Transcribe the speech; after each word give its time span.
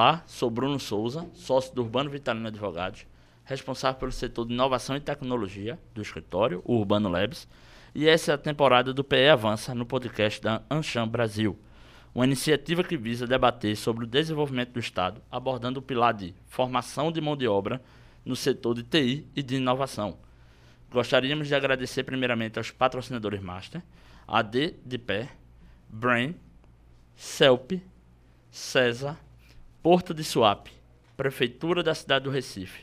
Olá, 0.00 0.22
sou 0.26 0.50
Bruno 0.50 0.80
Souza, 0.80 1.28
sócio 1.34 1.74
do 1.74 1.82
Urbano 1.82 2.08
Vitalino 2.08 2.48
Advogados, 2.48 3.04
responsável 3.44 4.00
pelo 4.00 4.10
setor 4.10 4.46
de 4.46 4.54
inovação 4.54 4.96
e 4.96 5.00
tecnologia 5.00 5.78
do 5.92 6.00
escritório, 6.00 6.62
o 6.64 6.76
Urbano 6.76 7.10
Labs, 7.10 7.46
e 7.94 8.08
essa 8.08 8.32
é 8.32 8.34
a 8.34 8.38
temporada 8.38 8.94
do 8.94 9.04
PE 9.04 9.28
Avança 9.28 9.74
no 9.74 9.84
podcast 9.84 10.40
da 10.40 10.62
Ancham 10.70 11.06
Brasil, 11.06 11.58
uma 12.14 12.24
iniciativa 12.24 12.82
que 12.82 12.96
visa 12.96 13.26
debater 13.26 13.76
sobre 13.76 14.04
o 14.04 14.06
desenvolvimento 14.06 14.72
do 14.72 14.80
Estado, 14.80 15.20
abordando 15.30 15.80
o 15.80 15.82
pilar 15.82 16.14
de 16.14 16.34
formação 16.46 17.12
de 17.12 17.20
mão 17.20 17.36
de 17.36 17.46
obra 17.46 17.78
no 18.24 18.34
setor 18.34 18.76
de 18.76 18.82
TI 18.82 19.28
e 19.36 19.42
de 19.42 19.56
inovação. 19.56 20.16
Gostaríamos 20.90 21.46
de 21.46 21.54
agradecer 21.54 22.04
primeiramente 22.04 22.58
aos 22.58 22.70
patrocinadores 22.70 23.42
Master, 23.42 23.82
AD 24.26 24.76
de 24.82 24.96
Pé, 24.96 25.28
Brain, 25.90 26.34
CELP, 27.14 27.82
César, 28.50 29.18
Porto 29.82 30.12
de 30.12 30.22
Suape, 30.22 30.70
Prefeitura 31.16 31.82
da 31.82 31.94
cidade 31.94 32.24
do 32.24 32.30
Recife, 32.30 32.82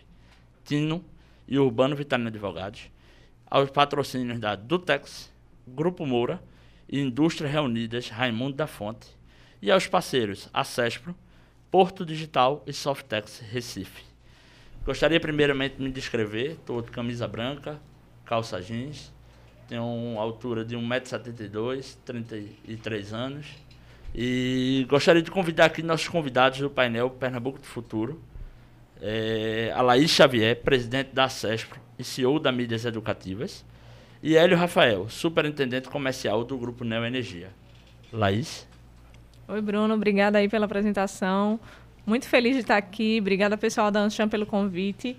Tino 0.66 1.06
e 1.48 1.60
Urbano 1.60 1.96
Vitalino 1.96 2.30
Advogados, 2.30 2.90
aos 3.46 3.70
patrocínios 3.70 4.40
da 4.40 4.56
Dutex, 4.56 5.32
Grupo 5.68 6.08
Moura 6.08 6.42
e 6.90 7.00
Indústrias 7.00 7.52
Reunidas 7.52 8.10
Raimundo 8.10 8.56
da 8.56 8.66
Fonte, 8.66 9.10
e 9.62 9.70
aos 9.70 9.86
parceiros 9.86 10.50
Acespro, 10.52 11.16
Porto 11.70 12.04
Digital 12.04 12.64
e 12.66 12.74
Softex 12.74 13.42
Recife. 13.42 14.04
Gostaria 14.84 15.20
primeiramente 15.20 15.76
de 15.76 15.84
me 15.84 15.92
descrever, 15.92 16.54
estou 16.54 16.82
de 16.82 16.90
camisa 16.90 17.28
branca, 17.28 17.80
calça 18.26 18.60
jeans, 18.60 19.14
tenho 19.68 19.84
uma 19.84 20.22
altura 20.24 20.66
de 20.66 20.76
1,72m, 20.76 21.96
33 22.04 23.14
anos, 23.14 23.46
e 24.20 24.88
gostaria 24.90 25.22
de 25.22 25.30
convidar 25.30 25.66
aqui 25.66 25.84
nossos 25.84 26.08
convidados 26.08 26.60
do 26.60 26.72
painel 26.72 27.08
Pernambuco 27.08 27.60
do 27.60 27.68
Futuro, 27.68 28.20
é, 29.00 29.72
a 29.76 29.82
Laís 29.84 30.10
Xavier, 30.10 30.60
presidente 30.60 31.14
da 31.14 31.30
CESPRO 31.30 31.80
e 32.00 32.04
CEO 32.04 32.40
da 32.40 32.52
Mídias 32.52 32.84
Educativas, 32.84 33.64
e 34.24 34.36
Hélio 34.36 34.58
Rafael, 34.58 35.08
superintendente 35.08 35.88
comercial 35.88 36.44
do 36.44 36.58
Grupo 36.58 36.84
Neo 36.84 37.06
Energia. 37.06 37.50
Laís? 38.12 38.68
Oi, 39.48 39.62
Bruno, 39.62 39.94
obrigada 39.94 40.40
aí 40.40 40.50
pela 40.50 40.66
apresentação. 40.66 41.60
Muito 42.04 42.28
feliz 42.28 42.56
de 42.56 42.62
estar 42.62 42.78
aqui. 42.78 43.20
Obrigada, 43.22 43.56
pessoal 43.56 43.92
da 43.92 44.00
Ancham, 44.00 44.28
pelo 44.28 44.48
convite. 44.48 45.16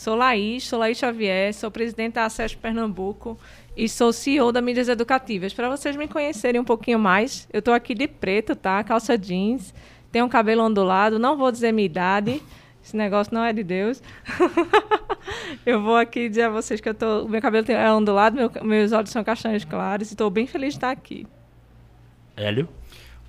Sou 0.00 0.16
Laís, 0.16 0.66
sou 0.66 0.78
Laís 0.78 0.96
Xavier, 0.96 1.52
sou 1.52 1.70
presidente 1.70 2.14
da 2.14 2.24
Acesso 2.24 2.56
Pernambuco 2.56 3.38
e 3.76 3.86
sou 3.86 4.14
CEO 4.14 4.50
da 4.50 4.62
Mídias 4.62 4.88
Educativas. 4.88 5.52
Para 5.52 5.68
vocês 5.68 5.94
me 5.94 6.08
conhecerem 6.08 6.58
um 6.58 6.64
pouquinho 6.64 6.98
mais, 6.98 7.46
eu 7.52 7.58
estou 7.58 7.74
aqui 7.74 7.94
de 7.94 8.08
preto, 8.08 8.56
tá? 8.56 8.82
Calça 8.82 9.18
jeans, 9.18 9.74
tenho 10.10 10.24
um 10.24 10.28
cabelo 10.30 10.62
ondulado, 10.62 11.18
não 11.18 11.36
vou 11.36 11.52
dizer 11.52 11.70
minha 11.70 11.84
idade, 11.84 12.42
esse 12.82 12.96
negócio 12.96 13.34
não 13.34 13.44
é 13.44 13.52
de 13.52 13.62
Deus. 13.62 14.02
eu 15.66 15.82
vou 15.82 15.96
aqui 15.96 16.30
dizer 16.30 16.44
a 16.44 16.48
vocês 16.48 16.80
que 16.80 16.88
eu 16.88 16.94
tô, 16.94 17.28
meu 17.28 17.42
cabelo 17.42 17.70
é 17.70 17.92
ondulado, 17.92 18.34
meu, 18.36 18.50
meus 18.62 18.92
olhos 18.92 19.10
são 19.10 19.22
castanhos 19.22 19.66
claros 19.66 20.08
e 20.08 20.14
estou 20.14 20.30
bem 20.30 20.46
feliz 20.46 20.70
de 20.72 20.78
estar 20.78 20.90
aqui. 20.92 21.26
Hélio? 22.38 22.66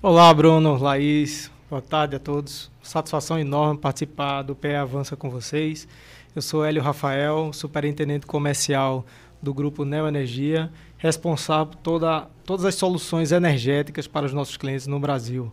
Olá, 0.00 0.32
Bruno, 0.32 0.78
Laís, 0.78 1.50
boa 1.68 1.82
tarde 1.82 2.16
a 2.16 2.18
todos. 2.18 2.72
Satisfação 2.82 3.38
enorme 3.38 3.78
participar 3.78 4.40
do 4.40 4.56
PE 4.56 4.74
Avança 4.74 5.14
com 5.14 5.28
vocês. 5.28 5.86
Eu 6.34 6.40
sou 6.40 6.64
Hélio 6.64 6.80
Rafael, 6.80 7.52
superintendente 7.52 8.24
comercial 8.24 9.04
do 9.42 9.52
grupo 9.52 9.84
Neo 9.84 10.08
Energia, 10.08 10.72
responsável 10.96 11.66
por 11.66 11.76
toda, 11.76 12.26
todas 12.42 12.64
as 12.64 12.74
soluções 12.74 13.32
energéticas 13.32 14.06
para 14.06 14.24
os 14.24 14.32
nossos 14.32 14.56
clientes 14.56 14.86
no 14.86 14.98
Brasil. 14.98 15.52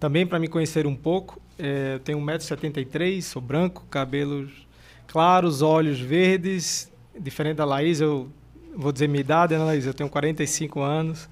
Também, 0.00 0.26
para 0.26 0.38
me 0.38 0.48
conhecer 0.48 0.86
um 0.86 0.96
pouco, 0.96 1.38
é, 1.58 1.98
tenho 1.98 2.18
1,73m, 2.18 3.20
sou 3.20 3.42
branco, 3.42 3.84
cabelos 3.90 4.66
claros, 5.06 5.60
olhos 5.60 6.00
verdes. 6.00 6.90
Diferente 7.18 7.56
da 7.56 7.66
Laís, 7.66 8.00
eu 8.00 8.30
vou 8.74 8.92
dizer 8.92 9.08
minha 9.08 9.20
idade, 9.20 9.54
né, 9.54 9.62
Laís? 9.62 9.84
Eu 9.84 9.92
tenho 9.92 10.08
45 10.08 10.80
anos. 10.80 11.28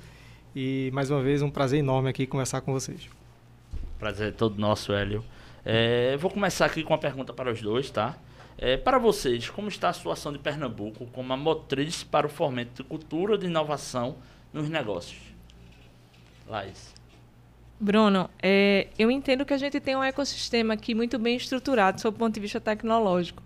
E, 0.54 0.90
mais 0.92 1.10
uma 1.10 1.22
vez, 1.22 1.40
um 1.40 1.50
prazer 1.50 1.78
enorme 1.78 2.10
aqui 2.10 2.26
conversar 2.26 2.60
com 2.60 2.74
vocês. 2.74 3.08
Prazer 3.98 4.28
é 4.28 4.30
todo 4.30 4.60
nosso, 4.60 4.92
Hélio. 4.92 5.24
É, 5.64 6.18
vou 6.18 6.30
começar 6.30 6.66
aqui 6.66 6.82
com 6.82 6.92
uma 6.92 6.98
pergunta 6.98 7.32
para 7.32 7.50
os 7.50 7.62
dois, 7.62 7.90
tá? 7.90 8.18
É, 8.56 8.76
para 8.76 8.98
vocês, 8.98 9.50
como 9.50 9.68
está 9.68 9.88
a 9.88 9.92
situação 9.92 10.32
de 10.32 10.38
Pernambuco 10.38 11.06
como 11.06 11.32
a 11.32 11.36
motriz 11.36 12.04
para 12.04 12.26
o 12.26 12.30
fomento 12.30 12.82
de 12.82 12.88
cultura 12.88 13.36
de 13.36 13.46
inovação 13.46 14.16
nos 14.52 14.68
negócios? 14.68 15.20
Laís. 16.46 16.94
Bruno, 17.80 18.30
é, 18.40 18.88
eu 18.98 19.10
entendo 19.10 19.44
que 19.44 19.52
a 19.52 19.58
gente 19.58 19.80
tem 19.80 19.96
um 19.96 20.04
ecossistema 20.04 20.74
aqui 20.74 20.94
muito 20.94 21.18
bem 21.18 21.36
estruturado 21.36 22.00
sob 22.00 22.14
o 22.14 22.18
ponto 22.18 22.34
de 22.34 22.40
vista 22.40 22.60
tecnológico. 22.60 23.42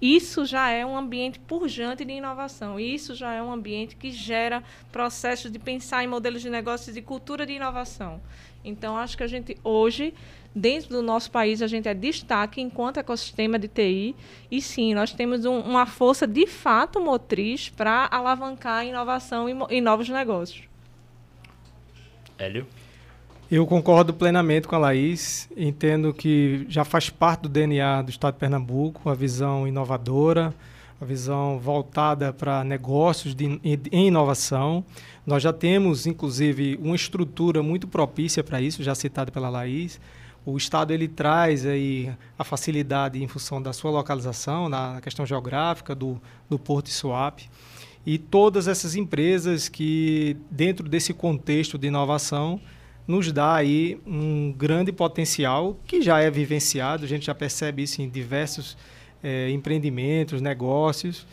Isso 0.00 0.44
já 0.44 0.68
é 0.68 0.84
um 0.84 0.96
ambiente 0.96 1.38
purjante 1.38 2.04
de 2.04 2.12
inovação. 2.12 2.78
Isso 2.78 3.14
já 3.14 3.32
é 3.32 3.42
um 3.42 3.52
ambiente 3.52 3.96
que 3.96 4.10
gera 4.10 4.62
processos 4.90 5.50
de 5.50 5.58
pensar 5.58 6.02
em 6.02 6.08
modelos 6.08 6.42
de 6.42 6.50
negócios 6.50 6.96
e 6.96 7.02
cultura 7.02 7.46
de 7.46 7.52
inovação. 7.52 8.20
Então, 8.64 8.96
acho 8.96 9.16
que 9.16 9.22
a 9.22 9.28
gente 9.28 9.56
hoje 9.62 10.12
dentro 10.54 10.90
do 10.90 11.02
nosso 11.02 11.30
país 11.30 11.62
a 11.62 11.66
gente 11.66 11.88
é 11.88 11.94
destaque 11.94 12.60
enquanto 12.60 12.98
ecossistema 12.98 13.58
de 13.58 13.68
TI 13.68 14.14
e 14.50 14.60
sim, 14.60 14.94
nós 14.94 15.12
temos 15.12 15.44
um, 15.44 15.60
uma 15.60 15.86
força 15.86 16.26
de 16.26 16.46
fato 16.46 17.00
motriz 17.00 17.68
para 17.70 18.08
alavancar 18.10 18.78
a 18.78 18.84
inovação 18.84 19.48
e, 19.48 19.76
e 19.76 19.80
novos 19.80 20.08
negócios. 20.08 20.64
Hélio? 22.38 22.66
Eu 23.50 23.66
concordo 23.66 24.14
plenamente 24.14 24.66
com 24.66 24.74
a 24.74 24.78
Laís. 24.78 25.46
Entendo 25.54 26.14
que 26.14 26.64
já 26.70 26.84
faz 26.84 27.10
parte 27.10 27.42
do 27.42 27.48
DNA 27.50 28.00
do 28.00 28.10
Estado 28.10 28.32
de 28.32 28.40
Pernambuco 28.40 29.10
a 29.10 29.14
visão 29.14 29.68
inovadora, 29.68 30.54
a 30.98 31.04
visão 31.04 31.58
voltada 31.58 32.32
para 32.32 32.64
negócios 32.64 33.34
de, 33.34 33.60
em 33.62 34.06
inovação. 34.06 34.82
Nós 35.26 35.42
já 35.42 35.52
temos, 35.52 36.06
inclusive, 36.06 36.78
uma 36.82 36.96
estrutura 36.96 37.62
muito 37.62 37.86
propícia 37.86 38.42
para 38.42 38.58
isso, 38.58 38.82
já 38.82 38.94
citada 38.94 39.30
pela 39.30 39.50
Laís. 39.50 40.00
O 40.44 40.56
Estado 40.56 40.92
ele 40.92 41.06
traz 41.06 41.64
aí 41.64 42.12
a 42.38 42.42
facilidade 42.42 43.22
em 43.22 43.28
função 43.28 43.62
da 43.62 43.72
sua 43.72 43.90
localização, 43.90 44.68
na 44.68 45.00
questão 45.00 45.24
geográfica 45.24 45.94
do, 45.94 46.20
do 46.50 46.58
Porto 46.58 46.88
e 46.88 46.90
Suape. 46.90 47.48
E 48.04 48.18
todas 48.18 48.66
essas 48.66 48.96
empresas 48.96 49.68
que, 49.68 50.36
dentro 50.50 50.88
desse 50.88 51.14
contexto 51.14 51.78
de 51.78 51.86
inovação, 51.86 52.60
nos 53.06 53.30
dá 53.30 53.54
aí 53.54 54.00
um 54.04 54.52
grande 54.52 54.92
potencial 54.92 55.78
que 55.86 56.02
já 56.02 56.20
é 56.20 56.30
vivenciado, 56.30 57.04
a 57.04 57.08
gente 57.08 57.26
já 57.26 57.34
percebe 57.34 57.82
isso 57.82 58.02
em 58.02 58.08
diversos 58.08 58.76
é, 59.22 59.50
empreendimentos, 59.50 60.40
negócios. 60.40 61.26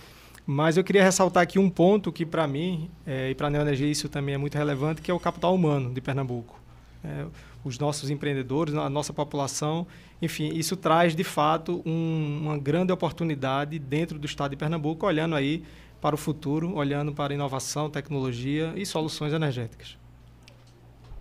Mas 0.45 0.77
eu 0.77 0.83
queria 0.83 1.03
ressaltar 1.03 1.43
aqui 1.43 1.59
um 1.59 1.69
ponto 1.69 2.11
que, 2.11 2.25
para 2.25 2.47
mim, 2.47 2.89
é, 3.05 3.29
e 3.29 3.35
para 3.35 3.47
a 3.47 3.49
Neoenergia 3.49 3.87
isso 3.87 4.09
também 4.09 4.35
é 4.35 4.37
muito 4.37 4.55
relevante, 4.55 5.01
que 5.01 5.11
é 5.11 5.13
o 5.13 5.19
capital 5.19 5.53
humano 5.53 5.93
de 5.93 6.01
Pernambuco. 6.01 6.59
É, 7.03 7.25
os 7.63 7.77
nossos 7.77 8.09
empreendedores, 8.09 8.73
a 8.73 8.89
nossa 8.89 9.13
população. 9.13 9.85
Enfim, 10.21 10.49
isso 10.53 10.75
traz 10.75 11.15
de 11.15 11.23
fato 11.23 11.81
um, 11.85 12.39
uma 12.43 12.57
grande 12.57 12.91
oportunidade 12.91 13.77
dentro 13.79 14.17
do 14.17 14.25
estado 14.25 14.51
de 14.51 14.57
Pernambuco, 14.57 15.05
olhando 15.05 15.35
aí 15.35 15.63
para 16.01 16.15
o 16.15 16.17
futuro, 16.17 16.75
olhando 16.75 17.13
para 17.13 17.33
inovação, 17.33 17.89
tecnologia 17.89 18.73
e 18.75 18.85
soluções 18.85 19.33
energéticas. 19.33 19.97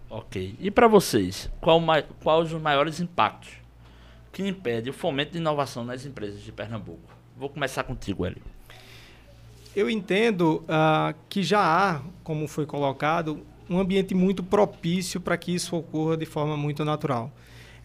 Ok. 0.08 0.56
E 0.58 0.70
para 0.70 0.88
vocês, 0.88 1.50
qual, 1.60 1.80
qual 2.22 2.40
os 2.40 2.52
maiores 2.52 3.00
impactos 3.00 3.50
que 4.32 4.46
impedem 4.46 4.90
o 4.90 4.94
fomento 4.94 5.32
de 5.32 5.38
inovação 5.38 5.84
nas 5.84 6.06
empresas 6.06 6.40
de 6.40 6.52
Pernambuco? 6.52 7.12
Vou 7.36 7.48
começar 7.48 7.84
contigo, 7.84 8.24
Hélio. 8.24 8.42
Eu 9.76 9.90
entendo 9.90 10.64
uh, 10.64 11.14
que 11.28 11.42
já 11.42 11.60
há, 11.60 12.00
como 12.24 12.48
foi 12.48 12.66
colocado, 12.66 13.44
um 13.68 13.78
ambiente 13.78 14.14
muito 14.14 14.42
propício 14.42 15.20
para 15.20 15.36
que 15.36 15.54
isso 15.54 15.76
ocorra 15.76 16.16
de 16.16 16.26
forma 16.26 16.56
muito 16.56 16.84
natural. 16.84 17.32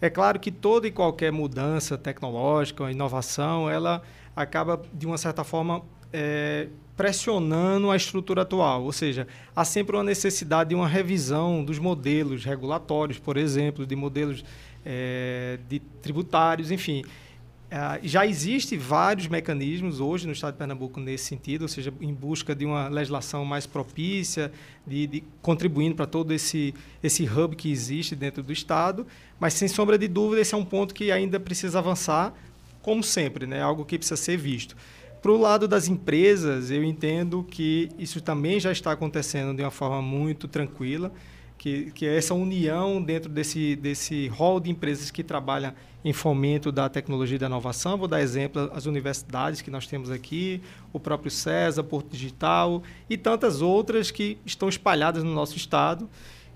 É 0.00 0.10
claro 0.10 0.38
que 0.38 0.50
toda 0.50 0.86
e 0.86 0.90
qualquer 0.90 1.32
mudança 1.32 1.96
tecnológica, 1.96 2.90
inovação, 2.90 3.70
ela 3.70 4.02
acaba, 4.34 4.82
de 4.92 5.06
uma 5.06 5.16
certa 5.16 5.44
forma, 5.44 5.82
é, 6.12 6.68
pressionando 6.96 7.90
a 7.90 7.96
estrutura 7.96 8.42
atual. 8.42 8.84
Ou 8.84 8.92
seja, 8.92 9.26
há 9.54 9.64
sempre 9.64 9.96
uma 9.96 10.04
necessidade 10.04 10.70
de 10.70 10.74
uma 10.74 10.88
revisão 10.88 11.64
dos 11.64 11.78
modelos 11.78 12.44
regulatórios, 12.44 13.18
por 13.18 13.36
exemplo, 13.36 13.86
de 13.86 13.96
modelos 13.96 14.44
é, 14.84 15.58
de 15.68 15.80
tributários, 15.80 16.70
enfim. 16.70 17.04
Uh, 17.74 17.98
já 18.04 18.24
existem 18.24 18.78
vários 18.78 19.26
mecanismos 19.26 19.98
hoje 19.98 20.28
no 20.28 20.32
Estado 20.32 20.52
de 20.52 20.58
Pernambuco 20.58 21.00
nesse 21.00 21.24
sentido, 21.24 21.62
ou 21.62 21.68
seja, 21.68 21.92
em 22.00 22.14
busca 22.14 22.54
de 22.54 22.64
uma 22.64 22.86
legislação 22.86 23.44
mais 23.44 23.66
propícia, 23.66 24.52
de, 24.86 25.08
de, 25.08 25.24
contribuindo 25.42 25.96
para 25.96 26.06
todo 26.06 26.32
esse, 26.32 26.72
esse 27.02 27.24
hub 27.24 27.56
que 27.56 27.72
existe 27.72 28.14
dentro 28.14 28.44
do 28.44 28.52
Estado, 28.52 29.04
mas 29.40 29.54
sem 29.54 29.66
sombra 29.66 29.98
de 29.98 30.06
dúvida 30.06 30.40
esse 30.40 30.54
é 30.54 30.56
um 30.56 30.64
ponto 30.64 30.94
que 30.94 31.10
ainda 31.10 31.40
precisa 31.40 31.80
avançar, 31.80 32.32
como 32.80 33.02
sempre, 33.02 33.44
né? 33.44 33.60
algo 33.60 33.84
que 33.84 33.98
precisa 33.98 34.16
ser 34.16 34.36
visto. 34.36 34.76
Para 35.20 35.32
o 35.32 35.36
lado 35.36 35.66
das 35.66 35.88
empresas, 35.88 36.70
eu 36.70 36.84
entendo 36.84 37.42
que 37.42 37.88
isso 37.98 38.20
também 38.20 38.60
já 38.60 38.70
está 38.70 38.92
acontecendo 38.92 39.52
de 39.52 39.64
uma 39.64 39.72
forma 39.72 40.00
muito 40.00 40.46
tranquila, 40.46 41.10
que, 41.64 41.90
que 41.92 42.04
é 42.04 42.18
essa 42.18 42.34
união 42.34 43.00
dentro 43.00 43.30
desse, 43.30 43.74
desse 43.74 44.28
rol 44.28 44.60
de 44.60 44.70
empresas 44.70 45.10
que 45.10 45.24
trabalham 45.24 45.72
em 46.04 46.12
fomento 46.12 46.70
da 46.70 46.90
tecnologia 46.90 47.36
e 47.36 47.38
da 47.38 47.46
inovação. 47.46 47.96
Vou 47.96 48.06
dar 48.06 48.20
exemplo 48.20 48.70
as 48.74 48.84
universidades 48.84 49.62
que 49.62 49.70
nós 49.70 49.86
temos 49.86 50.10
aqui, 50.10 50.60
o 50.92 51.00
próprio 51.00 51.30
César, 51.30 51.82
Porto 51.82 52.10
Digital 52.10 52.82
e 53.08 53.16
tantas 53.16 53.62
outras 53.62 54.10
que 54.10 54.36
estão 54.44 54.68
espalhadas 54.68 55.24
no 55.24 55.32
nosso 55.32 55.56
estado. 55.56 56.06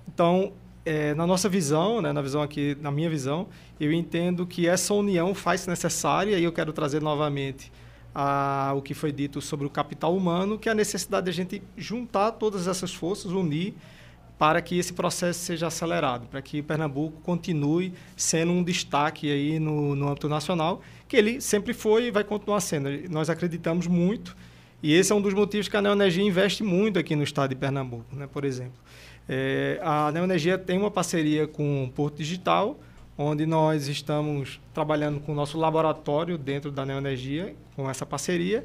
Então, 0.07 0.53
é, 0.85 1.15
na 1.15 1.27
nossa 1.27 1.49
visão, 1.49 2.03
né, 2.03 2.13
na 2.13 2.21
visão 2.21 2.43
aqui, 2.43 2.77
na 2.79 2.91
minha 2.91 3.09
visão, 3.09 3.49
eu 3.81 3.91
entendo 3.91 4.47
que 4.47 4.69
essa 4.69 4.93
união 4.93 5.35
faz 5.35 5.67
necessária 5.67 6.39
e 6.39 6.45
eu 6.45 6.53
quero 6.53 6.71
trazer 6.71 7.01
novamente 7.01 7.73
a, 8.15 8.75
o 8.77 8.83
que 8.83 8.93
foi 8.93 9.11
dito 9.11 9.41
sobre 9.41 9.67
o 9.67 9.71
capital 9.71 10.15
humano, 10.15 10.59
que 10.59 10.69
é 10.69 10.73
a 10.73 10.75
necessidade 10.75 11.25
de 11.25 11.31
a 11.31 11.35
gente 11.35 11.63
juntar 11.79 12.33
todas 12.33 12.69
essas 12.69 12.93
forças, 12.93 13.33
unir 13.33 13.75
para 14.39 14.63
que 14.63 14.79
esse 14.79 14.93
processo 14.93 15.41
seja 15.41 15.67
acelerado, 15.67 16.27
para 16.29 16.41
que 16.41 16.63
Pernambuco 16.63 17.21
continue 17.23 17.93
sendo 18.17 18.53
um 18.53 18.63
destaque 18.63 19.31
aí 19.31 19.59
no, 19.59 19.97
no 19.97 20.09
âmbito 20.09 20.29
nacional, 20.29 20.81
que 21.09 21.17
ele 21.17 21.41
sempre 21.41 21.75
foi 21.75 22.07
e 22.07 22.11
vai 22.11 22.23
continuar 22.23 22.61
sendo. 22.61 22.89
Nós 23.11 23.29
acreditamos 23.29 23.89
muito, 23.89 24.37
e 24.81 24.95
esse 24.95 25.11
é 25.11 25.15
um 25.15 25.21
dos 25.21 25.35
motivos 25.35 25.69
que 25.69 25.77
a 25.77 25.83
Neoenergia 25.83 26.23
investe 26.23 26.63
muito 26.63 26.99
aqui 26.99 27.17
no 27.17 27.25
estado 27.25 27.51
de 27.51 27.57
Pernambuco, 27.57 28.15
né, 28.15 28.29
por 28.33 28.45
exemplo. 28.45 28.79
É, 29.29 29.81
a 29.83 30.13
Neoenergia 30.13 30.57
tem 30.57 30.79
uma 30.79 30.91
parceria 30.91 31.49
com 31.49 31.85
o 31.85 31.91
Porto 31.91 32.19
Digital, 32.19 32.79
onde 33.17 33.45
nós 33.45 33.89
estamos 33.89 34.61
trabalhando 34.73 35.19
com 35.19 35.33
o 35.33 35.35
nosso 35.35 35.59
laboratório 35.59 36.39
dentro 36.39 36.71
da 36.71 36.87
Neoenergia, 36.87 37.57
com 37.75 37.91
essa 37.91 38.07
parceria, 38.07 38.65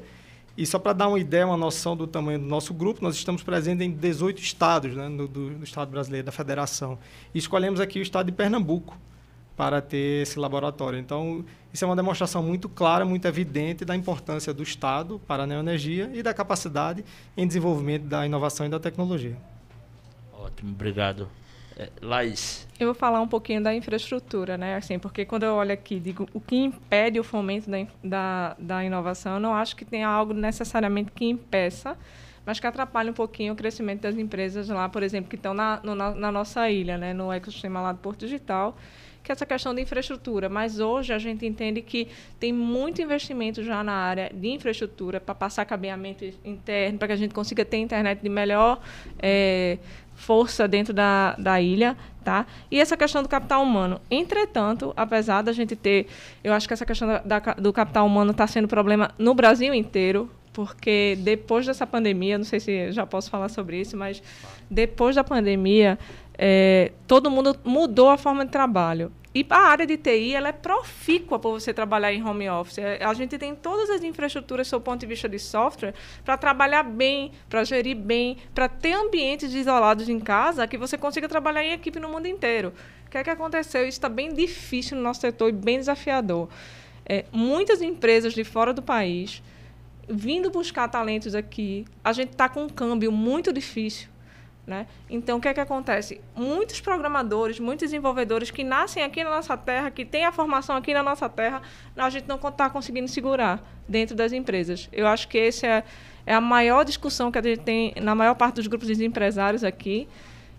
e 0.56 0.64
só 0.64 0.78
para 0.78 0.92
dar 0.92 1.08
uma 1.08 1.18
ideia, 1.18 1.46
uma 1.46 1.56
noção 1.56 1.96
do 1.96 2.06
tamanho 2.06 2.38
do 2.38 2.46
nosso 2.46 2.72
grupo, 2.72 3.02
nós 3.02 3.16
estamos 3.16 3.42
presentes 3.42 3.84
em 3.84 3.90
18 3.90 4.40
estados 4.40 4.94
né, 4.94 5.08
do, 5.08 5.26
do, 5.26 5.50
do, 5.50 5.64
Estado 5.64 5.90
brasileiro, 5.90 6.24
da 6.24 6.32
Federação. 6.32 6.98
E 7.34 7.38
escolhemos 7.38 7.80
aqui 7.80 7.98
o 7.98 8.02
estado 8.02 8.26
de 8.26 8.32
Pernambuco 8.32 8.96
para 9.56 9.80
ter 9.80 10.22
esse 10.22 10.38
laboratório. 10.38 10.98
Então, 10.98 11.44
isso 11.72 11.84
é 11.84 11.88
uma 11.88 11.96
demonstração 11.96 12.42
muito 12.42 12.68
clara, 12.68 13.04
muito 13.04 13.26
evidente 13.26 13.84
da 13.84 13.96
importância 13.96 14.54
do 14.54 14.62
Estado 14.62 15.20
para 15.26 15.42
a 15.42 15.46
neoenergia 15.46 16.10
e 16.14 16.22
da 16.22 16.32
capacidade 16.32 17.04
em 17.36 17.46
desenvolvimento 17.46 18.04
da 18.04 18.24
inovação 18.24 18.66
e 18.66 18.68
da 18.68 18.78
tecnologia. 18.78 19.36
Ótimo, 20.32 20.70
obrigado. 20.70 21.28
É, 21.76 21.88
Laís. 22.00 22.68
Eu 22.78 22.86
vou 22.88 22.94
falar 22.94 23.20
um 23.20 23.28
pouquinho 23.28 23.62
da 23.62 23.74
infraestrutura, 23.74 24.56
né? 24.56 24.76
Assim, 24.76 24.98
porque 24.98 25.24
quando 25.24 25.42
eu 25.42 25.54
olho 25.54 25.72
aqui, 25.72 25.98
digo 25.98 26.28
o 26.32 26.40
que 26.40 26.56
impede 26.56 27.18
o 27.18 27.24
fomento 27.24 27.68
da, 27.70 27.86
da, 28.02 28.56
da 28.58 28.84
inovação, 28.84 29.34
eu 29.34 29.40
não 29.40 29.54
acho 29.54 29.74
que 29.74 29.84
tenha 29.84 30.08
algo 30.08 30.32
necessariamente 30.32 31.10
que 31.10 31.24
impeça, 31.24 31.96
mas 32.46 32.60
que 32.60 32.66
atrapalhe 32.66 33.10
um 33.10 33.14
pouquinho 33.14 33.54
o 33.54 33.56
crescimento 33.56 34.02
das 34.02 34.16
empresas 34.16 34.68
lá, 34.68 34.88
por 34.88 35.02
exemplo, 35.02 35.28
que 35.28 35.36
estão 35.36 35.54
na, 35.54 35.80
no, 35.82 35.94
na 35.94 36.30
nossa 36.30 36.70
ilha, 36.70 36.96
né? 36.96 37.12
no 37.12 37.32
ecossistema 37.32 37.80
lá 37.80 37.92
do 37.92 37.98
Porto 37.98 38.20
Digital, 38.20 38.76
que 39.24 39.32
é 39.32 39.34
essa 39.34 39.46
questão 39.46 39.74
de 39.74 39.80
infraestrutura. 39.80 40.50
Mas 40.50 40.78
hoje 40.78 41.12
a 41.12 41.18
gente 41.18 41.46
entende 41.46 41.80
que 41.80 42.08
tem 42.38 42.52
muito 42.52 43.00
investimento 43.00 43.64
já 43.64 43.82
na 43.82 43.94
área 43.94 44.30
de 44.32 44.48
infraestrutura 44.48 45.18
para 45.18 45.34
passar 45.34 45.64
cabeamento 45.64 46.24
interno, 46.44 46.98
para 46.98 47.08
que 47.08 47.14
a 47.14 47.16
gente 47.16 47.32
consiga 47.32 47.64
ter 47.64 47.78
internet 47.78 48.20
de 48.20 48.28
melhor 48.28 48.80
é, 49.18 49.78
força 50.14 50.66
dentro 50.66 50.92
da, 50.92 51.34
da 51.38 51.60
ilha, 51.60 51.96
tá? 52.24 52.46
E 52.70 52.80
essa 52.80 52.96
questão 52.96 53.22
do 53.22 53.28
capital 53.28 53.62
humano. 53.62 54.00
Entretanto, 54.10 54.92
apesar 54.96 55.42
da 55.42 55.52
gente 55.52 55.76
ter, 55.76 56.06
eu 56.42 56.52
acho 56.52 56.66
que 56.66 56.74
essa 56.74 56.86
questão 56.86 57.06
da, 57.06 57.18
da, 57.18 57.38
do 57.54 57.72
capital 57.72 58.06
humano 58.06 58.30
está 58.30 58.46
sendo 58.46 58.66
problema 58.66 59.10
no 59.18 59.34
Brasil 59.34 59.74
inteiro, 59.74 60.30
porque 60.52 61.18
depois 61.20 61.66
dessa 61.66 61.86
pandemia, 61.86 62.38
não 62.38 62.44
sei 62.44 62.60
se 62.60 62.92
já 62.92 63.04
posso 63.04 63.28
falar 63.28 63.48
sobre 63.48 63.80
isso, 63.80 63.96
mas 63.96 64.22
depois 64.70 65.16
da 65.16 65.24
pandemia, 65.24 65.98
é, 66.36 66.92
todo 67.06 67.30
mundo 67.30 67.56
mudou 67.64 68.08
a 68.08 68.18
forma 68.18 68.44
de 68.44 68.50
trabalho. 68.50 69.12
E 69.34 69.44
a 69.50 69.58
área 69.58 69.84
de 69.84 69.96
TI 69.96 70.32
ela 70.34 70.50
é 70.50 70.52
profícua 70.52 71.40
para 71.40 71.50
você 71.50 71.74
trabalhar 71.74 72.12
em 72.12 72.22
home 72.22 72.48
office. 72.48 72.78
É, 72.78 73.02
a 73.02 73.12
gente 73.14 73.36
tem 73.36 73.52
todas 73.54 73.90
as 73.90 74.04
infraestruturas, 74.04 74.70
do 74.70 74.80
ponto 74.80 75.00
de 75.00 75.06
vista 75.06 75.28
de 75.28 75.40
software, 75.40 75.92
para 76.24 76.36
trabalhar 76.36 76.84
bem, 76.84 77.32
para 77.48 77.64
gerir 77.64 77.96
bem, 77.96 78.36
para 78.54 78.68
ter 78.68 78.92
ambientes 78.92 79.52
isolados 79.52 80.08
em 80.08 80.20
casa 80.20 80.68
que 80.68 80.78
você 80.78 80.96
consiga 80.96 81.28
trabalhar 81.28 81.64
em 81.64 81.72
equipe 81.72 81.98
no 81.98 82.08
mundo 82.08 82.26
inteiro. 82.26 82.72
O 83.06 83.10
que 83.10 83.18
é 83.18 83.24
que 83.24 83.30
aconteceu? 83.30 83.82
Isso 83.82 83.90
está 83.96 84.08
bem 84.08 84.32
difícil 84.32 84.96
no 84.96 85.02
nosso 85.02 85.20
setor 85.20 85.48
e 85.48 85.52
bem 85.52 85.78
desafiador. 85.78 86.48
É, 87.04 87.24
muitas 87.32 87.82
empresas 87.82 88.34
de 88.34 88.44
fora 88.44 88.72
do 88.72 88.82
país 88.82 89.42
vindo 90.08 90.50
buscar 90.50 90.86
talentos 90.88 91.34
aqui. 91.34 91.84
A 92.04 92.12
gente 92.12 92.30
está 92.30 92.48
com 92.48 92.64
um 92.64 92.68
câmbio 92.68 93.10
muito 93.10 93.52
difícil. 93.52 94.13
Né? 94.66 94.86
Então, 95.10 95.36
o 95.36 95.40
que 95.40 95.48
é 95.48 95.52
que 95.52 95.60
acontece? 95.60 96.22
Muitos 96.34 96.80
programadores, 96.80 97.60
muitos 97.60 97.90
desenvolvedores 97.90 98.50
que 98.50 98.64
nascem 98.64 99.02
aqui 99.02 99.22
na 99.22 99.28
nossa 99.28 99.58
terra, 99.58 99.90
que 99.90 100.06
têm 100.06 100.24
a 100.24 100.32
formação 100.32 100.74
aqui 100.74 100.94
na 100.94 101.02
nossa 101.02 101.28
terra, 101.28 101.60
a 101.94 102.08
gente 102.08 102.26
não 102.26 102.36
está 102.36 102.70
conseguindo 102.70 103.06
segurar 103.06 103.62
dentro 103.86 104.16
das 104.16 104.32
empresas. 104.32 104.88
Eu 104.90 105.06
acho 105.06 105.28
que 105.28 105.38
essa 105.38 105.66
é, 105.66 105.84
é, 106.26 106.34
a 106.34 106.40
maior 106.40 106.82
discussão 106.82 107.30
que 107.30 107.38
a 107.38 107.42
gente 107.42 107.60
tem 107.60 107.92
na 108.00 108.14
maior 108.14 108.34
parte 108.34 108.54
dos 108.54 108.66
grupos 108.66 108.88
de 108.88 109.04
empresários 109.04 109.62
aqui. 109.62 110.08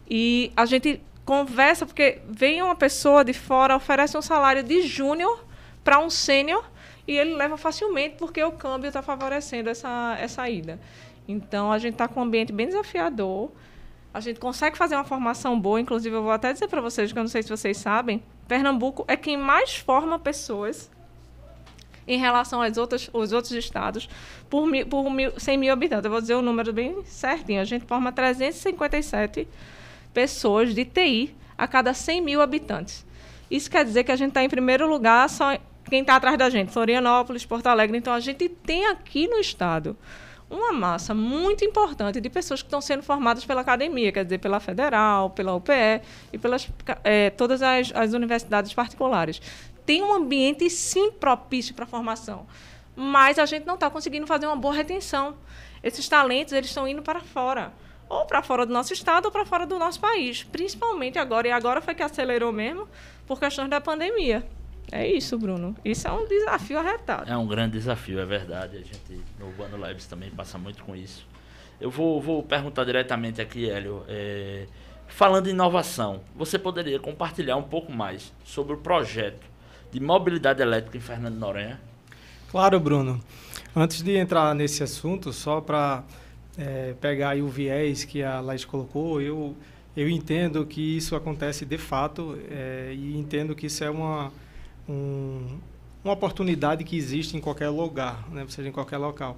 E 0.07 0.51
a 0.55 0.65
gente 0.65 1.01
conversa, 1.25 1.87
porque 1.87 2.19
vem 2.29 2.61
uma 2.61 2.75
pessoa 2.75 3.25
de 3.25 3.33
fora, 3.33 3.75
oferece 3.75 4.15
um 4.15 4.21
salário 4.21 4.61
de 4.61 4.83
júnior 4.83 5.43
para 5.83 5.99
um 5.99 6.11
sênior 6.11 6.63
e 7.07 7.17
ele 7.17 7.35
leva 7.35 7.57
facilmente 7.57 8.15
porque 8.17 8.43
o 8.43 8.51
câmbio 8.51 8.87
está 8.87 9.01
favorecendo 9.01 9.69
essa, 9.69 10.15
essa 10.19 10.47
ida. 10.47 10.79
Então, 11.27 11.71
a 11.71 11.79
gente 11.79 11.93
está 11.93 12.07
com 12.07 12.19
um 12.19 12.23
ambiente 12.23 12.53
bem 12.53 12.67
desafiador. 12.67 13.51
A 14.15 14.21
gente 14.21 14.39
consegue 14.39 14.77
fazer 14.77 14.95
uma 14.95 15.03
formação 15.03 15.59
boa, 15.59 15.77
inclusive 15.77 16.15
eu 16.15 16.23
vou 16.23 16.31
até 16.31 16.53
dizer 16.53 16.69
para 16.69 16.79
vocês, 16.79 17.11
que 17.11 17.19
eu 17.19 17.23
não 17.23 17.27
sei 17.27 17.43
se 17.43 17.49
vocês 17.49 17.75
sabem, 17.75 18.23
Pernambuco 18.47 19.03
é 19.09 19.17
quem 19.17 19.35
mais 19.35 19.75
forma 19.75 20.17
pessoas 20.17 20.89
em 22.07 22.17
relação 22.17 22.63
aos 22.63 22.77
outros, 22.77 23.09
os 23.11 23.33
outros 23.33 23.51
estados 23.51 24.07
por, 24.49 24.65
mil, 24.65 24.87
por 24.87 25.09
mil, 25.09 25.37
100 25.37 25.57
mil 25.57 25.73
habitantes. 25.73 26.05
Eu 26.05 26.11
vou 26.11 26.21
dizer 26.21 26.35
o 26.35 26.41
número 26.41 26.71
bem 26.71 27.03
certinho. 27.03 27.59
A 27.59 27.65
gente 27.65 27.83
forma 27.83 28.09
357 28.09 29.49
pessoas 30.13 30.73
de 30.73 30.85
TI 30.85 31.35
a 31.57 31.67
cada 31.67 31.93
100 31.93 32.21
mil 32.21 32.41
habitantes. 32.41 33.05
Isso 33.51 33.69
quer 33.69 33.83
dizer 33.83 34.05
que 34.05 34.13
a 34.13 34.15
gente 34.15 34.29
está 34.29 34.41
em 34.41 34.49
primeiro 34.49 34.87
lugar 34.87 35.29
só 35.29 35.57
quem 35.89 35.99
está 35.99 36.15
atrás 36.15 36.37
da 36.37 36.49
gente, 36.49 36.71
Florianópolis, 36.71 37.45
Porto 37.45 37.67
Alegre. 37.67 37.97
Então, 37.97 38.13
a 38.13 38.21
gente 38.21 38.47
tem 38.47 38.85
aqui 38.85 39.27
no 39.27 39.39
estado 39.39 39.97
uma 40.49 40.71
massa 40.71 41.13
muito 41.13 41.65
importante 41.65 42.21
de 42.21 42.29
pessoas 42.29 42.61
que 42.61 42.67
estão 42.67 42.81
sendo 42.81 43.01
formadas 43.01 43.45
pela 43.45 43.61
academia, 43.61 44.11
quer 44.11 44.23
dizer, 44.23 44.37
pela 44.37 44.59
Federal, 44.59 45.29
pela 45.31 45.55
UPE 45.55 46.01
e 46.31 46.37
pelas 46.37 46.69
é, 47.03 47.29
todas 47.31 47.61
as, 47.61 47.91
as 47.95 48.13
universidades 48.13 48.73
particulares. 48.73 49.41
Tem 49.85 50.01
um 50.03 50.13
ambiente, 50.13 50.69
sim, 50.69 51.11
propício 51.11 51.73
para 51.73 51.85
a 51.85 51.87
formação, 51.87 52.45
mas 52.95 53.39
a 53.39 53.45
gente 53.45 53.65
não 53.65 53.75
está 53.75 53.89
conseguindo 53.89 54.27
fazer 54.27 54.45
uma 54.45 54.55
boa 54.55 54.73
retenção. 54.73 55.35
Esses 55.83 56.07
talentos 56.07 56.53
eles 56.53 56.69
estão 56.69 56.87
indo 56.87 57.01
para 57.01 57.21
fora, 57.21 57.73
ou 58.07 58.25
para 58.25 58.41
fora 58.41 58.65
do 58.65 58.73
nosso 58.73 58.93
estado 58.93 59.25
ou 59.25 59.31
para 59.31 59.45
fora 59.45 59.65
do 59.65 59.77
nosso 59.77 59.99
país, 59.99 60.43
principalmente 60.43 61.17
agora. 61.17 61.47
E 61.47 61.51
agora 61.51 61.81
foi 61.81 61.95
que 61.95 62.03
acelerou 62.03 62.51
mesmo 62.51 62.87
por 63.27 63.39
questões 63.39 63.69
da 63.69 63.81
pandemia. 63.81 64.45
É 64.91 65.07
isso, 65.07 65.37
Bruno. 65.37 65.75
Isso 65.83 66.07
é 66.07 66.11
um 66.11 66.27
desafio 66.27 66.77
arretado. 66.77 67.31
É 67.31 67.35
um 67.35 67.47
grande 67.47 67.73
desafio, 67.73 68.19
é 68.19 68.25
verdade. 68.25 68.77
A 68.77 68.81
gente 68.81 69.23
no 69.39 69.47
Urbano 69.47 69.77
Labs 69.77 70.05
também 70.05 70.29
passa 70.29 70.57
muito 70.57 70.83
com 70.83 70.95
isso. 70.95 71.25
Eu 71.79 71.89
vou, 71.91 72.21
vou 72.21 72.43
perguntar 72.43 72.83
diretamente 72.85 73.41
aqui, 73.41 73.69
Hélio. 73.69 74.03
É, 74.07 74.65
falando 75.07 75.47
em 75.47 75.51
inovação, 75.51 76.21
você 76.35 76.57
poderia 76.57 76.99
compartilhar 76.99 77.57
um 77.57 77.63
pouco 77.63 77.91
mais 77.91 78.33
sobre 78.43 78.73
o 78.73 78.77
projeto 78.77 79.45
de 79.91 79.99
mobilidade 79.99 80.61
elétrica 80.61 80.97
em 80.97 81.01
Fernando 81.01 81.35
Noronha? 81.35 81.79
Claro, 82.49 82.79
Bruno. 82.79 83.19
Antes 83.75 84.01
de 84.01 84.15
entrar 84.15 84.53
nesse 84.55 84.83
assunto, 84.83 85.33
só 85.33 85.59
para 85.59 86.03
é, 86.57 86.93
pegar 87.01 87.35
o 87.37 87.47
viés 87.47 88.05
que 88.05 88.23
a 88.23 88.39
Laís 88.39 88.63
colocou, 88.63 89.21
eu, 89.21 89.55
eu 89.97 90.07
entendo 90.07 90.65
que 90.65 90.95
isso 90.95 91.15
acontece 91.15 91.65
de 91.65 91.77
fato 91.77 92.37
é, 92.49 92.93
e 92.93 93.17
entendo 93.17 93.53
que 93.53 93.65
isso 93.65 93.83
é 93.83 93.89
uma 93.89 94.31
um, 94.87 95.57
uma 96.03 96.13
oportunidade 96.13 96.83
que 96.83 96.95
existe 96.95 97.35
em 97.35 97.41
qualquer 97.41 97.69
lugar, 97.69 98.27
né? 98.31 98.45
seja 98.49 98.69
em 98.69 98.71
qualquer 98.71 98.97
local. 98.97 99.37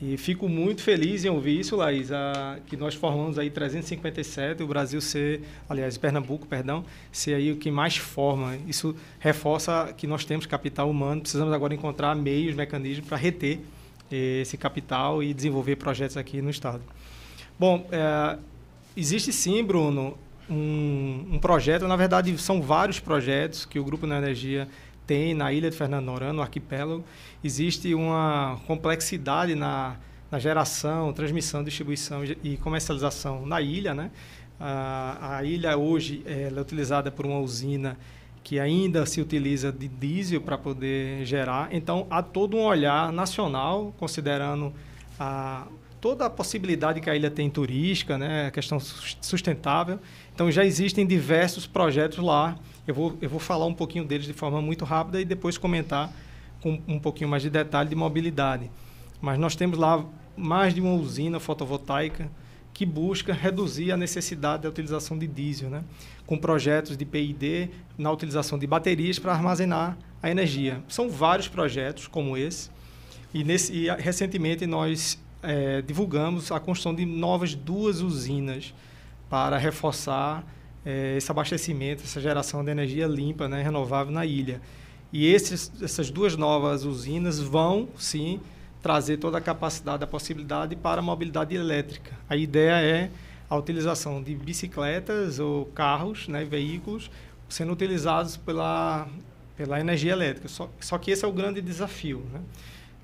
E 0.00 0.16
fico 0.16 0.48
muito 0.48 0.82
feliz 0.82 1.24
em 1.24 1.28
ouvir 1.28 1.60
isso, 1.60 1.76
Laís, 1.76 2.10
a, 2.10 2.58
que 2.66 2.76
nós 2.76 2.94
formamos 2.94 3.38
aí 3.38 3.48
357, 3.48 4.62
o 4.62 4.66
Brasil 4.66 5.00
ser, 5.00 5.42
aliás, 5.68 5.96
Pernambuco, 5.96 6.46
perdão, 6.46 6.84
ser 7.12 7.34
aí 7.34 7.52
o 7.52 7.56
que 7.56 7.70
mais 7.70 7.96
forma. 7.96 8.56
Isso 8.66 8.94
reforça 9.20 9.94
que 9.96 10.06
nós 10.06 10.24
temos 10.24 10.46
capital 10.46 10.90
humano, 10.90 11.20
precisamos 11.20 11.54
agora 11.54 11.74
encontrar 11.74 12.14
meios, 12.16 12.56
mecanismos 12.56 13.06
para 13.06 13.16
reter 13.16 13.60
eh, 14.10 14.40
esse 14.42 14.58
capital 14.58 15.22
e 15.22 15.32
desenvolver 15.32 15.76
projetos 15.76 16.16
aqui 16.16 16.42
no 16.42 16.50
Estado. 16.50 16.82
Bom, 17.58 17.86
é, 17.92 18.36
existe 18.96 19.32
sim, 19.32 19.62
Bruno, 19.62 20.18
um, 20.48 21.26
um, 21.32 21.38
projeto, 21.38 21.88
na 21.88 21.96
verdade 21.96 22.36
são 22.38 22.60
vários 22.60 23.00
projetos 23.00 23.64
que 23.64 23.78
o 23.78 23.84
Grupo 23.84 24.06
Na 24.06 24.18
Energia 24.18 24.68
tem 25.06 25.34
na 25.34 25.52
ilha 25.52 25.70
de 25.70 25.76
Fernando 25.76 26.04
Noronha, 26.04 26.32
no 26.32 26.42
arquipélago. 26.42 27.04
Existe 27.42 27.94
uma 27.94 28.60
complexidade 28.66 29.54
na, 29.54 29.96
na 30.30 30.38
geração, 30.38 31.12
transmissão, 31.12 31.62
distribuição 31.62 32.22
e 32.42 32.56
comercialização 32.56 33.44
na 33.46 33.60
ilha, 33.60 33.94
né? 33.94 34.10
A, 34.58 35.36
a 35.38 35.44
ilha 35.44 35.76
hoje 35.76 36.22
é 36.26 36.48
utilizada 36.58 37.10
por 37.10 37.26
uma 37.26 37.38
usina 37.38 37.98
que 38.42 38.60
ainda 38.60 39.06
se 39.06 39.20
utiliza 39.20 39.72
de 39.72 39.88
diesel 39.88 40.40
para 40.40 40.58
poder 40.58 41.24
gerar. 41.24 41.68
Então, 41.72 42.06
há 42.10 42.22
todo 42.22 42.56
um 42.56 42.64
olhar 42.64 43.10
nacional, 43.10 43.94
considerando 43.98 44.72
a, 45.18 45.66
toda 45.98 46.26
a 46.26 46.30
possibilidade 46.30 47.00
que 47.00 47.08
a 47.08 47.16
ilha 47.16 47.30
tem 47.30 47.48
turística, 47.48 48.18
né, 48.18 48.48
a 48.48 48.50
questão 48.50 48.78
sustentável. 48.78 49.98
Então, 50.34 50.50
já 50.50 50.64
existem 50.64 51.06
diversos 51.06 51.66
projetos 51.66 52.18
lá. 52.18 52.58
Eu 52.86 52.94
vou, 52.94 53.16
eu 53.20 53.30
vou 53.30 53.38
falar 53.38 53.66
um 53.66 53.74
pouquinho 53.74 54.04
deles 54.04 54.26
de 54.26 54.32
forma 54.32 54.60
muito 54.60 54.84
rápida 54.84 55.20
e 55.20 55.24
depois 55.24 55.56
comentar 55.56 56.12
com 56.60 56.80
um 56.88 56.98
pouquinho 56.98 57.30
mais 57.30 57.42
de 57.42 57.50
detalhe 57.50 57.88
de 57.88 57.94
mobilidade. 57.94 58.70
Mas 59.20 59.38
nós 59.38 59.54
temos 59.54 59.78
lá 59.78 60.04
mais 60.36 60.74
de 60.74 60.80
uma 60.80 60.92
usina 60.92 61.38
fotovoltaica 61.38 62.28
que 62.72 62.84
busca 62.84 63.32
reduzir 63.32 63.92
a 63.92 63.96
necessidade 63.96 64.64
da 64.64 64.68
utilização 64.68 65.16
de 65.16 65.28
diesel, 65.28 65.70
né? 65.70 65.84
com 66.26 66.36
projetos 66.36 66.96
de 66.96 67.04
PID 67.04 67.70
na 67.96 68.10
utilização 68.10 68.58
de 68.58 68.66
baterias 68.66 69.18
para 69.18 69.32
armazenar 69.32 69.96
a 70.20 70.28
energia. 70.28 70.82
São 70.88 71.08
vários 71.08 71.46
projetos 71.46 72.08
como 72.08 72.36
esse, 72.36 72.70
e, 73.32 73.44
nesse, 73.44 73.72
e 73.72 73.90
recentemente 73.90 74.66
nós 74.66 75.22
é, 75.42 75.82
divulgamos 75.82 76.50
a 76.50 76.58
construção 76.58 76.94
de 76.94 77.04
novas 77.04 77.54
duas 77.54 78.00
usinas 78.00 78.74
para 79.34 79.58
reforçar 79.58 80.46
é, 80.86 81.16
esse 81.16 81.28
abastecimento, 81.28 82.04
essa 82.04 82.20
geração 82.20 82.64
de 82.64 82.70
energia 82.70 83.04
limpa, 83.08 83.48
né, 83.48 83.64
renovável 83.64 84.12
na 84.12 84.24
ilha. 84.24 84.60
E 85.12 85.26
esses, 85.26 85.72
essas 85.82 86.08
duas 86.08 86.36
novas 86.36 86.84
usinas 86.84 87.40
vão, 87.40 87.88
sim, 87.98 88.40
trazer 88.80 89.16
toda 89.16 89.38
a 89.38 89.40
capacidade, 89.40 90.04
a 90.04 90.06
possibilidade 90.06 90.76
para 90.76 91.00
a 91.00 91.02
mobilidade 91.02 91.52
elétrica. 91.52 92.12
A 92.30 92.36
ideia 92.36 92.80
é 92.80 93.10
a 93.50 93.56
utilização 93.56 94.22
de 94.22 94.36
bicicletas 94.36 95.40
ou 95.40 95.66
carros, 95.66 96.28
né, 96.28 96.44
veículos, 96.44 97.10
sendo 97.48 97.72
utilizados 97.72 98.36
pela, 98.36 99.08
pela 99.56 99.80
energia 99.80 100.12
elétrica. 100.12 100.46
Só, 100.46 100.70
só 100.78 100.96
que 100.96 101.10
esse 101.10 101.24
é 101.24 101.28
o 101.28 101.32
grande 101.32 101.60
desafio. 101.60 102.24
Né? 102.32 102.40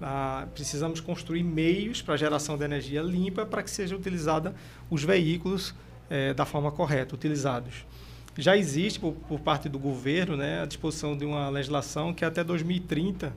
Ah, 0.00 0.46
precisamos 0.54 1.00
construir 1.00 1.42
meios 1.42 2.00
para 2.00 2.14
a 2.14 2.16
geração 2.16 2.56
de 2.56 2.64
energia 2.64 3.02
limpa 3.02 3.44
para 3.44 3.64
que 3.64 3.70
sejam 3.70 3.98
utilizados 3.98 4.52
os 4.88 5.02
veículos 5.02 5.74
eh, 6.10 6.34
da 6.34 6.44
forma 6.44 6.70
correta, 6.72 7.14
utilizados. 7.14 7.86
Já 8.36 8.56
existe, 8.56 8.98
por, 8.98 9.12
por 9.12 9.40
parte 9.40 9.68
do 9.68 9.78
governo, 9.78 10.36
né, 10.36 10.62
a 10.62 10.66
disposição 10.66 11.16
de 11.16 11.24
uma 11.24 11.48
legislação 11.48 12.12
que 12.12 12.24
até 12.24 12.44
2030 12.44 13.32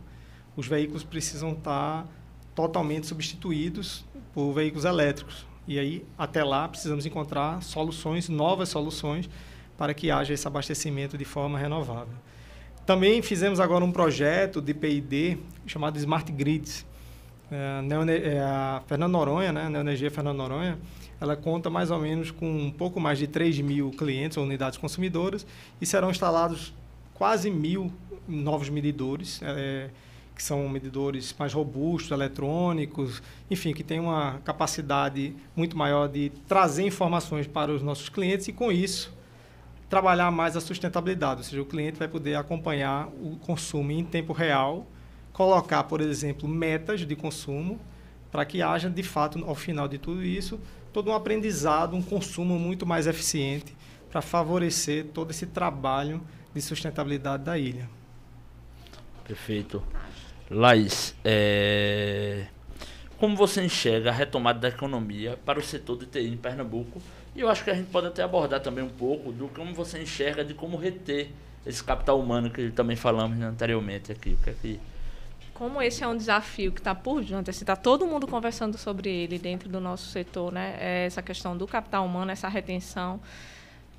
os 0.55 0.67
veículos 0.67 1.03
precisam 1.03 1.51
estar 1.51 2.05
totalmente 2.53 3.07
substituídos 3.07 4.03
por 4.33 4.51
veículos 4.53 4.85
elétricos. 4.85 5.45
E 5.67 5.79
aí, 5.79 6.05
até 6.17 6.43
lá, 6.43 6.67
precisamos 6.67 7.05
encontrar 7.05 7.61
soluções, 7.63 8.27
novas 8.27 8.69
soluções, 8.69 9.29
para 9.77 9.93
que 9.93 10.11
haja 10.11 10.33
esse 10.33 10.47
abastecimento 10.47 11.17
de 11.17 11.25
forma 11.25 11.57
renovável. 11.57 12.13
Também 12.85 13.21
fizemos 13.21 13.59
agora 13.59 13.83
um 13.83 13.91
projeto 13.91 14.61
de 14.61 14.73
PID 14.73 15.37
chamado 15.65 15.97
Smart 15.97 16.29
Grids. 16.31 16.85
É, 17.49 18.39
a 18.39 18.81
Fernando 18.87 19.11
Noronha, 19.11 19.51
né, 19.51 19.69
Fernando 20.09 20.37
Noronha, 20.37 20.77
ela 21.23 21.37
conta 21.37 21.69
mais 21.69 21.89
ou 21.89 21.99
menos 21.99 22.31
com 22.31 22.45
um 22.45 22.69
pouco 22.69 22.99
mais 22.99 23.17
de 23.17 23.27
3 23.27 23.61
mil 23.61 23.91
clientes 23.91 24.35
ou 24.35 24.43
unidades 24.43 24.77
consumidoras 24.77 25.47
e 25.79 25.85
serão 25.85 26.11
instalados 26.11 26.73
quase 27.13 27.49
mil 27.49 27.89
novos 28.27 28.67
medidores. 28.69 29.39
É, 29.41 29.89
que 30.35 30.41
são 30.41 30.67
medidores 30.67 31.33
mais 31.37 31.53
robustos, 31.53 32.09
eletrônicos, 32.09 33.21
enfim, 33.51 33.71
que 33.71 33.83
tem 33.83 33.99
uma 33.99 34.39
capacidade 34.43 35.35
muito 35.55 35.77
maior 35.77 36.09
de 36.09 36.31
trazer 36.47 36.83
informações 36.87 37.45
para 37.45 37.71
os 37.71 37.83
nossos 37.83 38.09
clientes 38.09 38.47
e, 38.47 38.51
com 38.51 38.71
isso, 38.71 39.13
trabalhar 39.87 40.31
mais 40.31 40.57
a 40.57 40.59
sustentabilidade, 40.59 41.41
ou 41.41 41.43
seja, 41.43 41.61
o 41.61 41.65
cliente 41.65 41.99
vai 41.99 42.07
poder 42.07 42.33
acompanhar 42.33 43.09
o 43.09 43.37
consumo 43.45 43.91
em 43.91 44.03
tempo 44.03 44.33
real, 44.33 44.87
colocar, 45.31 45.83
por 45.83 46.01
exemplo, 46.01 46.49
metas 46.49 47.01
de 47.01 47.15
consumo, 47.15 47.79
para 48.31 48.43
que 48.43 48.63
haja, 48.63 48.89
de 48.89 49.03
fato, 49.03 49.45
ao 49.45 49.53
final 49.53 49.87
de 49.87 49.99
tudo 49.99 50.25
isso, 50.25 50.59
todo 50.93 51.09
um 51.09 51.13
aprendizado, 51.13 51.95
um 51.95 52.01
consumo 52.01 52.57
muito 52.59 52.85
mais 52.85 53.07
eficiente 53.07 53.75
para 54.09 54.21
favorecer 54.21 55.05
todo 55.05 55.31
esse 55.31 55.47
trabalho 55.47 56.21
de 56.53 56.61
sustentabilidade 56.61 57.43
da 57.43 57.57
ilha. 57.57 57.89
Perfeito. 59.27 59.81
Laís, 60.49 61.15
é... 61.25 62.45
como 63.17 63.35
você 63.35 63.63
enxerga 63.63 64.11
a 64.11 64.13
retomada 64.13 64.59
da 64.59 64.67
economia 64.67 65.39
para 65.43 65.59
o 65.59 65.63
setor 65.63 65.97
de 65.97 66.05
TI 66.05 66.27
em 66.27 66.37
Pernambuco? 66.37 67.01
E 67.35 67.39
eu 67.39 67.49
acho 67.49 67.63
que 67.63 67.71
a 67.71 67.73
gente 67.73 67.89
pode 67.89 68.07
até 68.07 68.21
abordar 68.21 68.61
também 68.61 68.83
um 68.83 68.89
pouco 68.89 69.31
do 69.31 69.47
como 69.47 69.73
você 69.73 69.99
enxerga 69.99 70.45
de 70.45 70.53
como 70.53 70.77
reter 70.77 71.31
esse 71.65 71.83
capital 71.83 72.19
humano 72.19 72.51
que 72.51 72.69
também 72.69 72.95
falamos 72.95 73.41
anteriormente 73.41 74.11
aqui. 74.11 74.37
O 74.39 74.43
que 74.43 74.49
é 74.51 74.53
que... 74.61 74.79
Como 75.53 75.81
esse 75.81 76.03
é 76.03 76.07
um 76.07 76.17
desafio 76.17 76.71
que 76.71 76.79
está 76.79 76.95
por 76.95 77.23
diante, 77.23 77.49
está 77.49 77.75
todo 77.75 78.07
mundo 78.07 78.27
conversando 78.27 78.77
sobre 78.77 79.09
ele 79.09 79.37
dentro 79.37 79.69
do 79.69 79.79
nosso 79.79 80.09
setor, 80.09 80.51
né? 80.51 80.75
É 80.79 81.05
essa 81.05 81.21
questão 81.21 81.55
do 81.55 81.67
capital 81.67 82.05
humano, 82.05 82.31
essa 82.31 82.47
retenção 82.47 83.19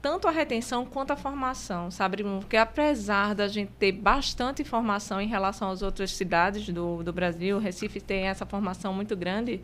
tanto 0.04 0.28
a 0.28 0.30
retenção 0.30 0.84
quanto 0.84 1.14
a 1.14 1.16
formação, 1.16 1.90
sabe? 1.90 2.22
Porque 2.22 2.58
apesar 2.58 3.34
da 3.34 3.48
gente 3.48 3.72
ter 3.78 3.90
bastante 3.90 4.60
informação 4.60 5.18
em 5.18 5.26
relação 5.26 5.70
às 5.70 5.80
outras 5.80 6.10
cidades 6.10 6.68
do, 6.68 7.02
do 7.02 7.10
Brasil, 7.10 7.58
Recife 7.58 8.02
tem 8.02 8.26
essa 8.26 8.44
formação 8.44 8.92
muito 8.92 9.16
grande, 9.16 9.62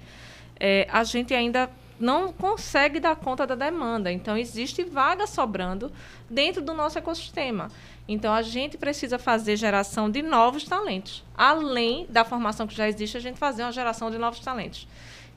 é, 0.58 0.88
a 0.90 1.04
gente 1.04 1.34
ainda 1.34 1.68
não 2.00 2.32
consegue 2.32 2.98
dar 2.98 3.14
conta 3.14 3.46
da 3.46 3.54
demanda. 3.54 4.10
Então, 4.10 4.36
existe 4.36 4.82
vaga 4.82 5.26
sobrando 5.26 5.92
dentro 6.28 6.62
do 6.62 6.72
nosso 6.72 6.98
ecossistema. 6.98 7.70
Então, 8.08 8.32
a 8.32 8.42
gente 8.42 8.78
precisa 8.78 9.18
fazer 9.18 9.56
geração 9.56 10.10
de 10.10 10.22
novos 10.22 10.64
talentos. 10.64 11.22
Além 11.36 12.06
da 12.08 12.24
formação 12.24 12.66
que 12.66 12.74
já 12.74 12.88
existe, 12.88 13.16
a 13.16 13.20
gente 13.20 13.38
fazer 13.38 13.62
uma 13.62 13.72
geração 13.72 14.10
de 14.10 14.16
novos 14.16 14.40
talentos. 14.40 14.88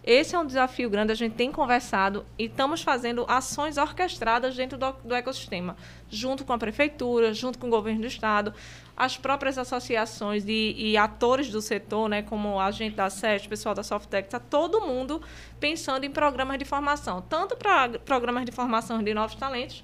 Esse 0.06 0.36
é 0.36 0.40
um 0.40 0.46
desafio 0.46 0.90
grande, 0.90 1.14
a 1.14 1.16
gente 1.16 1.34
tem 1.34 1.50
conversado 1.50 2.26
e 2.38 2.46
estamos 2.46 2.82
fazendo 2.82 3.26
ações 3.26 3.78
orquestradas 3.78 4.54
dentro 4.54 4.78
do, 4.78 4.92
do, 5.02 5.16
ecossistema, 5.16 5.78
junto 6.10 6.44
com 6.44 6.52
a 6.52 6.58
prefeitura, 6.58 7.34
junto 7.34 7.58
com 7.58 7.68
o 7.68 7.70
governo 7.70 8.02
do 8.02 8.08
estado, 8.08 8.54
as 8.96 9.18
próprias 9.18 9.58
associações 9.58 10.46
de, 10.46 10.76
e 10.78 10.96
atores 10.98 11.50
do 11.50 11.62
setor, 11.62 12.08
né, 12.08 12.22
como 12.22 12.60
a 12.60 12.70
gente 12.72 12.96
da 12.96 13.10
SEST, 13.10 13.50
pessoal 13.50 13.74
da 13.74 13.84
Softec, 13.84 14.28
está 14.28 14.40
todo 14.40 14.82
mundo 14.82 15.22
pensando 15.60 16.06
em 16.06 16.12
programas 16.12 16.60
de 16.60 16.66
formação, 16.66 17.22
tanto 17.22 17.56
para 17.56 17.90
programas 18.00 18.46
de 18.46 18.52
formação 18.52 19.02
de 19.02 19.14
novos 19.14 19.36
talentos, 19.36 19.84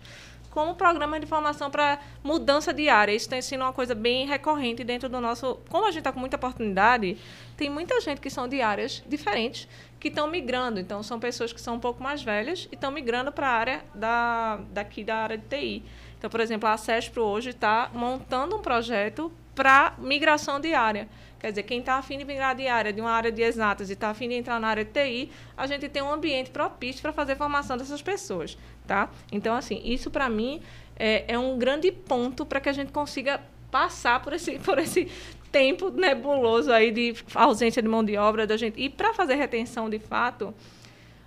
como 0.50 0.76
programas 0.76 1.22
de 1.22 1.28
formação 1.28 1.70
para 1.70 2.00
mudança 2.24 2.74
diária. 2.74 3.12
Isso 3.12 3.30
tem 3.30 3.42
sido 3.42 3.62
uma 3.62 3.74
coisa 3.74 3.94
bem 3.94 4.26
recorrente 4.26 4.84
dentro 4.84 5.08
do 5.08 5.22
nosso. 5.22 5.60
Como 5.70 5.86
a 5.86 5.92
gente 5.92 6.00
está 6.00 6.12
com 6.12 6.20
muita 6.20 6.38
oportunidade, 6.38 7.18
tem 7.56 7.70
muita 7.70 8.00
gente 8.02 8.20
que 8.20 8.30
são 8.30 8.48
de 8.48 8.62
áreas 8.62 9.04
diferentes 9.08 9.68
que 10.00 10.08
estão 10.08 10.28
migrando. 10.28 10.80
Então, 10.80 11.04
são 11.04 11.20
pessoas 11.20 11.54
que 11.54 11.62
são 11.62 11.76
um 11.76 11.80
pouco 11.80 12.02
mais 12.02 12.24
velhas 12.24 12.68
e 12.72 12.76
estão 12.76 12.92
migrando 12.92 13.32
para 13.32 13.48
a 13.48 13.52
área 13.52 13.86
da, 13.94 14.60
daqui 14.72 15.04
da 15.04 15.18
área 15.18 15.38
de 15.38 15.46
TI. 15.46 15.84
Então, 16.20 16.30
por 16.30 16.42
exemplo, 16.42 16.68
a 16.68 16.76
CESPRO 16.76 17.24
hoje 17.24 17.52
está 17.52 17.90
montando 17.94 18.58
um 18.58 18.60
projeto 18.60 19.32
para 19.56 19.94
migração 19.98 20.60
diária. 20.60 21.08
Quer 21.40 21.52
dizer, 21.52 21.64
quem 21.64 21.80
está 21.80 21.96
afim 21.96 22.18
de 22.18 22.26
migrar 22.26 22.54
de 22.54 22.68
área, 22.68 22.92
de 22.92 23.00
uma 23.00 23.12
área 23.12 23.32
de 23.32 23.42
exatas 23.42 23.90
e 23.90 23.94
está 23.94 24.10
afim 24.10 24.28
de 24.28 24.36
entrar 24.36 24.60
na 24.60 24.68
área 24.68 24.84
de 24.84 24.92
TI, 24.92 25.32
a 25.56 25.66
gente 25.66 25.88
tem 25.88 26.02
um 26.02 26.12
ambiente 26.12 26.50
propício 26.50 27.02
para 27.02 27.14
fazer 27.14 27.38
formação 27.38 27.78
dessas 27.78 28.02
pessoas, 28.02 28.58
tá? 28.86 29.10
Então, 29.32 29.56
assim, 29.56 29.82
isso 29.86 30.12
para 30.12 30.28
mim 30.28 30.62
é, 30.98 31.24
é 31.34 31.40
um 31.40 31.58
grande 31.58 31.90
ponto 31.90 32.46
para 32.46 32.60
que 32.60 32.68
a 32.68 32.74
gente 32.74 32.92
consiga 32.92 33.42
passar 33.72 34.22
por 34.22 34.34
esse, 34.34 34.60
por 34.60 34.78
esse 34.78 35.10
tempo 35.50 35.90
nebuloso 35.90 36.70
aí 36.72 36.92
de 36.92 37.16
ausência 37.34 37.82
de 37.82 37.88
mão 37.88 38.04
de 38.04 38.18
obra 38.18 38.46
da 38.46 38.58
gente. 38.58 38.78
E 38.78 38.90
para 38.90 39.14
fazer 39.14 39.36
retenção 39.36 39.90
de 39.90 40.00
fato, 40.00 40.54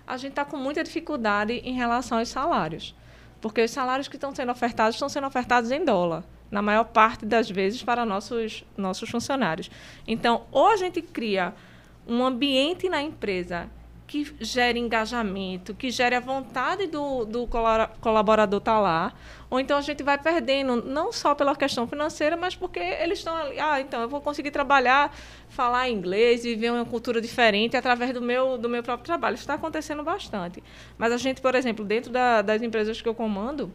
a 0.05 0.17
gente 0.17 0.33
está 0.33 0.45
com 0.45 0.57
muita 0.57 0.83
dificuldade 0.83 1.53
em 1.53 1.73
relação 1.73 2.19
aos 2.19 2.29
salários. 2.29 2.93
Porque 3.43 3.61
os 3.61 3.71
salários 3.71 4.07
que 4.07 4.15
estão 4.15 4.33
sendo 4.33 4.53
ofertados 4.53 4.95
estão 4.95 5.09
sendo 5.09 5.27
ofertados 5.27 5.69
em 5.69 5.83
dólar, 5.83 6.23
na 6.49 6.61
maior 6.61 6.85
parte 6.85 7.25
das 7.25 7.51
vezes 7.51 7.83
para 7.83 8.05
nossos, 8.05 8.63
nossos 8.77 9.09
funcionários. 9.09 9.69
Então, 10.07 10.45
ou 10.49 10.69
a 10.69 10.77
gente 10.77 11.01
cria 11.01 11.53
um 12.07 12.23
ambiente 12.25 12.87
na 12.87 13.01
empresa 13.01 13.69
que 14.13 14.31
gere 14.41 14.77
engajamento, 14.77 15.73
que 15.73 15.89
gere 15.89 16.13
a 16.13 16.19
vontade 16.19 16.85
do, 16.85 17.25
do 17.25 17.47
colaborador 17.99 18.59
estar 18.59 18.73
tá 18.73 18.79
lá, 18.79 19.13
ou 19.49 19.59
então 19.59 19.75
a 19.75 19.81
gente 19.81 20.03
vai 20.03 20.19
perdendo, 20.19 20.75
não 20.83 21.11
só 21.11 21.33
pela 21.33 21.55
questão 21.55 21.87
financeira, 21.87 22.37
mas 22.37 22.55
porque 22.55 22.77
eles 22.77 23.17
estão 23.17 23.35
ali, 23.35 23.59
ah, 23.59 23.81
então 23.81 24.03
eu 24.03 24.07
vou 24.07 24.21
conseguir 24.21 24.51
trabalhar, 24.51 25.11
falar 25.49 25.89
inglês, 25.89 26.43
viver 26.43 26.71
uma 26.71 26.85
cultura 26.85 27.19
diferente 27.19 27.75
através 27.75 28.13
do 28.13 28.21
meu, 28.21 28.55
do 28.55 28.69
meu 28.69 28.83
próprio 28.83 29.03
trabalho. 29.03 29.33
Isso 29.33 29.41
está 29.41 29.55
acontecendo 29.55 30.03
bastante. 30.03 30.63
Mas 30.95 31.11
a 31.11 31.17
gente, 31.17 31.41
por 31.41 31.55
exemplo, 31.55 31.83
dentro 31.83 32.11
da, 32.11 32.43
das 32.43 32.61
empresas 32.61 33.01
que 33.01 33.09
eu 33.09 33.15
comando, 33.15 33.73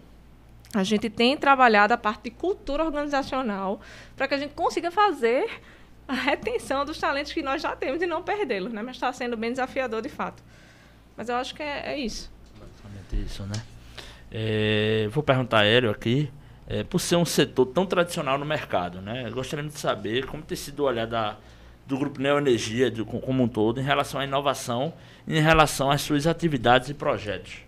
a 0.73 0.85
gente 0.85 1.11
tem 1.11 1.37
trabalhado 1.37 1.93
a 1.95 1.97
parte 1.97 2.25
de 2.25 2.31
cultura 2.31 2.85
organizacional 2.85 3.81
para 4.17 4.29
que 4.29 4.35
a 4.35 4.39
gente 4.39 4.55
consiga 4.55 4.93
fazer 4.93 5.51
a 6.09 6.15
retenção 6.15 6.87
dos 6.87 6.99
talentos 6.99 7.33
que 7.33 7.43
nós 7.43 7.61
já 7.61 7.77
temos 7.77 8.01
e 8.01 8.07
não 8.07 8.23
perdê-los, 8.23 8.73
né? 8.73 8.83
Mas 8.83 8.97
está 8.97 9.13
sendo 9.13 9.37
bem 9.37 9.51
desafiador 9.51 10.01
de 10.01 10.09
fato. 10.09 10.43
Mas 11.15 11.29
eu 11.29 11.37
acho 11.37 11.55
que 11.55 11.63
é, 11.63 11.93
é 11.93 11.99
isso. 11.99 12.33
Basicamente 12.59 13.27
isso, 13.27 13.43
né? 13.43 13.63
É, 14.33 15.07
vou 15.11 15.23
perguntar 15.23 15.61
a 15.61 15.65
Hélio 15.65 15.91
aqui, 15.91 16.31
é, 16.67 16.83
por 16.83 16.99
ser 16.99 17.17
um 17.17 17.25
setor 17.27 17.67
tão 17.67 17.85
tradicional 17.85 18.39
no 18.39 18.47
mercado, 18.47 19.03
né? 19.03 19.29
Gostaria 19.31 19.65
de 19.69 19.79
saber 19.79 20.27
como 20.27 20.43
tem 20.43 20.57
sido 20.57 20.81
o 20.81 20.87
olhar 20.87 21.07
da, 21.07 21.37
do 21.87 21.99
Grupo 21.99 22.21
Neoenergia 22.21 22.91
de, 22.91 23.05
como 23.05 23.43
um 23.43 23.49
todo 23.49 23.79
em 23.79 23.85
relação 23.85 24.19
à 24.19 24.25
inovação 24.25 24.95
e 25.27 25.37
em 25.37 25.43
relação 25.43 25.91
às 25.91 26.01
suas 26.01 26.27
atividades 26.27 26.89
e 26.89 26.95
projetos. 26.95 27.59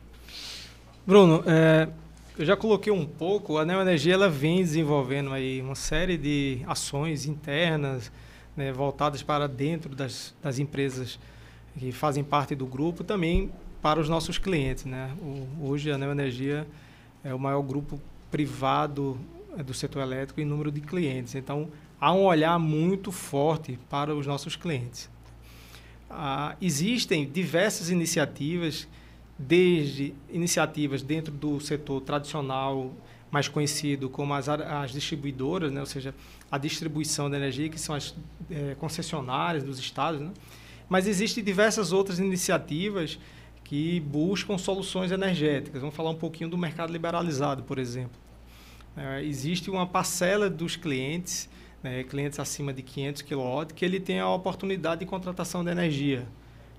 Bruno, 1.06 1.42
é, 1.46 1.88
eu 2.38 2.46
já 2.46 2.56
coloquei 2.56 2.92
um 2.92 3.04
pouco, 3.04 3.58
a 3.58 3.66
Neoenergia 3.66 4.14
ela 4.14 4.30
vem 4.30 4.58
desenvolvendo 4.58 5.32
aí 5.32 5.60
uma 5.60 5.74
série 5.74 6.16
de 6.16 6.62
ações 6.66 7.26
internas 7.26 8.10
né, 8.56 8.72
voltadas 8.72 9.22
para 9.22 9.46
dentro 9.48 9.94
das, 9.94 10.34
das 10.42 10.58
empresas 10.58 11.18
que 11.78 11.92
fazem 11.92 12.24
parte 12.24 12.54
do 12.54 12.66
grupo, 12.66 13.04
também 13.04 13.50
para 13.80 14.00
os 14.00 14.08
nossos 14.08 14.38
clientes. 14.38 14.84
Né? 14.84 15.10
O, 15.20 15.68
hoje 15.68 15.90
a 15.90 15.98
Neoenergia 15.98 16.66
é 17.24 17.34
o 17.34 17.38
maior 17.38 17.62
grupo 17.62 18.00
privado 18.30 19.18
é, 19.56 19.62
do 19.62 19.74
setor 19.74 20.02
elétrico 20.02 20.40
em 20.40 20.44
número 20.44 20.70
de 20.70 20.80
clientes. 20.80 21.34
Então, 21.34 21.68
há 22.00 22.12
um 22.12 22.24
olhar 22.24 22.58
muito 22.58 23.10
forte 23.12 23.78
para 23.88 24.14
os 24.14 24.26
nossos 24.26 24.56
clientes. 24.56 25.08
Ah, 26.08 26.56
existem 26.60 27.28
diversas 27.28 27.90
iniciativas, 27.90 28.88
desde 29.38 30.12
iniciativas 30.28 31.02
dentro 31.02 31.32
do 31.32 31.60
setor 31.60 32.00
tradicional, 32.00 32.92
mais 33.30 33.48
conhecido 33.48 34.10
como 34.10 34.34
as, 34.34 34.48
as 34.48 34.92
distribuidoras, 34.92 35.72
né? 35.72 35.80
ou 35.80 35.86
seja, 35.86 36.14
a 36.50 36.58
distribuição 36.58 37.30
da 37.30 37.36
energia, 37.36 37.68
que 37.68 37.78
são 37.78 37.94
as 37.94 38.14
é, 38.50 38.74
concessionárias 38.74 39.62
dos 39.62 39.78
estados. 39.78 40.20
Né? 40.20 40.30
Mas 40.88 41.06
existem 41.06 41.44
diversas 41.44 41.92
outras 41.92 42.18
iniciativas 42.18 43.18
que 43.62 44.00
buscam 44.00 44.58
soluções 44.58 45.12
energéticas. 45.12 45.80
Vamos 45.80 45.94
falar 45.94 46.10
um 46.10 46.16
pouquinho 46.16 46.50
do 46.50 46.58
mercado 46.58 46.92
liberalizado, 46.92 47.62
por 47.62 47.78
exemplo. 47.78 48.18
É, 48.96 49.22
existe 49.22 49.70
uma 49.70 49.86
parcela 49.86 50.50
dos 50.50 50.74
clientes, 50.74 51.48
né, 51.80 52.02
clientes 52.02 52.40
acima 52.40 52.72
de 52.72 52.82
500 52.82 53.22
kW, 53.22 53.74
que 53.74 53.84
ele 53.84 54.00
tem 54.00 54.18
a 54.18 54.28
oportunidade 54.28 55.00
de 55.00 55.06
contratação 55.06 55.62
de 55.62 55.70
energia. 55.70 56.26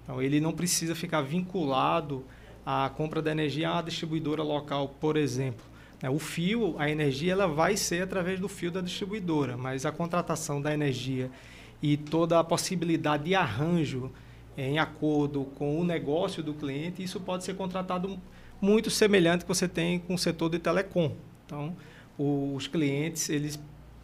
Então, 0.04 0.22
ele 0.22 0.42
não 0.42 0.52
precisa 0.52 0.94
ficar 0.94 1.22
vinculado 1.22 2.26
à 2.66 2.90
compra 2.90 3.22
da 3.22 3.32
energia 3.32 3.72
uma 3.72 3.82
distribuidora 3.82 4.44
local, 4.44 4.90
por 5.00 5.16
exemplo. 5.16 5.71
É, 6.02 6.10
o 6.10 6.18
fio, 6.18 6.76
a 6.80 6.90
energia, 6.90 7.34
ela 7.34 7.48
vai 7.48 7.78
ser 7.78 8.04
através 8.04 8.40
do 8.40 8.48
fio 8.48 8.72
da 8.72 8.82
distribuidora, 8.82 9.56
mas 9.56 9.86
a 9.86 9.92
contratação 9.92 10.62
da 10.62 10.74
energia 10.74 11.30
e 11.82 11.96
toda 11.96 12.40
a 12.40 12.44
possibilidade 12.44 13.26
de 13.26 13.36
arranjo 13.36 14.12
em 14.58 14.80
acordo 14.80 15.46
com 15.56 15.80
o 15.80 15.84
negócio 15.84 16.44
do 16.44 16.54
cliente, 16.54 17.04
isso 17.04 17.20
pode 17.20 17.44
ser 17.44 17.56
contratado 17.56 18.20
muito 18.60 18.90
semelhante 18.90 19.44
que 19.44 19.48
você 19.48 19.68
tem 19.68 20.00
com 20.00 20.14
o 20.14 20.18
setor 20.18 20.50
de 20.50 20.60
telecom. 20.60 21.16
Então, 21.46 21.76
os 22.18 22.68
clientes, 22.68 23.30
eles 23.30 23.60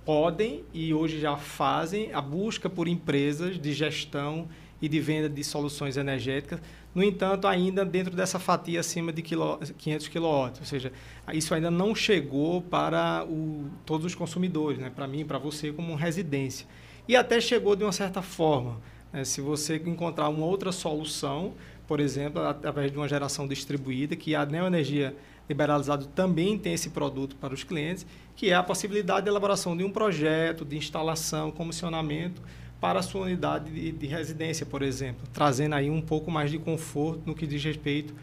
podem 0.06 0.64
e 0.74 0.94
hoje 0.94 1.20
já 1.20 1.36
fazem 1.36 2.14
a 2.14 2.22
busca 2.22 2.70
por 2.70 2.88
empresas 2.88 3.60
de 3.60 3.74
gestão 3.74 4.48
e 4.82 4.88
de 4.88 5.00
venda 5.00 5.28
de 5.28 5.44
soluções 5.44 5.98
energéticas, 5.98 6.62
no 6.98 7.04
entanto, 7.04 7.48
ainda 7.48 7.86
dentro 7.86 8.16
dessa 8.16 8.40
fatia 8.40 8.80
acima 8.80 9.14
de 9.14 9.22
500 9.22 10.08
kW, 10.08 10.24
ou 10.26 10.66
seja, 10.66 10.92
isso 11.32 11.54
ainda 11.54 11.70
não 11.70 11.94
chegou 11.94 12.60
para 12.60 13.24
o, 13.24 13.70
todos 13.86 14.04
os 14.04 14.16
consumidores, 14.16 14.80
né? 14.80 14.90
para 14.90 15.08
mim, 15.08 15.24
para 15.24 15.38
você 15.38 15.72
como 15.72 15.94
residência. 15.94 16.66
E 17.08 17.16
até 17.16 17.40
chegou 17.40 17.76
de 17.76 17.84
uma 17.84 17.92
certa 17.92 18.24
forma, 18.24 18.82
é, 19.14 19.24
se 19.24 19.42
você 19.42 19.76
encontrar 19.86 20.28
uma 20.30 20.44
outra 20.44 20.72
solução, 20.72 21.54
por 21.86 22.00
exemplo, 22.00 22.42
através 22.42 22.92
de 22.92 22.98
uma 22.98 23.08
geração 23.08 23.48
distribuída, 23.48 24.16
que 24.16 24.34
a 24.34 24.44
Neoenergia 24.44 25.16
Liberalizado 25.48 26.08
também 26.08 26.58
tem 26.58 26.74
esse 26.74 26.90
produto 26.90 27.36
para 27.36 27.54
os 27.54 27.64
clientes, 27.64 28.08
que 28.36 28.50
é 28.50 28.56
a 28.56 28.64
possibilidade 28.64 29.26
de 29.26 29.30
elaboração 29.30 29.78
de 29.78 29.84
um 29.84 29.92
projeto, 29.92 30.66
de 30.66 30.76
instalação, 30.76 31.52
comissionamento 31.52 32.42
para 32.80 33.00
a 33.00 33.02
sua 33.02 33.22
unidade 33.22 33.72
de, 33.72 33.92
de 33.92 34.08
residência, 34.08 34.66
por 34.66 34.82
exemplo, 34.82 35.28
trazendo 35.34 35.76
aí 35.76 35.90
um 35.90 36.02
pouco 36.02 36.30
mais 36.30 36.52
de 36.52 36.60
conforto 36.60 37.24
no 37.26 37.34
que 37.34 37.48
diz 37.48 37.64
respeito 37.64 38.14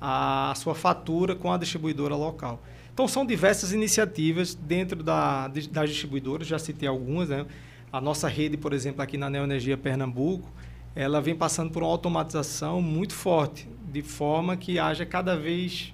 à 0.00 0.52
sua 0.56 0.74
fatura 0.74 1.34
com 1.34 1.52
a 1.52 1.56
distribuidora 1.56 2.14
local. 2.14 2.62
Então, 2.92 3.08
são 3.08 3.24
diversas 3.24 3.72
iniciativas 3.72 4.54
dentro 4.54 5.02
da, 5.02 5.48
das 5.48 5.88
distribuidoras, 5.88 6.46
já 6.46 6.58
citei 6.58 6.88
algumas, 6.88 7.30
né? 7.30 7.46
A 7.90 8.00
nossa 8.00 8.28
rede, 8.28 8.56
por 8.56 8.72
exemplo, 8.72 9.02
aqui 9.02 9.16
na 9.16 9.30
Neoenergia 9.30 9.76
Pernambuco, 9.78 10.50
ela 10.94 11.20
vem 11.20 11.34
passando 11.34 11.70
por 11.70 11.82
uma 11.82 11.90
automatização 11.90 12.82
muito 12.82 13.14
forte, 13.14 13.66
de 13.90 14.02
forma 14.02 14.56
que 14.56 14.78
haja 14.78 15.06
cada 15.06 15.36
vez 15.36 15.92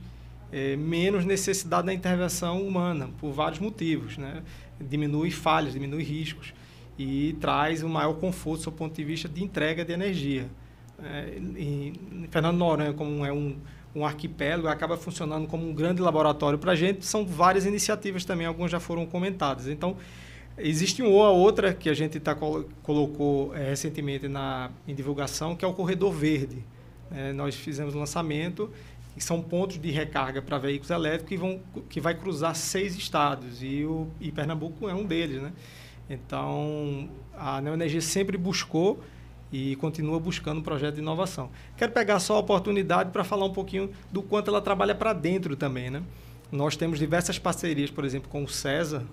é, 0.51 0.75
menos 0.77 1.25
necessidade 1.25 1.87
da 1.87 1.95
intervenção 1.95 2.63
humana, 2.63 3.11
por 3.21 3.33
vários 3.33 3.61
motivos. 3.61 4.19
Né? 4.19 4.43
Diminui 4.81 5.31
falhas, 5.31 5.73
diminui 5.73 6.03
riscos 6.03 6.53
e 6.99 7.37
traz 7.41 7.83
um 7.83 7.89
maior 7.89 8.15
conforto 8.15 8.65
do 8.65 8.73
ponto 8.73 8.95
de 8.95 9.05
vista 9.05 9.29
de 9.29 9.43
entrega 9.43 9.85
de 9.85 9.93
energia. 9.93 10.47
É, 11.03 11.39
em 11.39 11.93
Fernando 12.31 12.57
Noronha, 12.57 12.93
como 12.93 13.25
é 13.25 13.33
um, 13.33 13.57
um 13.95 14.05
arquipélago, 14.05 14.67
acaba 14.67 14.97
funcionando 14.97 15.47
como 15.47 15.69
um 15.69 15.73
grande 15.73 16.03
laboratório 16.03 16.59
para 16.59 16.73
a 16.73 16.77
gente. 16.77 17.07
São 17.07 17.25
várias 17.25 17.65
iniciativas 17.65 18.25
também, 18.25 18.47
algumas 18.47 18.71
já 18.71 18.81
foram 18.81 19.07
comentadas. 19.07 19.69
Então, 19.69 19.97
Existe 20.61 21.03
uma 21.03 21.31
outra 21.31 21.73
que 21.73 21.89
a 21.89 21.95
gente 21.95 22.19
tá, 22.19 22.35
colocou 22.83 23.55
é, 23.55 23.71
recentemente 23.71 24.27
na, 24.27 24.71
em 24.89 24.95
divulgação, 24.95 25.55
que 25.55 25.65
é 25.65 25.69
o 25.69 25.73
Corredor 25.73 26.13
Verde. 26.13 26.65
É, 27.13 27.33
nós 27.33 27.55
fizemos 27.55 27.95
o 27.95 27.99
lançamento, 27.99 28.69
que 29.15 29.23
são 29.23 29.41
pontos 29.41 29.79
de 29.79 29.91
recarga 29.93 30.43
para 30.43 30.59
veículos 30.59 30.91
elétricos 30.91 31.29
que, 31.29 31.37
vão, 31.37 31.61
que 31.89 32.01
vai 32.01 32.13
cruzar 32.13 32.57
seis 32.57 32.97
estados, 32.97 33.63
e, 33.63 33.85
o, 33.85 34.09
e 34.21 34.33
Pernambuco 34.33 34.89
é 34.89 34.95
um 34.95 35.05
deles. 35.05 35.41
Né? 35.41 35.53
Então, 36.09 37.09
a 37.37 37.61
Neoenergia 37.61 38.01
sempre 38.01 38.37
buscou 38.37 39.01
e 39.53 39.77
continua 39.77 40.19
buscando 40.19 40.59
um 40.59 40.63
projeto 40.63 40.97
de 40.97 41.01
inovação. 41.01 41.51
Quero 41.77 41.93
pegar 41.93 42.19
só 42.21 42.37
a 42.37 42.39
oportunidade 42.39 43.11
para 43.11 43.25
falar 43.25 43.47
um 43.47 43.53
pouquinho 43.53 43.91
do 44.11 44.23
quanto 44.23 44.49
ela 44.51 44.61
trabalha 44.61 44.95
para 44.95 45.13
dentro 45.13 45.57
também. 45.57 45.91
Né? 45.91 46.03
Nós 46.51 46.77
temos 46.77 46.99
diversas 46.99 47.39
parcerias, 47.39 47.91
por 47.91 48.05
exemplo, 48.05 48.29
com 48.29 48.43
o 48.43 48.49
César, 48.49 49.05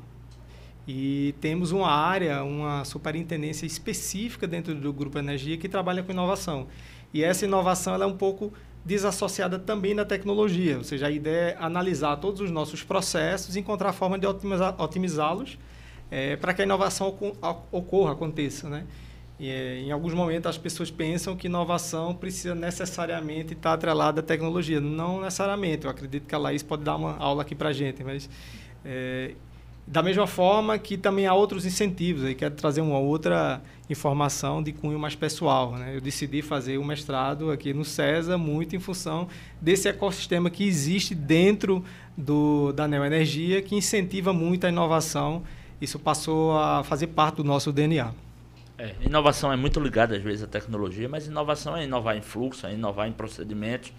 e 0.87 1.33
temos 1.41 1.71
uma 1.71 1.89
área, 1.89 2.43
uma 2.43 2.85
superintendência 2.85 3.65
específica 3.65 4.47
dentro 4.47 4.75
do 4.75 4.93
Grupo 4.93 5.17
Energia 5.17 5.57
que 5.57 5.67
trabalha 5.67 6.03
com 6.03 6.11
inovação. 6.11 6.67
E 7.13 7.23
essa 7.23 7.45
inovação 7.45 7.95
é 8.01 8.05
um 8.05 8.15
pouco 8.15 8.53
desassociada 8.83 9.57
também 9.57 9.95
da 9.95 10.05
tecnologia, 10.05 10.77
ou 10.77 10.83
seja, 10.83 11.07
a 11.07 11.11
ideia 11.11 11.51
é 11.51 11.57
analisar 11.59 12.17
todos 12.17 12.39
os 12.39 12.51
nossos 12.51 12.83
processos 12.83 13.55
e 13.55 13.59
encontrar 13.59 13.93
forma 13.93 14.19
de 14.19 14.27
otimizá-los 14.27 15.57
é, 16.09 16.35
para 16.35 16.53
que 16.53 16.61
a 16.61 16.65
inovação 16.65 17.07
ocorra, 17.71 18.13
aconteça. 18.13 18.69
Né? 18.69 18.85
E, 19.39 19.49
é, 19.49 19.79
em 19.79 19.91
alguns 19.91 20.13
momentos 20.13 20.49
as 20.49 20.57
pessoas 20.57 20.89
pensam 20.89 21.35
que 21.35 21.47
inovação 21.47 22.13
precisa 22.13 22.55
necessariamente 22.55 23.53
estar 23.53 23.73
atrelada 23.73 24.21
à 24.21 24.23
tecnologia. 24.23 24.79
Não 24.79 25.21
necessariamente. 25.21 25.85
Eu 25.85 25.91
acredito 25.91 26.27
que 26.27 26.35
a 26.35 26.37
Laís 26.37 26.63
pode 26.63 26.83
dar 26.83 26.95
uma 26.95 27.17
aula 27.17 27.41
aqui 27.41 27.55
para 27.55 27.69
a 27.69 27.73
gente, 27.73 28.03
mas 28.03 28.29
é, 28.83 29.31
da 29.87 30.01
mesma 30.01 30.25
forma 30.25 30.77
que 30.79 30.97
também 30.97 31.27
há 31.27 31.33
outros 31.33 31.65
incentivos, 31.65 32.23
aí 32.23 32.33
quero 32.33 32.55
trazer 32.55 32.81
uma 32.81 32.97
outra 32.97 33.61
informação 33.87 34.63
de 34.63 34.71
cunho 34.71 34.97
mais 34.97 35.13
pessoal. 35.13 35.73
Né? 35.73 35.95
Eu 35.95 36.01
decidi 36.01 36.41
fazer 36.41 36.79
o 36.79 36.83
mestrado 36.83 37.51
aqui 37.51 37.71
no 37.71 37.85
CESA 37.85 38.35
muito 38.35 38.75
em 38.75 38.79
função 38.79 39.27
desse 39.61 39.87
ecossistema 39.87 40.49
que 40.49 40.63
existe 40.63 41.13
dentro 41.13 41.83
do, 42.17 42.71
da 42.73 42.87
Neoenergia, 42.87 43.61
que 43.61 43.75
incentiva 43.75 44.33
muito 44.33 44.65
a 44.65 44.69
inovação. 44.69 45.43
Isso 45.79 45.99
passou 45.99 46.57
a 46.57 46.83
fazer 46.83 47.07
parte 47.07 47.37
do 47.37 47.43
nosso 47.43 47.71
DNA. 47.71 48.13
É, 48.77 48.93
inovação 49.01 49.51
é 49.51 49.55
muito 49.55 49.79
ligada 49.79 50.15
às 50.15 50.21
vezes 50.21 50.43
à 50.43 50.47
tecnologia, 50.47 51.07
mas 51.07 51.27
inovação 51.27 51.77
é 51.77 51.85
inovar 51.85 52.17
em 52.17 52.21
fluxo, 52.21 52.67
é 52.67 52.73
inovar 52.73 53.07
em 53.07 53.11
procedimentos, 53.11 53.93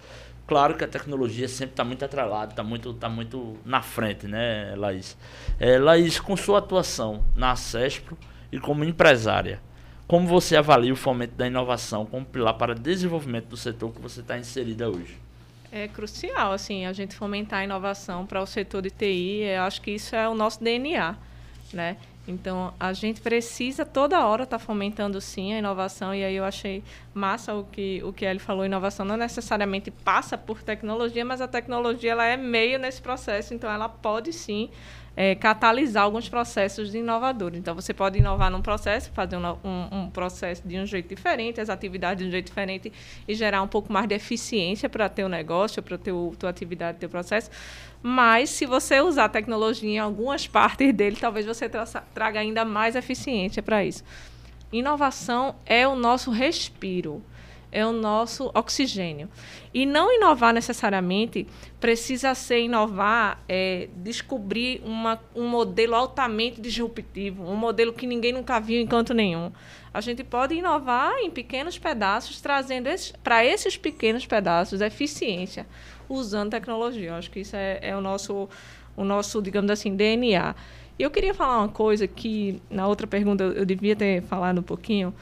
Claro 0.47 0.77
que 0.77 0.85
a 0.85 0.89
tecnologia 0.89 1.49
sempre 1.49 1.73
está 1.73 1.85
muito 1.85 2.05
atrelada, 2.05 2.53
está 2.53 2.63
muito, 2.63 2.95
tá 2.95 3.09
muito 3.09 3.59
na 3.65 3.83
frente, 3.83 4.29
né, 4.29 4.75
Laís? 4.77 5.17
É, 5.59 5.77
Laís, 5.77 6.21
com 6.21 6.37
sua 6.37 6.61
atuação 6.61 7.25
na 7.35 7.57
CESPRO 7.57 8.17
e 8.53 8.61
como 8.61 8.85
empresária, 8.85 9.61
como 10.07 10.29
você 10.29 10.57
avalia 10.57 10.93
o 10.93 10.97
fomento 10.97 11.35
da 11.35 11.49
inovação 11.49 12.07
como 12.07 12.25
pilar 12.25 12.55
para 12.55 12.73
o 12.73 12.75
desenvolvimento 12.77 13.47
do 13.47 13.57
setor 13.57 13.93
que 13.93 14.01
você 14.01 14.21
está 14.21 14.39
inserida 14.39 14.89
hoje? 14.89 15.19
É 15.73 15.89
crucial, 15.89 16.53
assim, 16.53 16.87
a 16.87 16.93
gente 16.93 17.17
fomentar 17.17 17.59
a 17.59 17.65
inovação 17.65 18.25
para 18.25 18.41
o 18.41 18.47
setor 18.47 18.83
de 18.83 18.91
TI. 18.91 19.41
Eu 19.43 19.63
acho 19.63 19.83
que 19.83 19.91
isso 19.91 20.15
é 20.15 20.29
o 20.29 20.35
nosso 20.35 20.63
DNA, 20.63 21.17
né? 21.77 21.97
Então, 22.29 22.75
a 22.81 22.93
gente 22.93 23.21
precisa 23.21 23.85
toda 23.85 24.27
hora 24.27 24.43
estar 24.43 24.59
tá 24.59 24.65
fomentando, 24.65 25.21
sim, 25.21 25.55
a 25.55 25.59
inovação. 25.59 26.13
E 26.13 26.25
aí 26.25 26.35
eu 26.35 26.45
achei 26.45 26.83
massa 27.15 27.55
o 27.55 27.65
que, 27.65 28.03
o 28.03 28.13
que 28.13 28.25
ele 28.25 28.41
falou. 28.41 28.65
Inovação 28.65 29.07
não 29.07 29.17
necessariamente 29.17 29.93
passa 29.93 30.37
por 30.37 30.63
tecnologia, 30.63 31.25
mas 31.25 31.41
a 31.41 31.47
tecnologia 31.47 32.11
ela 32.13 32.27
é 32.27 32.37
meio 32.37 32.79
nesse 32.81 33.01
processo. 33.01 33.55
Então, 33.55 33.71
ela 33.71 33.89
pode, 33.89 34.33
sim, 34.33 34.71
é, 35.17 35.35
catalisar 35.35 36.05
alguns 36.05 36.29
processos 36.29 36.95
inovadores. 36.95 37.59
Então, 37.59 37.75
você 37.75 37.95
pode 37.95 38.19
inovar 38.19 38.51
num 38.51 38.61
processo, 38.61 39.11
fazer 39.13 39.37
um, 39.37 39.47
um, 39.65 39.89
um, 39.93 40.11
processo 40.11 40.63
de 40.67 40.79
um 40.79 40.85
jeito 40.85 41.15
diferente, 41.15 41.59
as 41.59 41.71
atividades 41.71 42.23
de 42.23 42.29
um 42.29 42.31
jeito 42.31 42.47
diferente 42.47 42.93
e 43.27 43.35
gerar 43.35 43.63
um 43.63 43.69
pouco 43.69 43.91
mais 43.91 44.07
de 44.07 44.15
eficiência 44.15 44.89
para 44.89 45.09
ter 45.09 45.25
o 45.25 45.29
negócio, 45.29 45.83
para 45.83 45.97
ter 45.97 46.11
a 46.11 46.37
tua 46.39 46.51
atividade, 46.51 46.99
teu 46.99 47.09
processo. 47.09 47.51
Mas, 48.03 48.51
se 48.51 48.67
você 48.67 49.01
usar 49.01 49.25
a 49.25 49.29
tecnologia 49.29 49.89
em 49.89 49.99
algumas 49.99 50.47
partes 50.47 50.93
dele, 50.95 51.17
talvez 51.19 51.47
você 51.47 51.67
tra 51.69 51.87
traga 52.15 52.39
ainda 52.39 52.65
mais 52.65 52.95
eficiência 52.95 53.63
para 53.63 53.83
isso. 53.85 54.05
Inovação 54.71 55.55
é 55.65 55.89
o 55.89 55.97
nosso 55.97 56.31
respiro 56.31 57.23
é 57.77 57.85
o 57.85 57.93
nosso 57.93 58.51
oxigênio. 58.55 59.29
E 59.75 59.85
não 59.85 60.11
inovar 60.11 60.55
necessariamente 60.55 61.47
precisa 61.79 62.35
ser 62.35 62.61
inovar, 62.61 63.45
é, 63.47 63.91
descobrir 63.97 64.81
uma, 64.83 65.21
um 65.35 65.47
modelo 65.47 65.95
altamente 65.95 66.59
disruptivo, 66.59 67.45
um 67.45 67.55
modelo 67.55 67.93
que 67.93 68.07
ninguém 68.07 68.33
nunca 68.33 68.59
viu 68.59 68.81
em 68.81 68.87
canto 68.87 69.13
nenhum. 69.13 69.53
A 69.93 70.01
gente 70.01 70.25
pode 70.25 70.55
inovar 70.55 71.19
em 71.19 71.31
pequenos 71.31 71.79
pedaços, 71.79 72.41
trazendo 72.41 72.89
para 73.23 73.45
esses 73.45 73.77
pequenos 73.77 74.25
pedaços 74.25 74.81
eficiência, 74.81 75.67
usando 76.09 76.53
tecnologia. 76.53 77.11
Eu 77.11 77.15
acho 77.17 77.31
que 77.31 77.41
isso 77.41 77.57
é, 77.57 77.79
é 77.83 77.95
o, 77.95 78.01
nosso, 78.01 78.49
o 78.97 79.05
nosso, 79.05 79.43
digamos 79.43 79.71
assim, 79.71 79.95
DNA. 79.95 80.55
E 80.99 81.03
eu 81.03 81.11
queria 81.11 81.35
falar 81.35 81.59
uma 81.59 81.69
coisa 81.69 82.07
que, 82.07 82.59
na 82.71 82.89
outra 82.89 83.07
pergunta, 83.07 83.45
eu 83.45 83.67
devia 83.67 83.95
ter 83.95 84.23
falado 84.23 84.61
um 84.61 84.63
pouquinho 84.63 85.13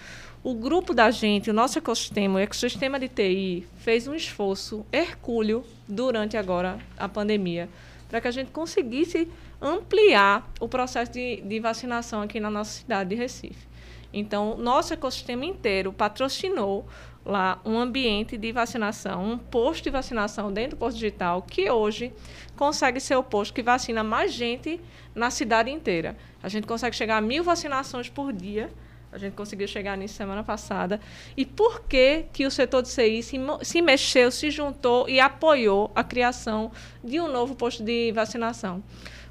o 0.45 0.55
grupo 0.55 0.93
da 0.93 1.11
gente, 1.11 1.49
o 1.49 1.55
nosso 1.55 1.79
ecossistema, 1.79 2.37
o 2.37 2.39
ecossistema 2.39 3.01
de 3.01 3.09
TI, 3.09 3.67
fez 3.79 4.07
um 4.07 4.15
esforço 4.15 4.85
hercúleo 4.93 5.65
durante 5.89 6.37
agora 6.37 6.79
a 6.99 7.09
pandemia 7.09 7.67
para 8.11 8.21
que 8.21 8.29
a 8.29 8.31
gente 8.31 8.51
conseguisse 8.51 9.27
ampliar 9.61 10.47
o 10.61 10.69
processo 10.69 11.11
de, 11.11 11.41
de 11.41 11.59
vacinação 11.59 12.21
aqui 12.21 12.39
na 12.39 12.51
nossa 12.51 12.73
cidade 12.73 13.09
de 13.09 13.17
Recife. 13.17 13.67
Então, 14.13 14.57
nosso 14.59 14.93
ecossistema 14.93 15.47
inteiro 15.47 15.93
patrocinou 15.95 16.87
lá 17.25 17.59
um 17.65 17.79
ambiente 17.79 18.37
de 18.37 18.53
vacinação, 18.53 19.25
um 19.25 19.39
posto 19.39 19.85
de 19.85 19.91
vacinação 19.91 20.53
dentro 20.53 20.77
do 20.77 20.79
posto 20.79 20.99
digital, 20.99 21.41
que 21.41 21.71
hoje 21.71 22.13
consegue 22.55 23.01
ser 23.01 23.17
o 23.17 23.23
posto 23.23 23.55
que 23.55 23.63
vacina 23.63 24.05
mais 24.05 24.31
gente 24.31 24.79
na 25.15 25.31
cidade 25.31 25.71
inteira. 25.71 26.15
A 26.43 26.51
gente 26.51 26.67
consegue 26.67 26.95
chegar 26.95 27.17
a 27.17 27.21
mil 27.23 27.43
vacinações 27.43 28.11
por 28.11 28.31
dia 28.31 28.71
a 29.15 29.19
gente 29.19 29.35
conseguiu 29.35 29.69
chegar 29.69 29.97
nisso 29.97 30.15
semana 30.15 30.43
passada. 30.43 31.01
E 31.37 31.47
por 31.47 31.83
que, 31.83 32.25
que 32.33 32.45
o 32.45 32.51
setor 32.51 32.83
de 32.83 32.89
CI 32.89 33.23
se, 33.23 33.39
se 33.63 33.81
mexeu, 33.81 34.31
se 34.31 34.51
juntou 34.51 35.09
e 35.09 35.21
apoiou 35.21 35.93
a 35.95 36.03
criação 36.03 36.73
de 37.03 37.21
um 37.21 37.29
novo 37.29 37.55
posto 37.55 37.85
de 37.85 38.11
vacinação? 38.13 38.83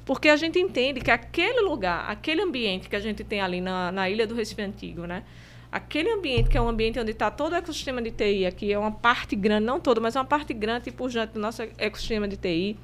Porque 0.06 0.30
a 0.30 0.36
gente 0.36 0.58
entende 0.58 1.00
que 1.00 1.10
aquele 1.10 1.60
lugar, 1.60 2.10
aquele 2.10 2.40
ambiente 2.40 2.88
que 2.88 2.96
a 2.96 3.00
gente 3.00 3.22
tem 3.22 3.42
ali 3.42 3.60
na, 3.60 3.92
na 3.92 4.08
Ilha 4.08 4.26
do 4.26 4.34
Recife 4.34 4.62
Antigo, 4.62 5.06
né? 5.06 5.22
aquele 5.70 6.08
ambiente 6.08 6.48
que 6.48 6.56
é 6.56 6.62
um 6.62 6.68
ambiente 6.68 7.00
onde 7.00 7.10
está 7.10 7.32
todo 7.32 7.52
o 7.52 7.56
ecossistema 7.56 8.00
de 8.00 8.12
TI 8.12 8.46
aqui, 8.46 8.72
é 8.72 8.78
uma 8.78 8.92
parte 8.92 9.34
grande, 9.34 9.66
não 9.66 9.80
todo, 9.80 10.00
mas 10.00 10.14
uma 10.14 10.24
parte 10.24 10.54
grande 10.54 10.88
e 10.88 10.92
pujante 10.92 11.34
do 11.34 11.40
nosso 11.40 11.62
ecossistema 11.76 12.28
de 12.28 12.36
TI, 12.36 12.78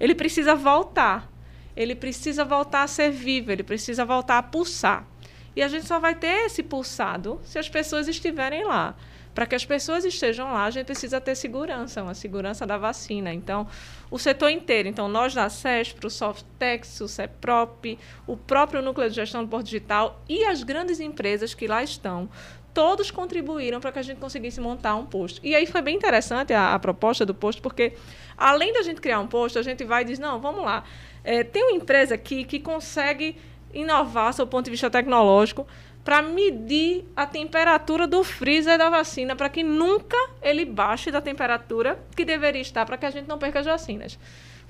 ele 0.00 0.14
precisa 0.14 0.54
voltar. 0.54 1.30
Ele 1.76 1.94
precisa 1.94 2.44
voltar 2.44 2.82
a 2.82 2.86
ser 2.86 3.10
vivo, 3.10 3.52
ele 3.52 3.62
precisa 3.62 4.06
voltar 4.06 4.38
a 4.38 4.42
pulsar. 4.42 5.06
E 5.54 5.62
a 5.62 5.68
gente 5.68 5.86
só 5.86 5.98
vai 5.98 6.14
ter 6.14 6.46
esse 6.46 6.62
pulsado 6.62 7.40
se 7.42 7.58
as 7.58 7.68
pessoas 7.68 8.08
estiverem 8.08 8.64
lá. 8.64 8.94
Para 9.34 9.46
que 9.46 9.54
as 9.54 9.64
pessoas 9.64 10.04
estejam 10.04 10.52
lá, 10.52 10.64
a 10.64 10.70
gente 10.70 10.86
precisa 10.86 11.20
ter 11.20 11.36
segurança, 11.36 12.02
uma 12.02 12.14
segurança 12.14 12.66
da 12.66 12.76
vacina. 12.76 13.32
Então, 13.32 13.66
o 14.10 14.18
setor 14.18 14.50
inteiro, 14.50 14.88
então 14.88 15.08
nós 15.08 15.32
da 15.32 15.48
SESP, 15.48 16.04
o 16.04 16.10
Softex, 16.10 17.00
o 17.00 17.06
CEPROP, 17.06 17.96
o 18.26 18.36
próprio 18.36 18.82
Núcleo 18.82 19.08
de 19.08 19.14
Gestão 19.14 19.44
do 19.44 19.48
Porto 19.48 19.66
Digital 19.66 20.20
e 20.28 20.44
as 20.44 20.64
grandes 20.64 20.98
empresas 20.98 21.54
que 21.54 21.68
lá 21.68 21.82
estão, 21.82 22.28
todos 22.74 23.10
contribuíram 23.10 23.80
para 23.80 23.92
que 23.92 23.98
a 23.98 24.02
gente 24.02 24.18
conseguisse 24.18 24.60
montar 24.60 24.96
um 24.96 25.06
posto. 25.06 25.40
E 25.44 25.54
aí 25.54 25.66
foi 25.66 25.82
bem 25.82 25.96
interessante 25.96 26.52
a, 26.52 26.74
a, 26.74 26.78
proposta 26.78 27.24
do 27.24 27.34
posto, 27.34 27.62
porque 27.62 27.94
além 28.36 28.72
da 28.72 28.82
gente 28.82 29.00
criar 29.00 29.20
um 29.20 29.26
posto, 29.26 29.58
a 29.58 29.62
gente 29.62 29.84
vai 29.84 30.02
e 30.02 30.06
diz, 30.06 30.18
não, 30.18 30.40
vamos 30.40 30.64
lá, 30.64 30.84
é, 31.22 31.44
tem 31.44 31.62
uma 31.62 31.72
empresa 31.72 32.14
aqui 32.14 32.44
que 32.44 32.58
consegue 32.58 33.36
inovar, 33.72 34.34
do 34.34 34.46
ponto 34.46 34.64
de 34.64 34.70
vista 34.70 34.90
tecnológico, 34.90 35.66
para 36.04 36.22
medir 36.22 37.04
a 37.14 37.26
temperatura 37.26 38.06
do 38.06 38.24
freezer 38.24 38.78
da 38.78 38.88
vacina, 38.88 39.36
para 39.36 39.48
que 39.48 39.62
nunca 39.62 40.16
ele 40.42 40.64
baixe 40.64 41.10
da 41.10 41.20
temperatura 41.20 42.02
que 42.16 42.24
deveria 42.24 42.62
estar, 42.62 42.86
para 42.86 42.96
que 42.96 43.06
a 43.06 43.10
gente 43.10 43.28
não 43.28 43.38
perca 43.38 43.60
as 43.60 43.66
vacinas. 43.66 44.18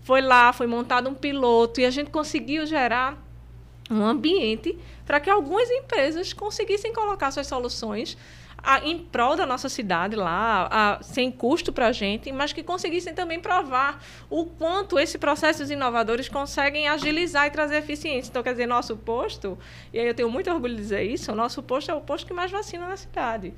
Foi 0.02 0.20
lá, 0.20 0.52
foi 0.52 0.66
montado 0.66 1.08
um 1.08 1.14
piloto 1.14 1.80
e 1.80 1.84
a 1.84 1.90
gente 1.90 2.10
conseguiu 2.10 2.66
gerar 2.66 3.16
um 3.90 4.05
ambiente 4.05 4.79
para 5.05 5.18
que 5.18 5.29
algumas 5.29 5.68
empresas 5.70 6.33
conseguissem 6.33 6.92
colocar 6.92 7.31
suas 7.31 7.46
soluções 7.46 8.16
a, 8.62 8.81
em 8.87 8.98
prol 8.98 9.37
da 9.37 9.46
nossa 9.46 9.68
cidade 9.68 10.16
lá, 10.16 10.68
a, 10.70 11.03
sem 11.03 11.31
custo 11.31 11.72
para 11.72 11.88
a 11.88 11.92
gente, 11.92 12.31
mas 12.31 12.53
que 12.53 12.62
conseguissem 12.62 13.14
também 13.14 13.40
provar 13.40 14.03
o 14.29 14.44
quanto 14.44 14.98
esses 14.98 15.16
processos 15.16 15.70
inovadores 15.70 16.29
conseguem 16.29 16.88
agilizar 16.88 17.46
e 17.46 17.50
trazer 17.50 17.76
eficiência. 17.76 18.31
Então, 18.31 18.42
quer 18.42 18.53
dizer, 18.53 18.66
nosso 18.66 18.96
posto, 18.96 19.59
e 19.92 19.98
aí 19.98 20.07
eu 20.07 20.14
tenho 20.14 20.31
muito 20.31 20.50
orgulho 20.50 20.74
de 20.74 20.83
dizer 20.83 21.03
isso, 21.03 21.33
o 21.33 21.35
nosso 21.35 21.62
posto 21.62 21.90
é 21.90 21.94
o 21.94 22.00
posto 22.00 22.26
que 22.26 22.35
mais 22.35 22.50
vacina 22.50 22.87
na 22.87 22.96
cidade. 22.96 23.55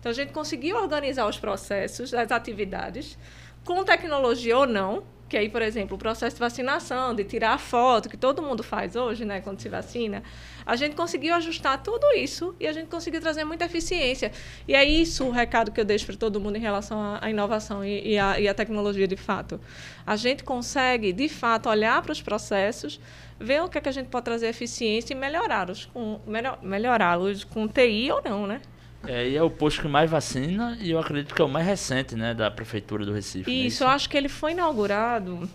Então, 0.00 0.10
a 0.10 0.14
gente 0.14 0.32
conseguiu 0.32 0.76
organizar 0.76 1.26
os 1.26 1.38
processos, 1.38 2.14
as 2.14 2.30
atividades, 2.30 3.18
com 3.64 3.84
tecnologia 3.84 4.56
ou 4.56 4.66
não, 4.66 5.02
que 5.28 5.36
aí, 5.36 5.48
por 5.48 5.60
exemplo, 5.60 5.96
o 5.96 5.98
processo 5.98 6.36
de 6.36 6.40
vacinação, 6.40 7.14
de 7.14 7.24
tirar 7.24 7.54
a 7.54 7.58
foto, 7.58 8.08
que 8.08 8.16
todo 8.16 8.40
mundo 8.40 8.62
faz 8.62 8.94
hoje, 8.94 9.24
né, 9.24 9.40
quando 9.40 9.60
se 9.60 9.68
vacina, 9.68 10.22
a 10.64 10.76
gente 10.76 10.94
conseguiu 10.94 11.34
ajustar 11.34 11.82
tudo 11.82 12.06
isso 12.12 12.54
e 12.60 12.66
a 12.66 12.72
gente 12.72 12.88
conseguiu 12.88 13.20
trazer 13.20 13.44
muita 13.44 13.64
eficiência. 13.64 14.30
E 14.68 14.74
é 14.74 14.84
isso 14.84 15.24
o 15.24 15.30
recado 15.30 15.72
que 15.72 15.80
eu 15.80 15.84
deixo 15.84 16.06
para 16.06 16.16
todo 16.16 16.40
mundo 16.40 16.56
em 16.56 16.60
relação 16.60 17.18
à 17.20 17.28
inovação 17.28 17.84
e, 17.84 18.12
e, 18.12 18.18
a, 18.18 18.38
e 18.38 18.48
à 18.48 18.54
tecnologia 18.54 19.08
de 19.08 19.16
fato. 19.16 19.60
A 20.06 20.14
gente 20.14 20.44
consegue, 20.44 21.12
de 21.12 21.28
fato, 21.28 21.68
olhar 21.68 22.00
para 22.02 22.12
os 22.12 22.22
processos, 22.22 23.00
ver 23.38 23.62
o 23.62 23.68
que, 23.68 23.78
é 23.78 23.80
que 23.80 23.88
a 23.88 23.92
gente 23.92 24.08
pode 24.08 24.24
trazer 24.24 24.46
eficiência 24.46 25.12
e 25.12 25.16
melhorá-los 25.16 25.86
com, 25.86 26.20
melhorá-los 26.62 27.44
com 27.44 27.66
TI 27.66 28.10
ou 28.12 28.22
não, 28.22 28.46
né? 28.46 28.60
É, 29.06 29.28
e 29.28 29.36
é 29.36 29.42
o 29.42 29.50
posto 29.50 29.82
que 29.82 29.88
mais 29.88 30.10
vacina 30.10 30.76
e 30.80 30.90
eu 30.90 30.98
acredito 30.98 31.34
que 31.34 31.40
é 31.40 31.44
o 31.44 31.48
mais 31.48 31.66
recente, 31.66 32.14
né, 32.14 32.34
da 32.34 32.50
prefeitura 32.50 33.04
do 33.04 33.12
Recife. 33.12 33.50
Isso, 33.50 33.50
né? 33.50 33.66
isso? 33.66 33.84
eu 33.84 33.88
acho 33.88 34.08
que 34.08 34.16
ele 34.16 34.28
foi 34.28 34.52
inaugurado. 34.52 35.48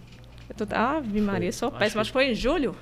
Tô, 0.55 0.65
Ave 0.75 1.21
Maria, 1.21 1.51
sou 1.51 1.71
péssima. 1.71 2.01
Acho 2.01 2.09
que 2.09 2.13
foi 2.13 2.31
em 2.31 2.35
julho. 2.35 2.75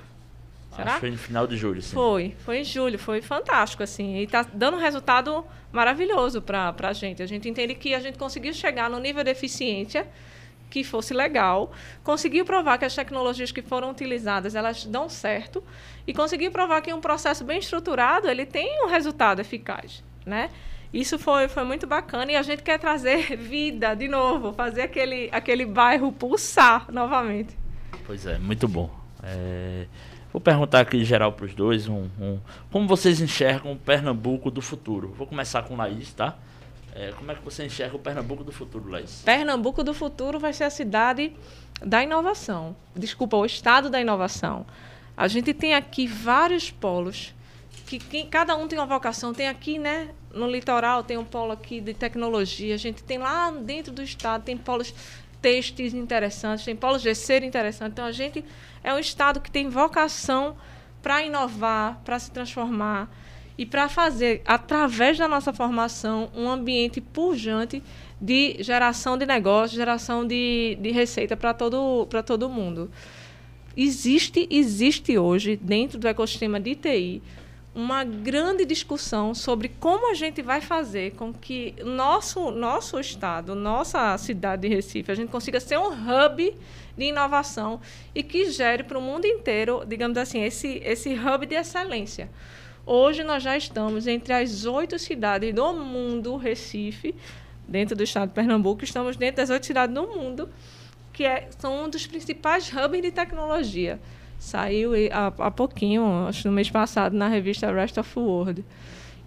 Será? 0.74 0.84
Acho 0.84 0.94
que 0.94 1.00
foi 1.00 1.10
no 1.10 1.18
final 1.18 1.46
de 1.46 1.56
julho, 1.56 1.82
sim. 1.82 1.94
Foi, 1.94 2.34
foi 2.44 2.58
em 2.60 2.64
julho, 2.64 2.98
foi 2.98 3.20
fantástico, 3.20 3.82
assim. 3.82 4.16
E 4.16 4.24
está 4.24 4.42
dando 4.42 4.76
um 4.76 4.80
resultado 4.80 5.44
maravilhoso 5.72 6.42
para 6.42 6.74
a 6.82 6.92
gente. 6.92 7.22
A 7.22 7.26
gente 7.26 7.48
entende 7.48 7.74
que 7.74 7.94
a 7.94 8.00
gente 8.00 8.18
conseguiu 8.18 8.52
chegar 8.52 8.90
no 8.90 8.98
nível 8.98 9.22
de 9.22 9.30
eficiência 9.30 10.06
que 10.68 10.84
fosse 10.84 11.12
legal, 11.12 11.72
conseguiu 12.04 12.44
provar 12.44 12.78
que 12.78 12.84
as 12.84 12.94
tecnologias 12.94 13.50
que 13.50 13.60
foram 13.60 13.90
utilizadas 13.90 14.54
elas 14.54 14.86
dão 14.86 15.08
certo 15.08 15.64
e 16.06 16.14
conseguiu 16.14 16.52
provar 16.52 16.80
que 16.80 16.92
um 16.92 17.00
processo 17.00 17.42
bem 17.42 17.58
estruturado 17.58 18.28
ele 18.28 18.46
tem 18.46 18.84
um 18.84 18.88
resultado 18.88 19.40
eficaz 19.40 20.04
né? 20.24 20.50
Isso 20.92 21.18
foi, 21.18 21.46
foi 21.48 21.64
muito 21.64 21.86
bacana 21.86 22.32
e 22.32 22.36
a 22.36 22.42
gente 22.42 22.62
quer 22.62 22.78
trazer 22.78 23.34
vida 23.38 23.94
de 23.94 24.08
novo, 24.08 24.52
fazer 24.52 24.82
aquele, 24.82 25.28
aquele 25.30 25.64
bairro 25.64 26.10
pulsar 26.10 26.90
novamente. 26.90 27.56
Pois 28.04 28.26
é, 28.26 28.38
muito 28.38 28.66
bom. 28.66 28.90
É, 29.22 29.86
vou 30.32 30.40
perguntar 30.40 30.80
aqui 30.80 30.96
em 30.96 31.04
geral 31.04 31.32
para 31.32 31.46
os 31.46 31.54
dois 31.54 31.86
um, 31.86 32.08
um, 32.20 32.38
como 32.72 32.88
vocês 32.88 33.20
enxergam 33.20 33.72
o 33.72 33.76
Pernambuco 33.76 34.50
do 34.50 34.60
futuro. 34.60 35.14
Vou 35.16 35.26
começar 35.26 35.62
com 35.62 35.76
Laís, 35.76 36.12
tá? 36.12 36.36
É, 36.92 37.12
como 37.16 37.30
é 37.30 37.36
que 37.36 37.44
você 37.44 37.64
enxerga 37.64 37.94
o 37.94 37.98
Pernambuco 38.00 38.42
do 38.42 38.50
futuro, 38.50 38.90
Laís? 38.90 39.22
Pernambuco 39.24 39.84
do 39.84 39.94
futuro 39.94 40.40
vai 40.40 40.52
ser 40.52 40.64
a 40.64 40.70
cidade 40.70 41.32
da 41.80 42.02
inovação. 42.02 42.74
Desculpa, 42.96 43.36
o 43.36 43.46
estado 43.46 43.88
da 43.88 44.00
inovação. 44.00 44.66
A 45.16 45.28
gente 45.28 45.54
tem 45.54 45.74
aqui 45.74 46.06
vários 46.06 46.70
polos 46.70 47.32
que, 47.90 47.98
que 47.98 48.24
cada 48.26 48.56
um 48.56 48.68
tem 48.68 48.78
uma 48.78 48.86
vocação. 48.86 49.34
Tem 49.34 49.48
aqui, 49.48 49.76
né, 49.76 50.10
no 50.32 50.48
litoral, 50.48 51.02
tem 51.02 51.18
um 51.18 51.24
polo 51.24 51.50
aqui 51.50 51.80
de 51.80 51.92
tecnologia. 51.92 52.74
A 52.74 52.78
gente 52.78 53.02
tem 53.02 53.18
lá 53.18 53.50
dentro 53.50 53.92
do 53.92 54.00
estado, 54.00 54.44
tem 54.44 54.56
polos 54.56 54.94
textos 55.42 55.92
interessantes, 55.92 56.64
tem 56.64 56.76
polos 56.76 57.02
de 57.02 57.12
ser 57.16 57.42
interessantes. 57.42 57.92
Então, 57.92 58.04
a 58.04 58.12
gente 58.12 58.44
é 58.84 58.94
um 58.94 58.98
estado 58.98 59.40
que 59.40 59.50
tem 59.50 59.68
vocação 59.68 60.56
para 61.02 61.24
inovar, 61.24 62.00
para 62.04 62.16
se 62.20 62.30
transformar 62.30 63.10
e 63.58 63.66
para 63.66 63.88
fazer, 63.88 64.42
através 64.46 65.18
da 65.18 65.26
nossa 65.26 65.52
formação, 65.52 66.30
um 66.32 66.48
ambiente 66.48 67.00
pujante 67.00 67.82
de 68.20 68.62
geração 68.62 69.18
de 69.18 69.26
negócio, 69.26 69.76
geração 69.76 70.24
de, 70.24 70.78
de 70.80 70.92
receita 70.92 71.36
para 71.36 71.52
todo, 71.52 72.06
todo 72.24 72.48
mundo. 72.48 72.88
Existe, 73.76 74.46
existe 74.50 75.18
hoje, 75.18 75.56
dentro 75.56 75.98
do 75.98 76.06
ecossistema 76.06 76.60
de 76.60 76.74
TI, 76.74 77.22
uma 77.74 78.02
grande 78.02 78.64
discussão 78.64 79.32
sobre 79.32 79.68
como 79.68 80.10
a 80.10 80.14
gente 80.14 80.42
vai 80.42 80.60
fazer 80.60 81.12
com 81.12 81.32
que 81.32 81.74
nosso 81.84 82.50
nosso 82.50 82.98
estado, 82.98 83.54
nossa 83.54 84.16
cidade 84.18 84.62
de 84.62 84.74
Recife, 84.74 85.12
a 85.12 85.14
gente 85.14 85.30
consiga 85.30 85.60
ser 85.60 85.78
um 85.78 85.90
hub 85.90 86.56
de 86.98 87.04
inovação 87.04 87.80
e 88.14 88.22
que 88.22 88.50
gere 88.50 88.82
para 88.82 88.98
o 88.98 89.02
mundo 89.02 89.24
inteiro, 89.24 89.84
digamos 89.86 90.18
assim, 90.18 90.42
esse, 90.42 90.82
esse 90.84 91.10
hub 91.14 91.46
de 91.46 91.54
excelência. 91.54 92.28
Hoje 92.84 93.22
nós 93.22 93.42
já 93.42 93.56
estamos 93.56 94.08
entre 94.08 94.32
as 94.32 94.64
oito 94.64 94.98
cidades 94.98 95.54
do 95.54 95.72
mundo, 95.72 96.36
Recife, 96.36 97.14
dentro 97.68 97.94
do 97.94 98.02
estado 98.02 98.30
de 98.30 98.34
Pernambuco, 98.34 98.82
estamos 98.82 99.16
dentro 99.16 99.36
das 99.36 99.50
oito 99.50 99.64
cidades 99.64 99.94
do 99.94 100.08
mundo, 100.08 100.48
que 101.12 101.24
é, 101.24 101.48
são 101.56 101.84
um 101.84 101.88
dos 101.88 102.04
principais 102.06 102.68
hubs 102.72 103.00
de 103.00 103.12
tecnologia. 103.12 104.00
Saiu 104.40 104.92
há, 105.12 105.26
há 105.26 105.50
pouquinho, 105.50 106.26
acho 106.26 106.48
no 106.48 106.54
mês 106.54 106.70
passado, 106.70 107.14
na 107.14 107.28
revista 107.28 107.70
Rest 107.70 107.98
of 107.98 108.18
World. 108.18 108.64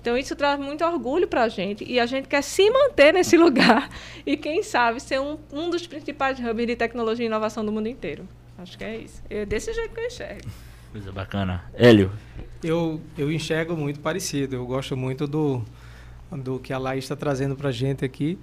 Então, 0.01 0.17
isso 0.17 0.35
traz 0.35 0.59
muito 0.59 0.83
orgulho 0.83 1.27
para 1.27 1.43
a 1.43 1.47
gente 1.47 1.85
e 1.85 1.99
a 1.99 2.05
gente 2.07 2.27
quer 2.27 2.41
se 2.41 2.67
manter 2.69 3.13
nesse 3.13 3.37
lugar 3.37 3.89
e, 4.25 4.35
quem 4.35 4.63
sabe, 4.63 4.99
ser 4.99 5.21
um, 5.21 5.37
um 5.53 5.69
dos 5.69 5.85
principais 5.85 6.39
hubs 6.39 6.65
de 6.65 6.75
tecnologia 6.75 7.23
e 7.23 7.27
inovação 7.27 7.63
do 7.63 7.71
mundo 7.71 7.87
inteiro. 7.87 8.27
Acho 8.57 8.75
que 8.75 8.83
é 8.83 8.97
isso. 8.97 9.21
É 9.29 9.45
desse 9.45 9.71
jeito 9.71 9.93
que 9.93 10.01
eu 10.01 10.05
enxergo. 10.07 10.49
Coisa 10.91 11.11
bacana. 11.11 11.63
Hélio? 11.75 12.11
Eu, 12.63 12.99
eu 13.15 13.31
enxergo 13.31 13.77
muito 13.77 13.99
parecido. 13.99 14.55
Eu 14.55 14.65
gosto 14.65 14.97
muito 14.97 15.27
do, 15.27 15.63
do 16.31 16.57
que 16.57 16.73
a 16.73 16.77
Laís 16.79 17.05
está 17.05 17.15
trazendo 17.15 17.55
para 17.55 17.69
a 17.69 17.71
gente 17.71 18.03
aqui. 18.03 18.37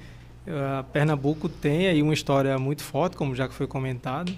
Uh, 0.46 0.82
Pernambuco 0.92 1.48
tem 1.48 1.88
aí 1.88 2.00
uma 2.00 2.14
história 2.14 2.56
muito 2.58 2.82
forte, 2.82 3.16
como 3.16 3.34
já 3.34 3.48
foi 3.50 3.66
comentado. 3.66 4.32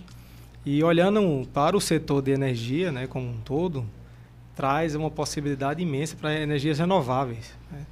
E 0.64 0.82
olhando 0.84 1.46
para 1.52 1.76
o 1.76 1.80
setor 1.80 2.22
de 2.22 2.30
energia, 2.30 2.92
né, 2.92 3.06
como 3.08 3.28
um 3.28 3.38
todo, 3.44 3.84
traz 4.54 4.94
uma 4.94 5.10
possibilidade 5.10 5.82
imensa 5.82 6.16
para 6.16 6.38
energias 6.40 6.78
renováveis, 6.78 7.52
né? 7.70 7.84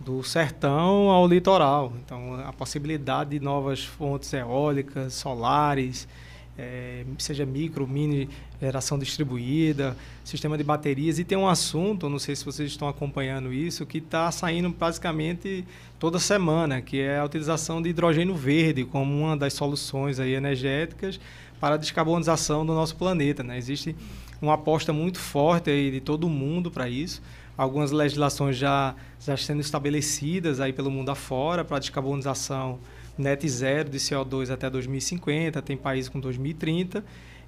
do 0.00 0.22
sertão 0.22 1.10
ao 1.10 1.26
litoral. 1.26 1.92
Então, 2.04 2.34
a 2.46 2.52
possibilidade 2.52 3.30
de 3.30 3.40
novas 3.40 3.84
fontes 3.84 4.32
eólicas, 4.32 5.14
solares, 5.14 6.08
é, 6.56 7.04
seja 7.18 7.44
micro, 7.44 7.86
mini 7.86 8.28
geração 8.60 8.98
distribuída, 8.98 9.96
sistema 10.24 10.56
de 10.56 10.64
baterias. 10.64 11.18
E 11.18 11.24
tem 11.24 11.36
um 11.36 11.48
assunto, 11.48 12.08
não 12.08 12.18
sei 12.18 12.34
se 12.36 12.44
vocês 12.44 12.70
estão 12.70 12.88
acompanhando 12.88 13.52
isso, 13.52 13.84
que 13.84 13.98
está 13.98 14.30
saindo 14.30 14.70
basicamente 14.70 15.64
toda 15.98 16.18
semana, 16.18 16.80
que 16.80 17.00
é 17.00 17.18
a 17.18 17.24
utilização 17.24 17.82
de 17.82 17.90
hidrogênio 17.90 18.34
verde 18.34 18.84
como 18.84 19.12
uma 19.14 19.36
das 19.36 19.52
soluções 19.52 20.18
aí 20.18 20.34
energéticas 20.34 21.20
para 21.64 21.76
a 21.76 21.78
descarbonização 21.78 22.66
do 22.66 22.74
nosso 22.74 22.94
planeta. 22.94 23.42
Né? 23.42 23.56
Existe 23.56 23.96
uma 24.42 24.52
aposta 24.52 24.92
muito 24.92 25.18
forte 25.18 25.70
aí 25.70 25.90
de 25.90 25.98
todo 25.98 26.28
mundo 26.28 26.70
para 26.70 26.90
isso. 26.90 27.22
Algumas 27.56 27.90
legislações 27.90 28.58
já, 28.58 28.94
já 29.18 29.34
sendo 29.34 29.62
estabelecidas 29.62 30.60
aí 30.60 30.74
pelo 30.74 30.90
mundo 30.90 31.10
afora 31.10 31.64
para 31.64 31.78
descarbonização 31.78 32.78
net 33.16 33.48
zero 33.48 33.88
de 33.88 33.96
CO2 33.96 34.50
até 34.50 34.68
2050, 34.68 35.62
tem 35.62 35.74
países 35.74 36.10
com 36.10 36.20
2030. 36.20 37.02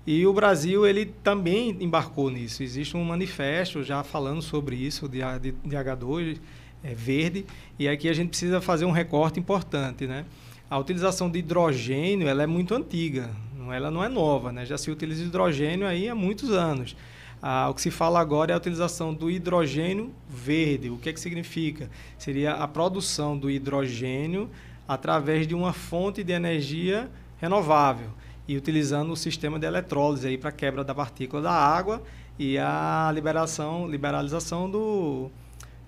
E 0.06 0.26
o 0.26 0.32
Brasil 0.32 0.86
ele 0.86 1.04
também 1.22 1.76
embarcou 1.78 2.30
nisso. 2.30 2.62
Existe 2.62 2.96
um 2.96 3.04
manifesto 3.04 3.82
já 3.82 4.02
falando 4.02 4.40
sobre 4.40 4.76
isso 4.76 5.06
de, 5.10 5.18
de, 5.42 5.52
de 5.52 5.76
H2 5.76 6.38
é, 6.82 6.94
verde. 6.94 7.44
E 7.78 7.86
aqui 7.86 8.08
a 8.08 8.14
gente 8.14 8.30
precisa 8.30 8.62
fazer 8.62 8.86
um 8.86 8.92
recorte 8.92 9.38
importante, 9.38 10.06
né? 10.06 10.24
A 10.70 10.78
utilização 10.78 11.30
de 11.30 11.38
hidrogênio 11.40 12.26
ela 12.26 12.42
é 12.42 12.46
muito 12.46 12.74
antiga 12.74 13.28
ela 13.72 13.90
não 13.90 14.02
é 14.02 14.08
nova, 14.08 14.52
né? 14.52 14.64
já 14.64 14.76
se 14.76 14.90
utiliza 14.90 15.24
hidrogênio 15.24 15.86
aí 15.86 16.08
há 16.08 16.14
muitos 16.14 16.50
anos. 16.50 16.96
Ah, 17.40 17.68
o 17.70 17.74
que 17.74 17.80
se 17.82 17.90
fala 17.90 18.18
agora 18.18 18.52
é 18.52 18.54
a 18.54 18.56
utilização 18.56 19.12
do 19.12 19.30
hidrogênio 19.30 20.12
verde. 20.28 20.90
O 20.90 20.96
que, 20.96 21.10
é 21.10 21.12
que 21.12 21.20
significa? 21.20 21.90
Seria 22.18 22.54
a 22.54 22.66
produção 22.66 23.36
do 23.36 23.50
hidrogênio 23.50 24.50
através 24.88 25.46
de 25.46 25.54
uma 25.54 25.72
fonte 25.72 26.24
de 26.24 26.32
energia 26.32 27.10
renovável 27.38 28.10
e 28.48 28.56
utilizando 28.56 29.12
o 29.12 29.16
sistema 29.16 29.58
de 29.58 29.66
eletrólise 29.66 30.26
aí 30.26 30.38
para 30.38 30.52
quebra 30.52 30.84
da 30.84 30.94
partícula 30.94 31.42
da 31.42 31.52
água 31.52 32.02
e 32.38 32.56
a 32.58 33.10
liberação, 33.14 33.88
liberalização 33.88 34.70
do, 34.70 35.30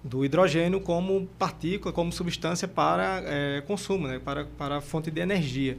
do 0.03 0.25
hidrogênio 0.25 0.81
como 0.81 1.27
partícula, 1.38 1.93
como 1.93 2.12
substância 2.12 2.67
para 2.67 3.23
é, 3.25 3.62
consumo, 3.67 4.09
né? 4.09 4.19
para, 4.19 4.45
para 4.45 4.81
fonte 4.81 5.11
de 5.11 5.21
energia. 5.21 5.79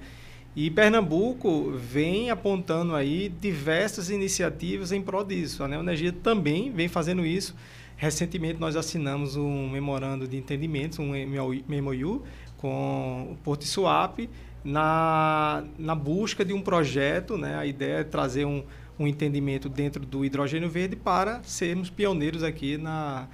E 0.56 0.70
Pernambuco 0.70 1.72
vem 1.72 2.30
apontando 2.30 2.96
aí 2.96 3.30
diversas 3.30 4.10
iniciativas 4.10 4.92
em 4.92 5.02
prol 5.02 5.24
disso. 5.24 5.64
A 5.64 5.68
Neoenergia 5.68 6.12
também 6.12 6.72
vem 6.72 6.88
fazendo 6.88 7.26
isso. 7.26 7.56
Recentemente 7.96 8.60
nós 8.60 8.76
assinamos 8.76 9.36
um 9.36 9.70
memorando 9.70 10.28
de 10.28 10.38
entendimentos, 10.38 11.00
um 11.00 11.12
MOU 11.12 12.24
com 12.58 13.30
o 13.32 13.38
Porto 13.44 13.66
Swap 13.66 14.20
na, 14.64 15.64
na 15.78 15.94
busca 15.94 16.44
de 16.44 16.54
um 16.54 16.62
projeto. 16.62 17.38
Né? 17.38 17.56
A 17.56 17.66
ideia 17.66 18.00
é 18.00 18.04
trazer 18.04 18.46
um, 18.46 18.64
um 18.98 19.08
entendimento 19.08 19.70
dentro 19.70 20.06
do 20.06 20.26
hidrogênio 20.26 20.70
verde 20.70 20.96
para 20.96 21.44
sermos 21.44 21.90
pioneiros 21.90 22.44
aqui 22.44 22.78
na, 22.78 23.28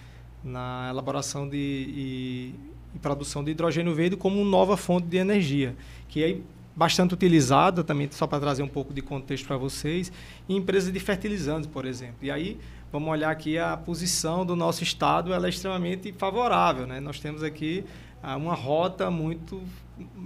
na 0.44 0.90
elaboração 0.90 1.48
de, 1.48 1.58
e, 1.58 2.56
e 2.94 3.00
produção 3.00 3.44
de 3.44 3.52
hidrogênio 3.52 3.96
verde 3.96 4.16
como 4.18 4.44
nova 4.44 4.76
fonte 4.76 5.08
de 5.08 5.18
energia, 5.18 5.76
que 6.08 6.24
é 6.24 6.38
bastante 6.76 7.14
utilizada 7.14 7.84
também, 7.84 8.10
só 8.12 8.28
para 8.28 8.40
trazer 8.40 8.64
um 8.64 8.68
pouco 8.68 8.94
de 8.94 9.02
contexto 9.02 9.48
para 9.48 9.58
vocês, 9.58 10.12
em 10.50 10.58
empresas 10.58 10.92
de 10.92 11.00
fertilizantes, 11.00 11.70
por 11.70 11.86
exemplo. 11.86 12.18
E 12.22 12.30
aí, 12.30 12.60
vamos 12.92 13.10
olhar 13.10 13.30
aqui 13.30 13.58
a 13.58 13.78
posição 13.78 14.46
do 14.46 14.56
nosso 14.56 14.84
estado, 14.84 15.34
ela 15.34 15.46
é 15.46 15.50
extremamente 15.50 16.12
favorável. 16.14 16.86
Né? 16.86 17.00
Nós 17.00 17.20
temos 17.20 17.44
aqui 17.44 17.86
ah, 18.22 18.36
uma 18.36 18.54
rota 18.54 19.10
muito 19.10 19.62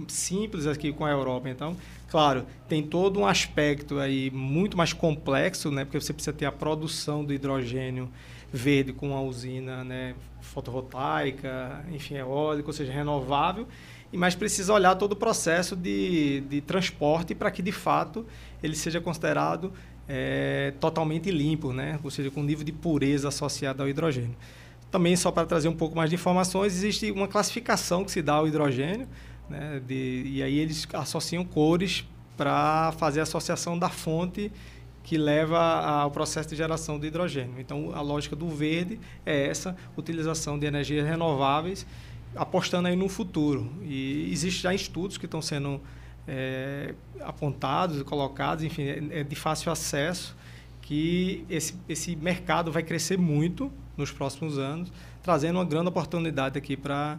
simples 0.08 0.66
aqui 0.66 0.92
com 0.92 1.04
a 1.04 1.10
Europa. 1.10 1.48
Então, 1.48 1.76
claro, 2.08 2.44
tem 2.68 2.82
todo 2.82 3.20
um 3.20 3.26
aspecto 3.26 4.00
aí 4.00 4.30
muito 4.30 4.76
mais 4.76 4.92
complexo, 4.92 5.70
né? 5.70 5.84
porque 5.84 6.00
você 6.00 6.12
precisa 6.12 6.32
ter 6.32 6.46
a 6.46 6.52
produção 6.52 7.24
do 7.24 7.32
hidrogênio 7.32 8.10
verde 8.52 8.92
com 8.92 9.10
uma 9.10 9.20
usina 9.20 9.84
né, 9.84 10.14
fotovoltaica, 10.40 11.84
enfim, 11.92 12.16
eólica, 12.16 12.68
ou 12.68 12.72
seja, 12.72 12.92
renovável, 12.92 13.66
mas 14.12 14.34
precisa 14.34 14.72
olhar 14.72 14.94
todo 14.96 15.12
o 15.12 15.16
processo 15.16 15.76
de, 15.76 16.40
de 16.42 16.60
transporte 16.60 17.34
para 17.34 17.50
que, 17.50 17.62
de 17.62 17.72
fato, 17.72 18.26
ele 18.62 18.74
seja 18.74 19.00
considerado 19.00 19.72
é, 20.08 20.74
totalmente 20.80 21.30
limpo, 21.30 21.72
né? 21.72 21.98
ou 22.02 22.10
seja, 22.10 22.30
com 22.30 22.42
nível 22.42 22.64
de 22.64 22.72
pureza 22.72 23.28
associado 23.28 23.82
ao 23.82 23.88
hidrogênio. 23.88 24.36
Também, 24.90 25.14
só 25.14 25.30
para 25.30 25.46
trazer 25.46 25.68
um 25.68 25.76
pouco 25.76 25.96
mais 25.96 26.10
de 26.10 26.16
informações, 26.16 26.74
existe 26.74 27.12
uma 27.12 27.28
classificação 27.28 28.04
que 28.04 28.10
se 28.10 28.20
dá 28.20 28.34
ao 28.34 28.48
hidrogênio, 28.48 29.06
né? 29.48 29.80
de, 29.86 30.24
e 30.26 30.42
aí 30.42 30.58
eles 30.58 30.86
associam 30.92 31.44
cores 31.44 32.04
para 32.36 32.90
fazer 32.92 33.20
a 33.20 33.22
associação 33.22 33.78
da 33.78 33.88
fonte 33.88 34.50
que 35.04 35.16
leva 35.16 35.58
ao 35.58 36.10
processo 36.10 36.48
de 36.48 36.56
geração 36.56 36.98
do 36.98 37.06
hidrogênio. 37.06 37.54
Então, 37.58 37.92
a 37.94 38.00
lógica 38.00 38.34
do 38.34 38.48
verde 38.48 38.98
é 39.24 39.46
essa, 39.46 39.76
utilização 39.96 40.58
de 40.58 40.66
energias 40.66 41.06
renováveis 41.06 41.86
apostando 42.34 42.88
aí 42.88 42.96
no 42.96 43.08
futuro. 43.08 43.70
E 43.82 44.30
existem 44.32 44.62
já 44.62 44.74
estudos 44.74 45.18
que 45.18 45.26
estão 45.26 45.42
sendo 45.42 45.80
é, 46.26 46.94
apontados 47.20 48.00
e 48.00 48.04
colocados, 48.04 48.64
enfim, 48.64 48.82
é, 48.82 49.20
é, 49.20 49.24
de 49.24 49.36
fácil 49.36 49.72
acesso, 49.72 50.36
que 50.82 51.44
esse, 51.48 51.74
esse 51.88 52.16
mercado 52.16 52.70
vai 52.70 52.82
crescer 52.82 53.18
muito 53.18 53.70
nos 53.96 54.10
próximos 54.10 54.58
anos, 54.58 54.92
trazendo 55.22 55.58
uma 55.58 55.64
grande 55.64 55.88
oportunidade 55.88 56.56
aqui 56.58 56.76
para 56.76 57.18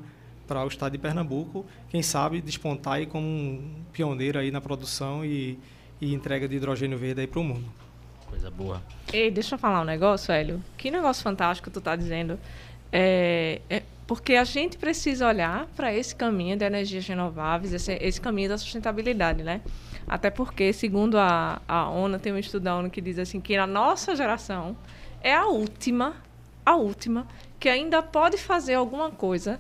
para 0.51 0.65
o 0.65 0.67
estado 0.67 0.91
de 0.91 0.97
Pernambuco, 0.97 1.65
quem 1.89 2.01
sabe 2.03 2.41
despontar 2.41 2.95
aí 2.95 3.05
como 3.05 3.25
um 3.25 3.85
pioneiro 3.93 4.37
aí 4.37 4.51
na 4.51 4.59
produção 4.59 5.23
e, 5.23 5.57
e 6.01 6.13
entrega 6.13 6.45
de 6.45 6.57
hidrogênio 6.57 6.97
verde 6.97 7.21
aí 7.21 7.27
para 7.27 7.39
o 7.39 7.43
mundo. 7.43 7.63
Coisa 8.27 8.51
boa. 8.51 8.81
Ei, 9.13 9.31
deixa 9.31 9.55
eu 9.55 9.59
falar 9.59 9.81
um 9.81 9.85
negócio, 9.85 10.29
Hélio. 10.33 10.61
Que 10.77 10.91
negócio 10.91 11.23
fantástico 11.23 11.69
tu 11.69 11.79
está 11.79 11.95
dizendo. 11.95 12.37
É, 12.91 13.61
é, 13.69 13.83
porque 14.05 14.35
a 14.35 14.43
gente 14.43 14.77
precisa 14.77 15.27
olhar 15.27 15.67
para 15.75 15.93
esse 15.93 16.13
caminho 16.13 16.57
de 16.57 16.65
energias 16.65 17.07
renováveis, 17.07 17.71
esse, 17.71 17.93
esse, 17.93 18.19
caminho 18.19 18.49
da 18.49 18.57
sustentabilidade, 18.57 19.41
né? 19.41 19.61
Até 20.05 20.29
porque, 20.29 20.73
segundo 20.73 21.17
a, 21.17 21.61
a 21.67 21.89
ONU, 21.89 22.19
tem 22.19 22.33
um 22.33 22.37
estudo 22.37 22.63
da 22.63 22.75
ONU 22.75 22.89
que 22.89 22.99
diz 22.99 23.17
assim 23.17 23.39
que 23.39 23.55
a 23.55 23.65
nossa 23.65 24.15
geração 24.15 24.75
é 25.21 25.33
a 25.33 25.45
última, 25.45 26.17
a 26.65 26.75
última, 26.75 27.25
que 27.57 27.69
ainda 27.69 28.03
pode 28.03 28.37
fazer 28.37 28.73
alguma 28.73 29.11
coisa 29.11 29.59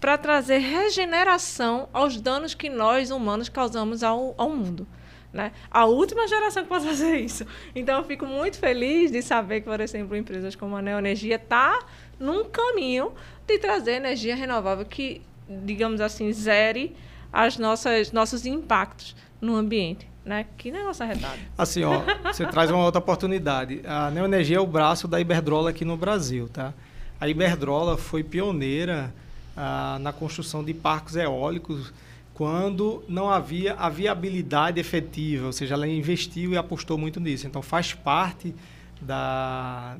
para 0.00 0.16
trazer 0.16 0.58
regeneração 0.58 1.88
aos 1.92 2.20
danos 2.20 2.54
que 2.54 2.70
nós, 2.70 3.10
humanos, 3.10 3.48
causamos 3.48 4.02
ao, 4.02 4.34
ao 4.38 4.50
mundo. 4.50 4.86
Né? 5.32 5.52
A 5.70 5.84
última 5.86 6.26
geração 6.26 6.62
que 6.62 6.68
pode 6.68 6.86
fazer 6.86 7.18
isso. 7.18 7.46
Então, 7.74 7.98
eu 7.98 8.04
fico 8.04 8.26
muito 8.26 8.58
feliz 8.58 9.10
de 9.10 9.22
saber 9.22 9.60
que, 9.60 9.66
por 9.66 9.80
exemplo, 9.80 10.16
empresas 10.16 10.56
como 10.56 10.76
a 10.76 10.82
Neoenergia 10.82 11.36
está 11.36 11.78
num 12.20 12.44
caminho 12.44 13.12
de 13.46 13.58
trazer 13.58 13.92
energia 13.92 14.36
renovável 14.36 14.84
que, 14.84 15.22
digamos 15.48 16.00
assim, 16.00 16.32
zere 16.32 16.94
as 17.32 17.56
nossas 17.56 18.12
nossos 18.12 18.46
impactos 18.46 19.16
no 19.40 19.56
ambiente. 19.56 20.08
Né? 20.24 20.46
Que 20.58 20.70
negócio 20.70 21.02
arretado. 21.02 21.38
Assim, 21.56 21.82
ó, 21.82 22.02
você 22.22 22.46
traz 22.46 22.70
uma 22.70 22.84
outra 22.84 22.98
oportunidade. 22.98 23.80
A 23.86 24.10
Neoenergia 24.10 24.58
é 24.58 24.60
o 24.60 24.66
braço 24.66 25.08
da 25.08 25.18
Iberdrola 25.18 25.70
aqui 25.70 25.84
no 25.84 25.96
Brasil, 25.96 26.46
tá? 26.46 26.74
A 27.18 27.26
Iberdrola 27.26 27.96
foi 27.96 28.22
pioneira 28.22 29.12
ah, 29.56 29.98
na 30.00 30.12
construção 30.12 30.62
de 30.62 30.74
parques 30.74 31.16
eólicos 31.16 31.92
quando 32.34 33.04
não 33.08 33.30
havia 33.30 33.74
a 33.74 33.88
viabilidade 33.88 34.80
efetiva, 34.80 35.46
ou 35.46 35.52
seja, 35.52 35.74
ela 35.74 35.86
investiu 35.86 36.52
e 36.52 36.56
apostou 36.56 36.96
muito 36.96 37.20
nisso. 37.20 37.46
Então 37.46 37.60
faz 37.60 37.92
parte 37.92 38.54
da, 39.00 39.96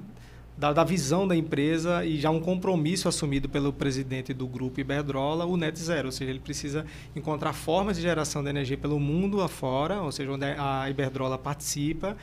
da, 0.56 0.72
da, 0.72 0.84
visão 0.84 1.26
da 1.26 1.34
empresa 1.34 2.04
e 2.04 2.18
já 2.20 2.30
um 2.30 2.40
compromisso 2.40 3.08
assumido 3.08 3.48
pelo 3.48 3.72
presidente 3.72 4.34
do 4.34 4.46
grupo 4.46 4.80
Iberdrola, 4.80 5.46
o 5.46 5.56
net 5.56 5.78
zero, 5.78 6.08
ou 6.08 6.12
seja, 6.12 6.30
ele 6.30 6.40
precisa 6.40 6.84
encontrar 7.16 7.52
formas 7.52 7.96
de 7.96 8.02
geração 8.02 8.42
de 8.42 8.50
energia 8.50 8.76
pelo 8.76 9.00
mundo 9.00 9.40
afora, 9.40 10.02
ou 10.02 10.12
seja, 10.12 10.30
onde 10.30 10.44
a 10.44 10.88
Iberdrola 10.90 11.38
participa, 11.38 12.16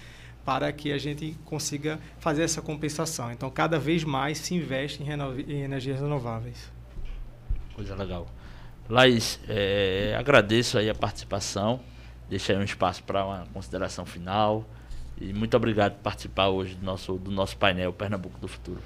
para 0.45 0.71
que 0.71 0.93
a 0.93 0.97
gente 0.97 1.35
consiga 1.43 1.99
fazer 2.19 2.43
essa 2.43 2.61
compensação. 2.61 3.31
Então, 3.31 3.49
cada 3.49 3.77
vez 3.77 4.03
mais 4.03 4.37
se 4.37 4.55
investe 4.55 5.03
em, 5.03 5.07
em 5.51 5.61
energias 5.63 5.99
renováveis. 5.99 6.71
Coisa 7.75 7.95
legal. 7.95 8.27
Laís, 8.89 9.39
é, 9.49 10.15
agradeço 10.17 10.77
aí 10.77 10.89
a 10.89 10.95
participação. 10.95 11.81
Deixa 12.29 12.53
aí 12.53 12.59
um 12.59 12.63
espaço 12.63 13.03
para 13.03 13.25
uma 13.25 13.45
consideração 13.53 14.05
final. 14.05 14.65
E 15.19 15.33
muito 15.33 15.57
obrigado 15.57 15.93
por 15.93 16.03
participar 16.03 16.49
hoje 16.49 16.75
do 16.75 16.85
nosso, 16.85 17.13
do 17.13 17.31
nosso 17.31 17.57
painel 17.57 17.91
Pernambuco 17.91 18.39
do 18.39 18.47
Futuro. 18.47 18.79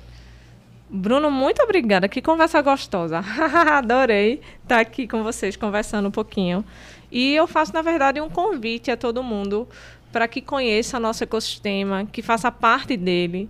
Bruno, 0.90 1.32
muito 1.32 1.62
obrigada. 1.64 2.10
Que 2.10 2.22
conversa 2.22 2.62
gostosa. 2.62 3.20
Adorei 3.78 4.42
estar 4.62 4.80
aqui 4.80 5.08
com 5.08 5.24
vocês 5.24 5.56
conversando 5.56 6.10
um 6.10 6.12
pouquinho. 6.12 6.66
E 7.10 7.34
eu 7.34 7.48
faço, 7.48 7.74
na 7.74 7.82
verdade, 7.82 8.20
um 8.20 8.30
convite 8.30 8.92
a 8.92 8.98
todo 8.98 9.24
mundo 9.24 9.68
para 10.12 10.28
que 10.28 10.42
conheça 10.42 11.00
nosso 11.00 11.24
ecossistema, 11.24 12.06
que 12.06 12.22
faça 12.22 12.52
parte 12.52 12.98
dele, 12.98 13.50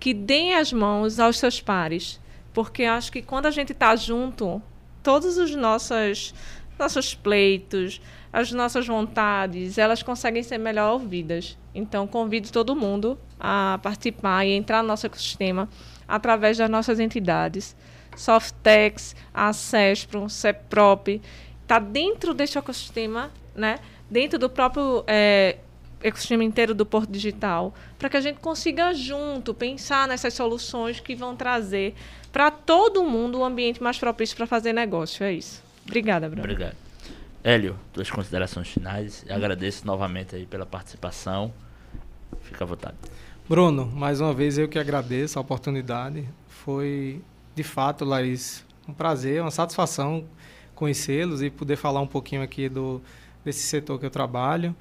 que 0.00 0.12
deem 0.12 0.54
as 0.54 0.72
mãos 0.72 1.20
aos 1.20 1.38
seus 1.38 1.60
pares. 1.60 2.20
Porque 2.52 2.84
acho 2.84 3.12
que 3.12 3.22
quando 3.22 3.46
a 3.46 3.50
gente 3.52 3.72
está 3.72 3.94
junto, 3.94 4.60
todos 5.02 5.38
os 5.38 5.54
nossos, 5.54 6.34
nossos 6.78 7.14
pleitos, 7.14 8.00
as 8.32 8.50
nossas 8.52 8.86
vontades, 8.86 9.78
elas 9.78 10.02
conseguem 10.02 10.42
ser 10.42 10.58
melhor 10.58 10.92
ouvidas. 10.92 11.58
Então, 11.74 12.06
convido 12.06 12.50
todo 12.50 12.74
mundo 12.74 13.18
a 13.38 13.78
participar 13.82 14.44
e 14.46 14.52
entrar 14.52 14.82
no 14.82 14.88
nosso 14.88 15.06
ecossistema 15.06 15.68
através 16.08 16.58
das 16.58 16.70
nossas 16.70 16.98
entidades. 16.98 17.76
Softex, 18.16 19.16
a 19.32 19.52
CESPRO, 19.52 20.28
CEPROP, 20.28 21.20
está 21.62 21.78
dentro 21.78 22.34
deste 22.34 22.58
ecossistema, 22.58 23.30
né? 23.54 23.78
dentro 24.10 24.38
do 24.38 24.50
próprio 24.50 25.04
é, 25.06 25.56
ecossistema 26.02 26.44
inteiro 26.44 26.74
do 26.74 26.84
Porto 26.84 27.10
Digital, 27.10 27.72
para 27.98 28.10
que 28.10 28.16
a 28.16 28.20
gente 28.20 28.40
consiga 28.40 28.92
junto 28.92 29.54
pensar 29.54 30.06
nessas 30.06 30.34
soluções 30.34 31.00
que 31.00 31.14
vão 31.14 31.34
trazer 31.34 31.94
para 32.30 32.50
todo 32.50 33.02
mundo 33.04 33.38
um 33.38 33.44
ambiente 33.44 33.82
mais 33.82 33.98
propício 33.98 34.36
para 34.36 34.46
fazer 34.46 34.72
negócio. 34.72 35.24
É 35.24 35.32
isso. 35.32 35.62
Obrigada, 35.86 36.28
Bruno. 36.28 36.42
Obrigado. 36.42 36.76
Hélio, 37.44 37.76
duas 37.92 38.10
considerações 38.10 38.68
finais. 38.68 39.24
Eu 39.26 39.34
agradeço 39.34 39.86
novamente 39.86 40.36
aí 40.36 40.46
pela 40.46 40.64
participação. 40.64 41.52
Fica 42.42 42.64
à 42.64 42.66
vontade. 42.66 42.96
Bruno, 43.48 43.86
mais 43.86 44.20
uma 44.20 44.32
vez 44.32 44.56
eu 44.56 44.68
que 44.68 44.78
agradeço 44.78 45.38
a 45.38 45.42
oportunidade. 45.42 46.28
Foi, 46.48 47.20
de 47.54 47.62
fato, 47.64 48.04
Laís, 48.04 48.64
um 48.88 48.92
prazer, 48.92 49.40
uma 49.42 49.50
satisfação 49.50 50.24
conhecê-los 50.74 51.42
e 51.42 51.50
poder 51.50 51.76
falar 51.76 52.00
um 52.00 52.06
pouquinho 52.06 52.42
aqui 52.42 52.68
do, 52.68 53.02
desse 53.44 53.64
setor 53.64 53.98
que 53.98 54.06
eu 54.06 54.10
trabalho. 54.10 54.74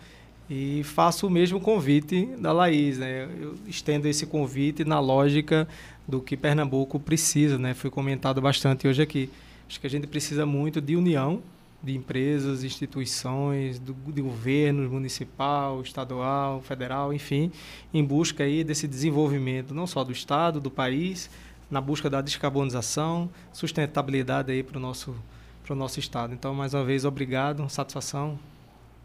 E 0.50 0.84
faço 0.84 1.28
o 1.28 1.30
mesmo 1.30 1.62
convite 1.62 2.26
da 2.38 2.52
Laís, 2.52 2.98
né? 2.98 3.28
Eu 3.40 3.56
estendo 3.68 4.08
esse 4.08 4.26
convite 4.26 4.84
na 4.84 5.00
lógica 5.00 5.68
do 6.08 6.22
que 6.22 6.36
Pernambuco 6.36 7.00
precisa, 7.00 7.58
né? 7.58 7.74
Foi 7.74 7.90
comentado 7.90 8.42
bastante 8.42 8.88
hoje 8.88 9.02
aqui. 9.02 9.30
Acho 9.72 9.80
que 9.80 9.88
a 9.88 9.90
gente 9.90 10.06
precisa 10.06 10.46
muito 10.46 10.82
de 10.82 10.98
união 10.98 11.42
de 11.82 11.96
empresas, 11.96 12.66
instituições, 12.66 13.80
do, 13.80 13.94
de 13.94 14.22
governo 14.22 14.88
municipal, 14.90 15.82
estadual, 15.82 16.62
federal, 16.62 17.14
enfim, 17.14 17.50
em 17.94 18.04
busca 18.04 18.44
aí 18.44 18.66
desse 18.66 18.86
desenvolvimento 18.86 19.74
não 19.74 19.88
só 19.88 20.04
do 20.04 20.12
estado, 20.12 20.60
do 20.60 20.70
país, 20.70 21.30
na 21.72 21.80
busca 21.80 22.10
da 22.10 22.20
descarbonização, 22.22 23.30
sustentabilidade 23.54 24.52
aí 24.52 24.62
para 24.62 24.78
o 24.78 24.82
nosso 24.82 25.16
para 25.64 25.74
o 25.74 25.76
nosso 25.76 26.02
estado. 26.02 26.34
Então, 26.34 26.54
mais 26.54 26.74
uma 26.74 26.84
vez, 26.84 27.06
obrigado, 27.06 27.70
satisfação. 27.70 28.38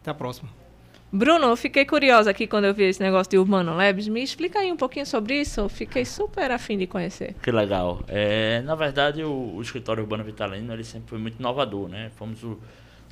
Até 0.01 0.11
a 0.11 0.13
próxima. 0.13 0.66
Bruno, 1.11 1.55
fiquei 1.55 1.85
curiosa 1.85 2.31
aqui 2.31 2.45
quando 2.45 2.65
eu 2.65 2.73
vi 2.73 2.83
esse 2.83 3.01
negócio 3.01 3.31
de 3.31 3.37
Urbano 3.37 3.75
Labs. 3.75 4.09
Me 4.09 4.21
explica 4.21 4.59
aí 4.59 4.71
um 4.71 4.75
pouquinho 4.75 5.05
sobre 5.05 5.39
isso. 5.39 5.69
Fiquei 5.69 6.03
super 6.03 6.51
afim 6.51 6.77
de 6.77 6.85
conhecer. 6.85 7.33
Que 7.41 7.49
legal. 7.49 8.01
É, 8.09 8.61
na 8.63 8.75
verdade, 8.75 9.23
o, 9.23 9.55
o, 9.55 9.61
escritório 9.61 10.03
Urbano 10.03 10.23
Vitalino 10.23 10.73
ele 10.73 10.83
sempre 10.83 11.09
foi 11.09 11.17
muito 11.17 11.39
inovador. 11.39 11.87
Né? 11.87 12.11
Fomos 12.17 12.43
o, 12.43 12.59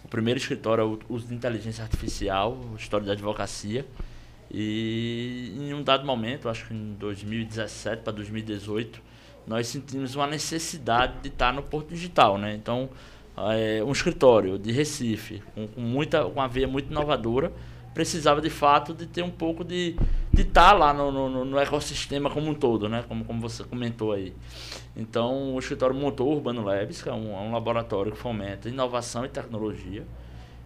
o 0.04 0.08
primeiro 0.10 0.38
escritório 0.38 0.84
a 0.84 1.14
uso 1.14 1.28
de 1.28 1.34
inteligência 1.34 1.84
artificial, 1.84 2.60
história 2.78 3.06
da 3.06 3.14
advocacia. 3.14 3.86
E 4.52 5.54
em 5.58 5.74
um 5.74 5.82
dado 5.82 6.06
momento, 6.06 6.50
acho 6.50 6.68
que 6.68 6.74
em 6.74 6.96
2017 7.00 8.04
para 8.04 8.12
2018, 8.12 9.02
nós 9.48 9.68
sentimos 9.68 10.16
uma 10.16 10.28
necessidade 10.28 11.14
de 11.22 11.30
estar 11.30 11.54
no 11.54 11.64
Porto 11.64 11.90
Digital. 11.90 12.38
Né? 12.38 12.56
Então, 12.56 12.90
é, 13.38 13.82
um 13.84 13.92
escritório 13.92 14.60
de 14.60 14.72
Recife, 14.74 15.42
com, 15.54 15.66
com, 15.68 15.82
muita, 15.82 16.24
com 16.24 16.32
uma 16.32 16.48
veia 16.48 16.68
muito 16.68 16.92
inovadora, 16.92 17.54
precisava 17.96 18.42
de 18.42 18.50
fato 18.50 18.94
de 18.94 19.08
ter 19.08 19.24
um 19.24 19.32
pouco 19.32 19.64
de 19.64 19.96
estar 20.38 20.72
tá 20.72 20.74
lá 20.74 20.94
no, 20.94 21.10
no, 21.10 21.46
no, 21.46 21.58
ecossistema 21.58 22.30
como 22.30 22.52
um 22.52 22.54
todo, 22.54 22.90
né? 22.90 23.06
Como, 23.08 23.24
como 23.24 23.40
você 23.40 23.64
comentou 23.64 24.12
aí. 24.12 24.34
Então 24.98 25.56
o 25.56 25.60
escritório 25.60 25.96
montou 25.96 26.28
o 26.28 26.36
Urbano 26.36 26.62
Labs, 26.62 27.02
que 27.02 27.08
é 27.08 27.14
um, 27.14 27.34
é 27.34 27.40
um 27.40 27.54
laboratório 27.54 28.12
que 28.12 28.18
fomenta 28.18 28.68
inovação 28.68 29.24
e 29.24 29.30
tecnologia, 29.30 30.06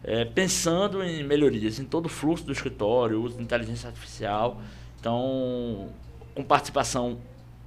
é, 0.04 0.26
pensando 0.26 1.04
em 1.04 1.24
melhorias 1.24 1.80
em 1.80 1.86
todo 1.86 2.08
o 2.08 2.10
fluxo 2.10 2.44
do 2.44 2.52
escritório, 2.52 3.22
uso 3.22 3.38
de 3.38 3.44
inteligência 3.44 3.88
artificial. 3.88 4.60
Então, 5.00 5.90
com 6.34 6.44
participação 6.44 7.20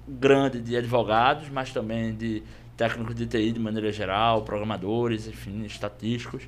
grande 0.08 0.60
de 0.60 0.76
advogados, 0.76 1.48
mas 1.48 1.72
também 1.72 2.12
de 2.12 2.42
técnicos 2.76 3.14
de 3.14 3.26
TI 3.26 3.52
de 3.52 3.60
maneira 3.60 3.92
geral, 3.92 4.42
programadores, 4.42 5.28
enfim, 5.28 5.64
estatísticos. 5.64 6.42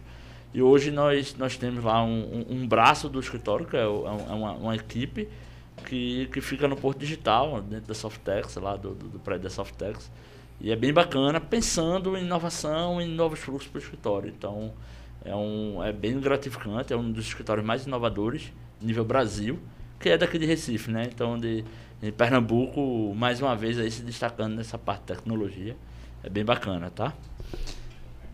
E 0.54 0.62
hoje 0.62 0.92
nós, 0.92 1.34
nós 1.34 1.56
temos 1.56 1.82
lá 1.82 2.02
um, 2.04 2.46
um, 2.48 2.58
um 2.58 2.66
braço 2.68 3.08
do 3.08 3.18
escritório, 3.18 3.66
que 3.66 3.76
é, 3.76 3.80
é, 3.80 3.82
é 3.82 3.88
uma, 3.88 4.52
uma, 4.52 4.76
equipe 4.76 5.28
que, 5.84 6.28
que 6.32 6.40
fica 6.40 6.68
no 6.68 6.76
Porto 6.76 7.00
Digital, 7.00 7.60
dentro 7.60 7.88
da 7.88 7.94
Softex, 7.94 8.54
lá 8.54 8.76
do, 8.76 8.94
do, 8.94 9.08
do 9.08 9.18
prédio 9.18 9.42
da 9.42 9.50
Softex. 9.50 10.12
E 10.60 10.70
é 10.70 10.76
bem 10.76 10.92
bacana, 10.92 11.40
pensando 11.40 12.16
em 12.16 12.22
inovação 12.22 13.02
e 13.02 13.04
novos 13.04 13.40
fluxos 13.40 13.68
para 13.68 13.80
o 13.80 13.82
escritório. 13.82 14.28
Então, 14.30 14.72
é, 15.24 15.34
um, 15.34 15.82
é 15.82 15.92
bem 15.92 16.20
gratificante, 16.20 16.92
é 16.92 16.96
um 16.96 17.10
dos 17.10 17.26
escritórios 17.26 17.66
mais 17.66 17.84
inovadores, 17.84 18.52
nível 18.80 19.04
Brasil, 19.04 19.58
que 19.98 20.08
é 20.08 20.16
daqui 20.16 20.38
de 20.38 20.46
Recife, 20.46 20.88
né? 20.88 21.10
Então, 21.12 21.36
de, 21.36 21.64
de 22.00 22.12
Pernambuco, 22.12 23.12
mais 23.12 23.42
uma 23.42 23.56
vez, 23.56 23.76
aí 23.76 23.90
se 23.90 24.02
destacando 24.02 24.54
nessa 24.54 24.78
parte 24.78 25.00
de 25.00 25.06
tecnologia. 25.06 25.76
É 26.22 26.28
bem 26.28 26.44
bacana, 26.44 26.90
tá? 26.90 27.12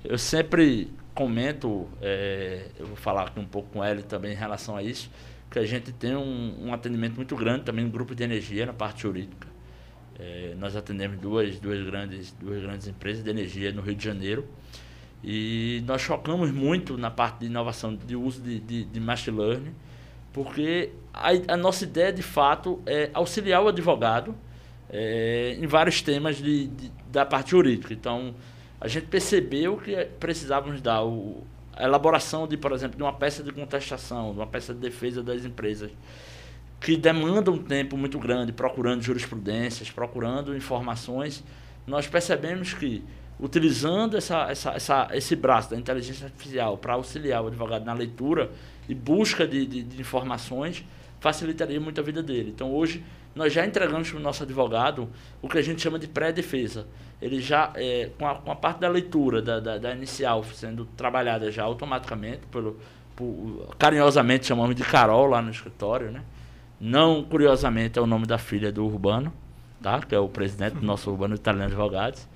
Eu 0.05 0.19
sempre 0.19 0.93
comento, 1.21 1.87
é, 2.01 2.69
eu 2.79 2.87
vou 2.87 2.97
falar 2.97 3.25
aqui 3.25 3.39
um 3.39 3.45
pouco 3.45 3.69
com 3.69 3.85
ele 3.85 4.03
também 4.03 4.33
em 4.33 4.35
relação 4.35 4.75
a 4.75 4.83
isso, 4.83 5.11
que 5.51 5.59
a 5.59 5.67
gente 5.67 5.93
tem 5.93 6.17
um, 6.17 6.69
um 6.69 6.73
atendimento 6.73 7.17
muito 7.17 7.37
grande 7.37 7.63
também 7.63 7.85
no 7.85 7.91
grupo 7.91 8.15
de 8.15 8.25
energia 8.25 8.65
na 8.65 8.73
parte 8.73 9.03
jurídica. 9.03 9.47
É, 10.19 10.55
nós 10.59 10.75
atendemos 10.75 11.19
duas, 11.19 11.61
duas, 11.61 11.85
grandes, 11.85 12.33
duas 12.41 12.63
grandes 12.63 12.89
empresas 12.89 13.23
de 13.23 13.29
energia 13.29 13.71
no 13.71 13.83
Rio 13.83 13.95
de 13.95 14.03
Janeiro 14.03 14.49
e 15.23 15.85
nós 15.87 16.01
chocamos 16.01 16.51
muito 16.51 16.97
na 16.97 17.11
parte 17.11 17.41
de 17.41 17.47
inovação, 17.47 17.95
de 17.95 18.17
uso 18.17 18.41
de, 18.41 18.59
de, 18.59 18.85
de 18.85 18.99
machine 18.99 19.37
learning, 19.37 19.75
porque 20.33 20.91
a, 21.13 21.33
a, 21.53 21.57
nossa 21.59 21.85
ideia 21.85 22.11
de 22.11 22.23
fato 22.23 22.81
é 22.87 23.11
auxiliar 23.13 23.63
o 23.63 23.69
advogado 23.69 24.35
é, 24.89 25.59
em 25.61 25.67
vários 25.67 26.01
temas 26.01 26.39
de, 26.39 26.69
de, 26.69 26.91
da 27.13 27.27
parte 27.27 27.51
jurídica. 27.51 27.93
Então, 27.93 28.35
a 28.81 28.89
gente 28.89 29.07
percebeu 29.07 29.77
que 29.77 29.95
precisávamos 30.19 30.81
dar 30.81 31.05
o, 31.05 31.45
a 31.77 31.85
elaboração 31.85 32.49
de, 32.49 32.57
por 32.57 32.73
exemplo, 32.73 32.97
de 32.97 33.03
uma 33.03 33.13
peça 33.13 33.43
de 33.43 33.53
contestação, 33.53 34.33
de 34.33 34.39
uma 34.39 34.47
peça 34.47 34.73
de 34.73 34.81
defesa 34.81 35.23
das 35.23 35.45
empresas, 35.45 35.91
que 36.81 36.97
demanda 36.97 37.51
um 37.51 37.59
tempo 37.59 37.97
muito 37.97 38.19
grande, 38.19 38.53
procurando 38.53 39.03
jurisprudências, 39.03 39.91
procurando 39.91 40.57
informações. 40.57 41.45
Nós 41.87 42.07
percebemos 42.07 42.73
que, 42.73 43.05
utilizando 43.39 44.17
essa, 44.17 44.51
essa, 44.51 44.71
essa, 44.73 45.09
esse 45.13 45.37
braço 45.37 45.71
da 45.71 45.77
inteligência 45.77 46.25
artificial 46.25 46.79
para 46.79 46.95
auxiliar 46.95 47.43
o 47.43 47.49
advogado 47.49 47.85
na 47.85 47.93
leitura 47.93 48.51
e 48.89 48.95
busca 48.95 49.47
de, 49.47 49.67
de, 49.67 49.83
de 49.83 50.01
informações, 50.01 50.83
facilitaria 51.21 51.81
muito 51.81 52.01
a 52.01 52.05
vida 52.05 52.23
dele. 52.23 52.51
Então, 52.55 52.73
hoje, 52.75 53.05
nós 53.35 53.53
já 53.53 53.65
entregamos 53.65 54.11
para 54.11 54.19
o 54.19 54.23
nosso 54.23 54.43
advogado 54.43 55.09
o 55.41 55.49
que 55.49 55.59
a 55.59 55.63
gente 55.63 55.81
chama 55.81 55.99
de 55.99 56.09
pré-defesa. 56.09 56.87
Ele 57.23 57.41
já, 57.41 57.71
é, 57.77 58.11
com, 58.19 58.27
a, 58.27 58.35
com 58.35 58.51
a 58.51 58.57
parte 58.57 58.81
da 58.81 58.89
leitura 58.89 59.41
da, 59.41 59.61
da, 59.61 59.79
da, 59.79 59.93
inicial 59.95 60.43
sendo 60.45 60.87
trabalhada 60.97 61.51
já 61.53 61.63
automaticamente, 61.63 62.41
pelo, 62.51 62.79
por, 63.15 63.75
carinhosamente 63.79 64.47
chamamos 64.47 64.75
de 64.75 64.83
Carol 64.83 65.27
lá 65.27 65.41
no 65.41 65.51
escritório, 65.51 66.11
né? 66.11 66.23
Não, 66.81 67.23
curiosamente, 67.23 67.99
é 67.99 68.03
o 68.03 68.07
nome 68.07 68.25
da 68.25 68.39
filha 68.39 68.73
do 68.73 68.87
Urbano, 68.87 69.31
tá? 69.83 70.01
que 70.01 70.15
é 70.15 70.19
o 70.19 70.29
presidente 70.29 70.77
do 70.77 70.87
nosso 70.87 71.11
Urbano 71.11 71.35
Italiano 71.35 71.67
Advogados. 71.67 72.27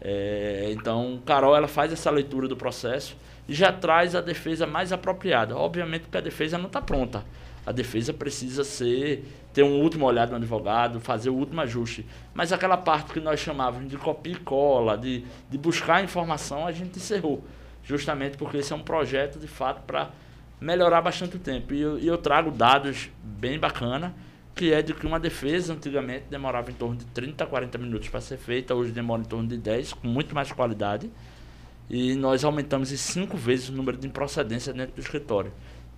É, 0.00 0.70
então, 0.72 1.22
Carol 1.24 1.56
ela 1.56 1.68
faz 1.68 1.92
essa 1.92 2.10
leitura 2.10 2.48
do 2.48 2.56
processo 2.56 3.16
e 3.48 3.54
já 3.54 3.72
traz 3.72 4.16
a 4.16 4.20
defesa 4.20 4.66
mais 4.66 4.92
apropriada. 4.92 5.56
Obviamente 5.56 6.06
que 6.10 6.18
a 6.18 6.20
defesa 6.20 6.58
não 6.58 6.66
está 6.66 6.82
pronta. 6.82 7.24
A 7.66 7.72
defesa 7.72 8.12
precisa 8.12 8.64
ser 8.64 9.24
ter 9.52 9.62
um 9.62 9.80
último 9.80 10.04
olhar 10.04 10.26
do 10.26 10.34
advogado, 10.34 11.00
fazer 11.00 11.30
o 11.30 11.34
último 11.34 11.60
ajuste. 11.60 12.04
Mas 12.34 12.52
aquela 12.52 12.76
parte 12.76 13.12
que 13.12 13.20
nós 13.20 13.40
chamávamos 13.40 13.88
de 13.88 13.96
copia 13.96 14.32
e 14.32 14.36
cola, 14.36 14.98
de, 14.98 15.24
de 15.48 15.56
buscar 15.56 16.02
informação, 16.02 16.66
a 16.66 16.72
gente 16.72 16.98
encerrou. 16.98 17.44
Justamente 17.84 18.36
porque 18.36 18.58
esse 18.58 18.72
é 18.72 18.76
um 18.76 18.82
projeto, 18.82 19.38
de 19.38 19.46
fato, 19.46 19.82
para 19.82 20.10
melhorar 20.60 21.00
bastante 21.00 21.36
o 21.36 21.38
tempo. 21.38 21.72
E 21.72 21.80
eu, 21.80 21.98
e 21.98 22.06
eu 22.06 22.18
trago 22.18 22.50
dados 22.50 23.10
bem 23.22 23.58
bacana 23.58 24.14
que 24.54 24.72
é 24.72 24.80
de 24.80 24.94
que 24.94 25.06
uma 25.06 25.18
defesa 25.18 25.72
antigamente 25.72 26.26
demorava 26.30 26.70
em 26.70 26.74
torno 26.74 26.96
de 26.96 27.04
30 27.06 27.42
a 27.42 27.46
40 27.46 27.76
minutos 27.76 28.08
para 28.08 28.20
ser 28.20 28.36
feita, 28.36 28.74
hoje 28.74 28.92
demora 28.92 29.20
em 29.20 29.24
torno 29.24 29.48
de 29.48 29.56
10, 29.56 29.94
com 29.94 30.06
muito 30.06 30.34
mais 30.34 30.52
qualidade. 30.52 31.10
E 31.90 32.14
nós 32.14 32.44
aumentamos 32.44 32.92
em 32.92 32.96
cinco 32.96 33.36
vezes 33.36 33.68
o 33.68 33.72
número 33.72 33.98
de 33.98 34.06
improcedência 34.06 34.72
dentro 34.72 34.94
do 34.94 35.00
escritório. 35.00 35.52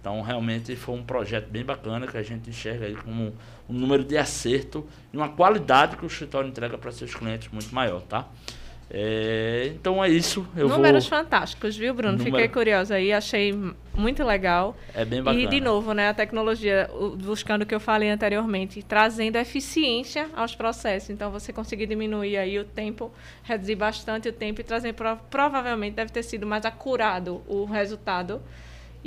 Então, 0.07 0.23
realmente 0.23 0.77
foi 0.77 0.95
um 0.95 1.03
projeto 1.03 1.49
bem 1.49 1.65
bacana 1.65 2.07
que 2.07 2.17
a 2.17 2.23
gente 2.23 2.49
enxerga 2.49 2.87
aí 2.87 2.95
como 2.95 3.35
um 3.69 3.75
número 3.75 4.05
de 4.05 4.17
acerto 4.17 4.87
e 5.13 5.17
uma 5.17 5.31
qualidade 5.31 5.97
que 5.97 6.05
o 6.05 6.07
escritório 6.07 6.49
entrega 6.49 6.79
para 6.79 6.93
seus 6.93 7.13
clientes 7.13 7.49
muito 7.51 7.75
maior, 7.75 8.01
tá? 8.03 8.29
É, 8.89 9.73
então 9.75 10.05
é 10.05 10.09
isso. 10.09 10.47
Eu 10.57 10.69
Números 10.69 11.09
vou... 11.09 11.19
fantásticos, 11.19 11.77
viu, 11.77 11.93
Bruno? 11.93 12.19
Número... 12.19 12.37
Fiquei 12.37 12.47
curiosa 12.47 12.95
aí, 12.95 13.13
achei 13.13 13.53
muito 13.97 14.23
legal. 14.23 14.77
É 14.95 15.05
bem 15.05 15.21
bacana. 15.21 15.43
E, 15.43 15.49
de 15.49 15.61
novo, 15.61 15.93
né, 15.93 16.11
a 16.11 16.15
tecnologia, 16.15 16.89
buscando 17.21 17.63
o 17.63 17.67
que 17.67 17.75
eu 17.75 17.81
falei 17.81 18.09
anteriormente, 18.09 18.85
trazendo 18.85 19.35
eficiência 19.35 20.29
aos 20.37 20.55
processos. 20.55 21.11
Então, 21.11 21.33
você 21.33 21.53
conseguir 21.53 21.87
diminuir 21.87 22.37
aí 22.37 22.61
o 22.61 22.65
tempo, 22.65 23.13
reduzir 23.43 23.75
bastante 23.75 24.29
o 24.29 24.33
tempo 24.33 24.61
e 24.61 24.63
trazer, 24.63 24.95
provavelmente, 25.29 25.95
deve 25.95 26.13
ter 26.13 26.23
sido 26.23 26.47
mais 26.47 26.65
acurado 26.65 27.43
o 27.49 27.65
resultado. 27.65 28.41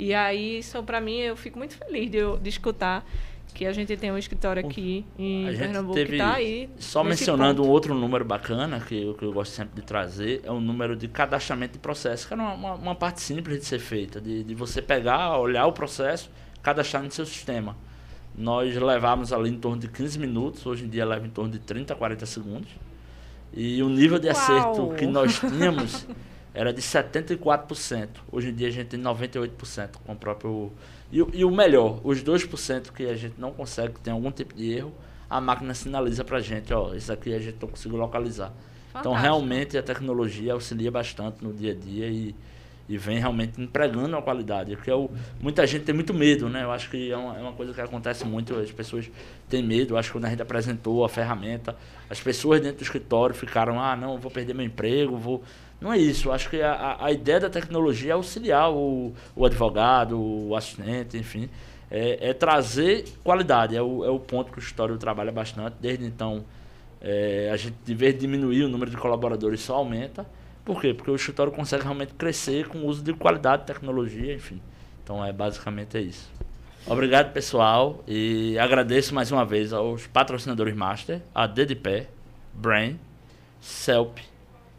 E 0.00 0.14
aí, 0.14 0.60
isso 0.60 0.82
para 0.82 0.98
mim, 0.98 1.18
eu 1.18 1.36
fico 1.36 1.58
muito 1.58 1.74
feliz 1.74 2.10
de, 2.10 2.20
de 2.38 2.48
escutar 2.48 3.04
que 3.52 3.66
a 3.66 3.72
gente 3.72 3.94
tem 3.98 4.10
um 4.10 4.16
escritório 4.16 4.64
aqui 4.64 5.04
em 5.18 5.46
a 5.46 5.52
Pernambuco 5.52 5.94
teve, 5.94 6.12
que 6.12 6.16
tá 6.16 6.36
aí. 6.36 6.70
Só 6.78 7.04
mencionando 7.04 7.60
ponto. 7.60 7.68
um 7.68 7.70
outro 7.70 7.94
número 7.94 8.24
bacana, 8.24 8.80
que 8.80 9.02
eu, 9.02 9.12
que 9.12 9.26
eu 9.26 9.30
gosto 9.30 9.52
sempre 9.52 9.78
de 9.78 9.86
trazer, 9.86 10.40
é 10.42 10.50
o 10.50 10.58
número 10.58 10.96
de 10.96 11.06
cadastramento 11.06 11.74
de 11.74 11.80
processo, 11.80 12.26
que 12.26 12.32
é 12.32 12.36
uma, 12.36 12.54
uma, 12.54 12.74
uma 12.76 12.94
parte 12.94 13.20
simples 13.20 13.58
de 13.58 13.66
ser 13.66 13.78
feita, 13.78 14.22
de, 14.22 14.42
de 14.42 14.54
você 14.54 14.80
pegar, 14.80 15.36
olhar 15.36 15.66
o 15.66 15.72
processo, 15.72 16.30
cadastrar 16.62 17.02
no 17.02 17.10
seu 17.10 17.26
sistema. 17.26 17.76
Nós 18.34 18.74
levávamos 18.74 19.34
ali 19.34 19.50
em 19.50 19.58
torno 19.58 19.82
de 19.82 19.88
15 19.88 20.18
minutos, 20.18 20.64
hoje 20.64 20.86
em 20.86 20.88
dia 20.88 21.04
leva 21.04 21.26
em 21.26 21.30
torno 21.30 21.50
de 21.50 21.58
30, 21.58 21.94
40 21.94 22.24
segundos. 22.24 22.70
E 23.52 23.82
o 23.82 23.88
nível 23.90 24.18
de 24.18 24.28
Uau. 24.28 24.36
acerto 24.36 24.94
que 24.96 25.06
nós 25.06 25.38
tínhamos 25.38 26.06
era 26.54 26.72
de 26.72 26.82
74%. 26.82 28.08
Hoje 28.30 28.48
em 28.50 28.54
dia 28.54 28.68
a 28.68 28.70
gente 28.70 28.88
tem 28.88 29.00
98% 29.00 29.96
com 30.04 30.12
o 30.12 30.16
próprio 30.16 30.72
e, 31.12 31.18
e 31.34 31.44
o 31.44 31.50
melhor, 31.50 32.00
os 32.04 32.22
2% 32.22 32.92
que 32.92 33.04
a 33.04 33.16
gente 33.16 33.34
não 33.38 33.52
consegue, 33.52 33.94
que 33.94 34.00
tem 34.00 34.12
algum 34.12 34.30
tipo 34.30 34.54
de 34.54 34.72
erro, 34.72 34.92
a 35.28 35.40
máquina 35.40 35.74
sinaliza 35.74 36.24
para 36.24 36.38
a 36.38 36.40
gente, 36.40 36.72
ó, 36.72 36.94
isso 36.94 37.12
aqui 37.12 37.34
a 37.34 37.38
gente 37.38 37.56
não 37.60 37.68
conseguiu 37.68 37.98
localizar. 37.98 38.52
Então, 38.90 39.02
Fantástico. 39.02 39.08
Então, 39.08 39.12
realmente, 39.14 39.78
a 39.78 39.82
tecnologia 39.82 40.52
auxilia 40.52 40.90
bastante 40.90 41.42
no 41.42 41.52
dia 41.52 41.72
a 41.72 41.74
dia 41.74 42.06
e, 42.06 42.34
e 42.88 42.96
vem 42.96 43.18
realmente 43.18 43.60
empregando 43.60 44.16
a 44.16 44.22
qualidade. 44.22 44.74
Porque 44.74 44.90
eu, 44.90 45.10
muita 45.40 45.64
gente 45.66 45.84
tem 45.84 45.94
muito 45.94 46.12
medo, 46.12 46.48
né? 46.48 46.64
Eu 46.64 46.72
acho 46.72 46.90
que 46.90 47.10
é 47.10 47.16
uma, 47.16 47.38
é 47.38 47.40
uma 47.40 47.52
coisa 47.52 47.72
que 47.72 47.80
acontece 47.80 48.24
muito, 48.24 48.56
as 48.56 48.72
pessoas 48.72 49.08
têm 49.48 49.62
medo. 49.62 49.94
Eu 49.94 49.98
acho 49.98 50.08
que 50.08 50.18
quando 50.18 50.24
a 50.24 50.30
gente 50.30 50.42
apresentou 50.42 51.04
a 51.04 51.08
ferramenta, 51.08 51.76
as 52.08 52.20
pessoas 52.20 52.60
dentro 52.60 52.78
do 52.78 52.82
escritório 52.82 53.34
ficaram, 53.34 53.80
ah, 53.80 53.94
não, 53.94 54.18
vou 54.18 54.30
perder 54.30 54.54
meu 54.54 54.66
emprego, 54.66 55.16
vou... 55.16 55.42
Não 55.80 55.92
é 55.92 55.98
isso. 55.98 56.30
Acho 56.30 56.50
que 56.50 56.60
a, 56.60 56.96
a 57.00 57.10
ideia 57.10 57.40
da 57.40 57.50
tecnologia 57.50 58.10
é 58.10 58.14
auxiliar 58.14 58.70
o, 58.70 59.14
o 59.34 59.46
advogado, 59.46 60.20
o 60.20 60.54
assistente, 60.54 61.16
enfim. 61.16 61.48
É, 61.90 62.30
é 62.30 62.34
trazer 62.34 63.04
qualidade. 63.24 63.74
É 63.74 63.82
o, 63.82 64.04
é 64.04 64.10
o 64.10 64.20
ponto 64.20 64.52
que 64.52 64.58
o 64.58 64.60
escritório 64.60 64.96
trabalha 64.98 65.32
bastante. 65.32 65.76
Desde 65.80 66.04
então, 66.04 66.44
é, 67.00 67.50
a 67.52 67.56
gente, 67.56 67.76
de 67.84 67.94
vez 67.94 68.18
diminuir 68.18 68.64
o 68.64 68.68
número 68.68 68.90
de 68.90 68.96
colaboradores, 68.96 69.60
só 69.60 69.76
aumenta. 69.76 70.26
Por 70.64 70.80
quê? 70.80 70.92
Porque 70.92 71.10
o 71.10 71.16
escritório 71.16 71.50
consegue 71.50 71.82
realmente 71.82 72.12
crescer 72.14 72.68
com 72.68 72.78
o 72.78 72.86
uso 72.86 73.02
de 73.02 73.14
qualidade, 73.14 73.64
tecnologia, 73.64 74.34
enfim. 74.34 74.60
Então, 75.02 75.24
é 75.24 75.32
basicamente 75.32 75.96
é 75.96 76.02
isso. 76.02 76.30
Obrigado, 76.86 77.32
pessoal. 77.32 78.04
E 78.06 78.58
agradeço 78.58 79.14
mais 79.14 79.32
uma 79.32 79.44
vez 79.44 79.72
aos 79.72 80.06
patrocinadores 80.06 80.74
Master, 80.74 81.22
a 81.34 81.46
Dedipé, 81.46 82.08
Brain, 82.52 82.98
Celp, 83.60 84.18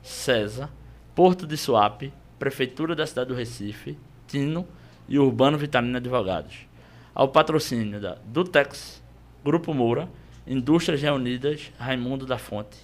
César, 0.02 0.70
Porto 1.14 1.46
de 1.46 1.58
Suape, 1.58 2.14
Prefeitura 2.40 2.96
da 2.96 3.06
cidade 3.06 3.28
do 3.28 3.36
Recife, 3.36 3.98
Tino 4.28 4.66
e 5.10 5.20
Urbano 5.20 5.58
Vitamina 5.58 5.98
Advogados. 5.98 6.66
Ao 7.14 7.28
patrocínio 7.28 8.00
da 8.00 8.18
Dutex, 8.26 9.04
Grupo 9.44 9.74
Moura, 9.74 10.08
Indústrias 10.48 11.02
Reunidas, 11.02 11.72
Raimundo 11.78 12.26
da 12.26 12.38
Fonte. 12.38 12.78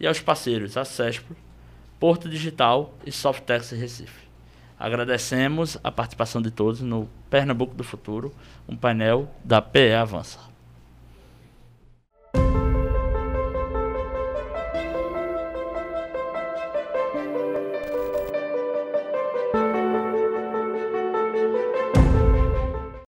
E 0.00 0.06
aos 0.06 0.20
parceiros 0.20 0.76
a 0.76 0.84
Cespro, 0.84 1.36
Porto 2.00 2.28
Digital 2.28 2.94
e 3.06 3.12
Softex 3.12 3.70
Recife. 3.70 4.28
Agradecemos 4.78 5.78
a 5.82 5.90
participação 5.90 6.42
de 6.42 6.50
todos 6.50 6.80
no 6.80 7.08
Pernambuco 7.30 7.74
do 7.74 7.84
Futuro, 7.84 8.34
um 8.68 8.76
painel 8.76 9.32
da 9.44 9.62
PE 9.62 9.94
Avança. 9.94 10.47